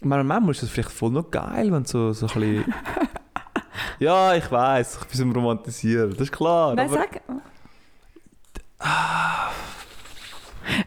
[0.00, 2.74] Ich meine, manchmal ist das vielleicht voll noch geil, wenn du so, so ein bisschen...
[4.00, 6.74] ja, ich weiß, ich bin so Romantisieren, das ist klar.
[6.74, 7.22] Nein, aber sag.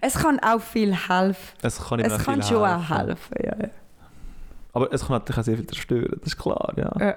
[0.02, 1.56] Es kann auch viel helfen.
[1.62, 3.36] es kann, ihm Es kann schon auch helfen.
[3.44, 3.70] Ja, ja.
[4.74, 6.92] Aber es kann natürlich auch sehr viel zerstören, das ist klar, ja.
[7.00, 7.16] Ja.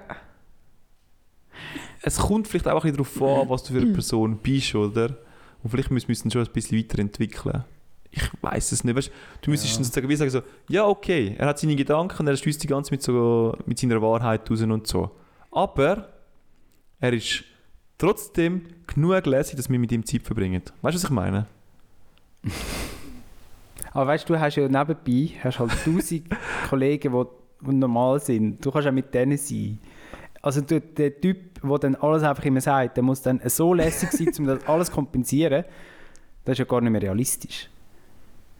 [2.01, 5.15] Es kommt vielleicht auch ein bisschen darauf an, was du für eine Person bist, oder?
[5.61, 7.63] Und vielleicht müssen wir uns schon ein bisschen weiterentwickeln.
[8.09, 8.95] Ich weiß es nicht.
[8.95, 9.11] Weißt,
[9.41, 9.83] du müsstest Ja.
[9.83, 13.01] sozusagen wie sagen, so, ja, okay, er hat seine Gedanken, er stößt die ganze mit,
[13.03, 15.11] so, mit seiner Wahrheit raus und so.
[15.51, 16.09] Aber
[16.99, 17.43] er ist
[17.97, 20.61] trotzdem genug lässig, dass wir mit ihm Zeit verbringen.
[20.81, 21.45] Weißt du, was ich meine?
[23.93, 26.23] Aber weißt du, du hast ja nebenbei hast halt tausend
[26.69, 27.25] Kollegen, die,
[27.67, 28.65] die normal sind.
[28.65, 29.79] Du kannst auch mit denen sein.
[30.41, 34.11] Also du, der Typ, der dann alles einfach immer sagt, der muss dann so lässig
[34.11, 35.65] sein, um das alles zu kompensieren.
[36.45, 37.69] Das ist ja gar nicht mehr realistisch.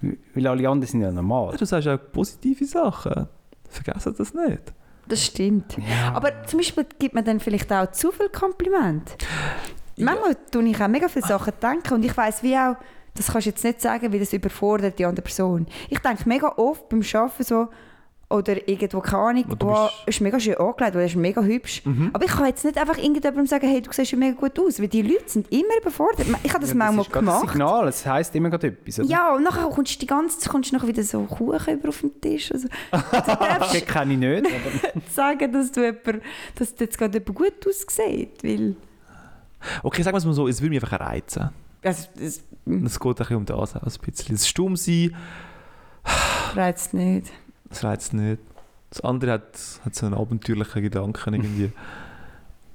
[0.01, 1.55] Weil alle anderen sind ja normal.
[1.57, 3.27] Du sagst auch positive Sachen.
[3.69, 4.73] Vergessen das nicht.
[5.07, 5.77] Das stimmt.
[6.13, 9.15] Aber zum Beispiel gibt man dann vielleicht auch zu viel Kompliment.
[10.05, 12.75] Manchmal tue ich auch mega viele Sachen denken und ich weiß wie auch,
[13.15, 15.67] das kannst du jetzt nicht sagen, weil das überfordert die andere Person.
[15.89, 17.67] Ich denke mega oft beim Arbeiten so,
[18.29, 21.81] oder irgendwo, keine Ahnung, du bist- ist mega schön angelegt oder ist mega hübsch.
[21.85, 22.11] Mhm.
[22.13, 24.79] Aber ich kann jetzt nicht einfach irgendjemandem sagen, hey, du siehst ja mega gut aus,
[24.79, 26.27] weil die Leute sind immer überfordert.
[26.41, 27.49] Ich habe das Ja, manchmal das gemacht.
[27.49, 28.99] Signal, es heisst immer gerade etwas.
[29.01, 29.09] Oder?
[29.09, 31.89] Ja, und nachher kommst du die ganze Zeit kommst du nachher wieder so Kuchen über
[31.89, 32.53] auf den Tisch.
[32.53, 32.69] Also,
[33.73, 34.47] Den kenne ich nicht.
[35.13, 36.23] Sagen, dass du, jemand,
[36.55, 38.75] dass du jetzt gerade jemand gut aussieht, weil...
[39.83, 41.49] Okay, sagen wir es mal so, es würde mich einfach reizen.
[41.83, 44.35] Also, das Es geht ein bisschen um das auch ein bisschen.
[44.35, 45.15] Das Stummsein,
[46.55, 47.31] reizt nicht.
[47.69, 48.41] das reizt nicht.
[48.89, 51.71] Das andere hat, hat so einen abenteuerlichen Gedanken irgendwie.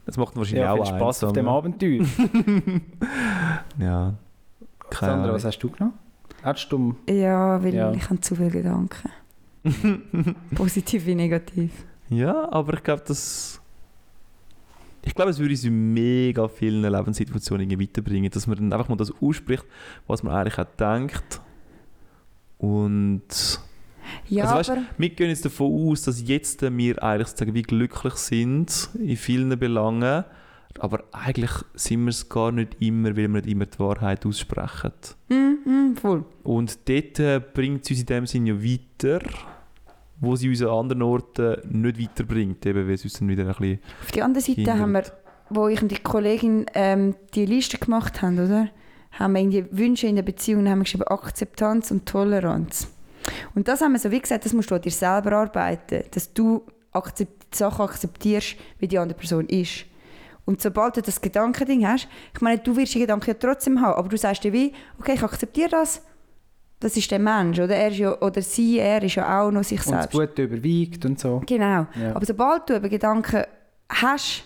[0.07, 1.53] Das macht wahrscheinlich ja, auch viel Spaß auf dem ja.
[1.53, 2.07] Abenteuer.
[3.78, 4.14] Ja.
[4.89, 5.95] Keine Sandra, was hast du genommen?
[6.43, 7.91] Hättest du Ja, weil Ja.
[7.93, 9.11] ich habe zu viele Gedanken.
[10.55, 11.72] Positiv wie negativ.
[12.09, 13.61] Ja, aber ich glaube, das.
[15.07, 18.96] Ich glaube, es würde uns in mega vielen Lebenssituationen weiterbringen, dass man dann einfach mal
[18.96, 19.64] das ausspricht,
[20.07, 21.40] was man eigentlich auch denkt.
[22.59, 23.22] Und
[24.28, 24.82] Ja, Also weißt, aber...
[24.98, 29.57] wir gehen jetzt davon aus, dass jetzt wir eigentlich sozusagen wie glücklich sind in vielen
[29.59, 30.24] Belangen,
[30.78, 34.92] aber eigentlich sind wir es gar nicht immer, weil wir nicht immer die Wahrheit aussprechen.
[35.28, 36.24] Mm, mm, voll.
[36.42, 39.20] Und dort äh, bringt es uns in dem Sinne ja weiter,
[40.20, 43.48] wo sie uns an anderen Orten nicht weiterbringt, eben weil es uns dann wieder ein
[43.48, 44.78] bisschen Auf der anderen Seite hindert.
[44.78, 45.04] haben wir,
[45.50, 48.68] wo ich und die Kollegin ähm, die Liste gemacht haben, oder?
[49.12, 52.88] Haben wir irgendwie Wünsche in der Beziehung haben wir geschrieben Akzeptanz und Toleranz.
[53.54, 56.32] Und das haben wir so wie gesagt, das musst du an dir selber arbeiten, dass
[56.32, 56.62] du
[56.92, 59.86] akzept, die Sachen akzeptierst, wie die andere Person ist.
[60.44, 63.94] Und sobald du das Gedankending hast, ich meine, du wirst die Gedanken ja trotzdem haben,
[63.94, 66.02] aber du sagst dir wie, okay, ich akzeptiere das,
[66.81, 67.74] das ist der Mensch, oder?
[67.74, 70.12] Er ist ja, oder sie, er ist ja auch noch sich und das selbst.
[70.12, 71.43] Gute überwiegt und so.
[71.47, 71.87] Genau.
[72.01, 72.14] Ja.
[72.14, 73.45] Aber sobald du eben Gedanken
[73.89, 74.45] hast,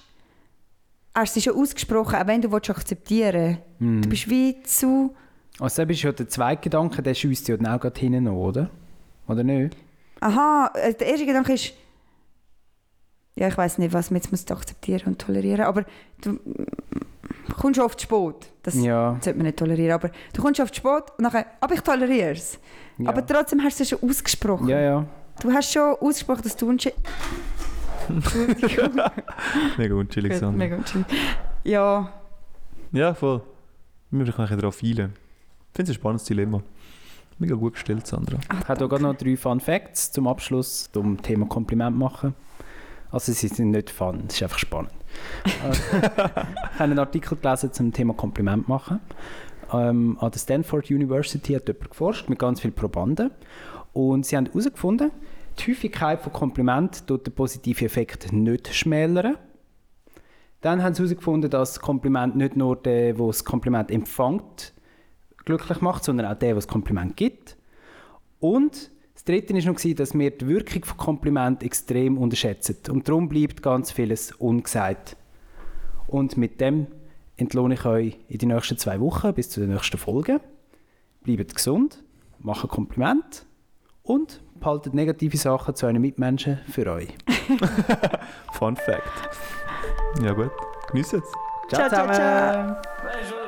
[1.15, 4.03] hast du sie schon ausgesprochen, auch wenn du willst akzeptieren Mhm.
[4.03, 5.15] Du bist wie zu...
[5.59, 8.35] Also das ist ja der zweite Gedanke, der schießt ja dann auch gerade hinten noch,
[8.35, 8.71] oder?
[9.27, 9.77] Oder nicht?
[10.21, 11.73] Aha, äh, der erste Gedanke ist...
[13.37, 15.87] Ja, ich weiß nicht, was man jetzt muss akzeptieren und tolerieren, aber
[16.21, 16.39] du
[17.57, 18.51] mm, kommst oft zu spät.
[18.63, 19.13] Das Ja.
[19.21, 22.59] sollte man nicht tolerieren, aber du kommst oft spät und nachher, aber ich toleriere es.
[22.99, 23.09] ja.
[23.09, 24.69] Aber trotzdem hast du es schon ausgesprochen.
[24.69, 25.07] ja, ja.
[25.41, 26.69] Du hast schon ausgesprochen, dass du.
[26.71, 27.01] Entschuldigung.
[29.79, 30.57] mega unchillig sind.
[30.57, 31.05] Mega unschön.
[31.65, 32.13] Ja,
[32.93, 33.41] Ja, voll.
[34.11, 35.13] Wir müssen ein bisschen darauf feilen.
[35.71, 36.63] Ich finde es ein spannendes Dilemma.
[37.39, 38.39] Mega gut gestellt, Sandra.
[38.49, 42.35] ah, Ich habe hier gerade noch drei Fun Facts zum Abschluss zum Thema Kompliment machen.
[43.11, 44.93] Also sie sind nicht fun, es ist einfach spannend.
[45.45, 49.01] Ich habe einen Artikel gelesen zum Thema Kompliment machen.
[49.73, 53.31] Ähm, an der Stanford University hat jemand geforscht mit ganz vielen Probanden
[53.93, 55.11] und sie haben herausgefunden,
[55.59, 59.37] die Häufigkeit von Komplimenten tut den positiven Effekt nicht schmälern.
[60.61, 64.73] Dann haben sie herausgefunden, dass das Kompliment nicht nur der, der das Kompliment empfängt,
[65.45, 67.57] glücklich macht, sondern auch der, der das Kompliment gibt.
[68.39, 72.79] Und das Dritte war noch, dass wir die Wirkung von Kompliment extrem unterschätzen.
[72.89, 75.15] Und darum bleibt ganz vieles ungesagt.
[76.07, 76.87] Und mit dem
[77.37, 80.41] entlohne ich euch in die nächsten zwei Wochen bis zu der nächsten Folge.
[81.23, 82.03] Bleibt gesund
[82.39, 83.45] machen Kompliment
[84.03, 87.13] und behaltet negative Sachen zu euren Mitmenschen für euch.
[88.55, 89.03] Fun Fact.
[90.23, 90.51] Ja gut,
[90.89, 91.23] genießt es.
[91.69, 92.77] Ciao, ciao, ciao.
[93.05, 93.40] Nein,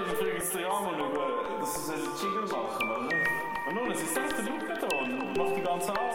[5.82, 6.11] ist selbst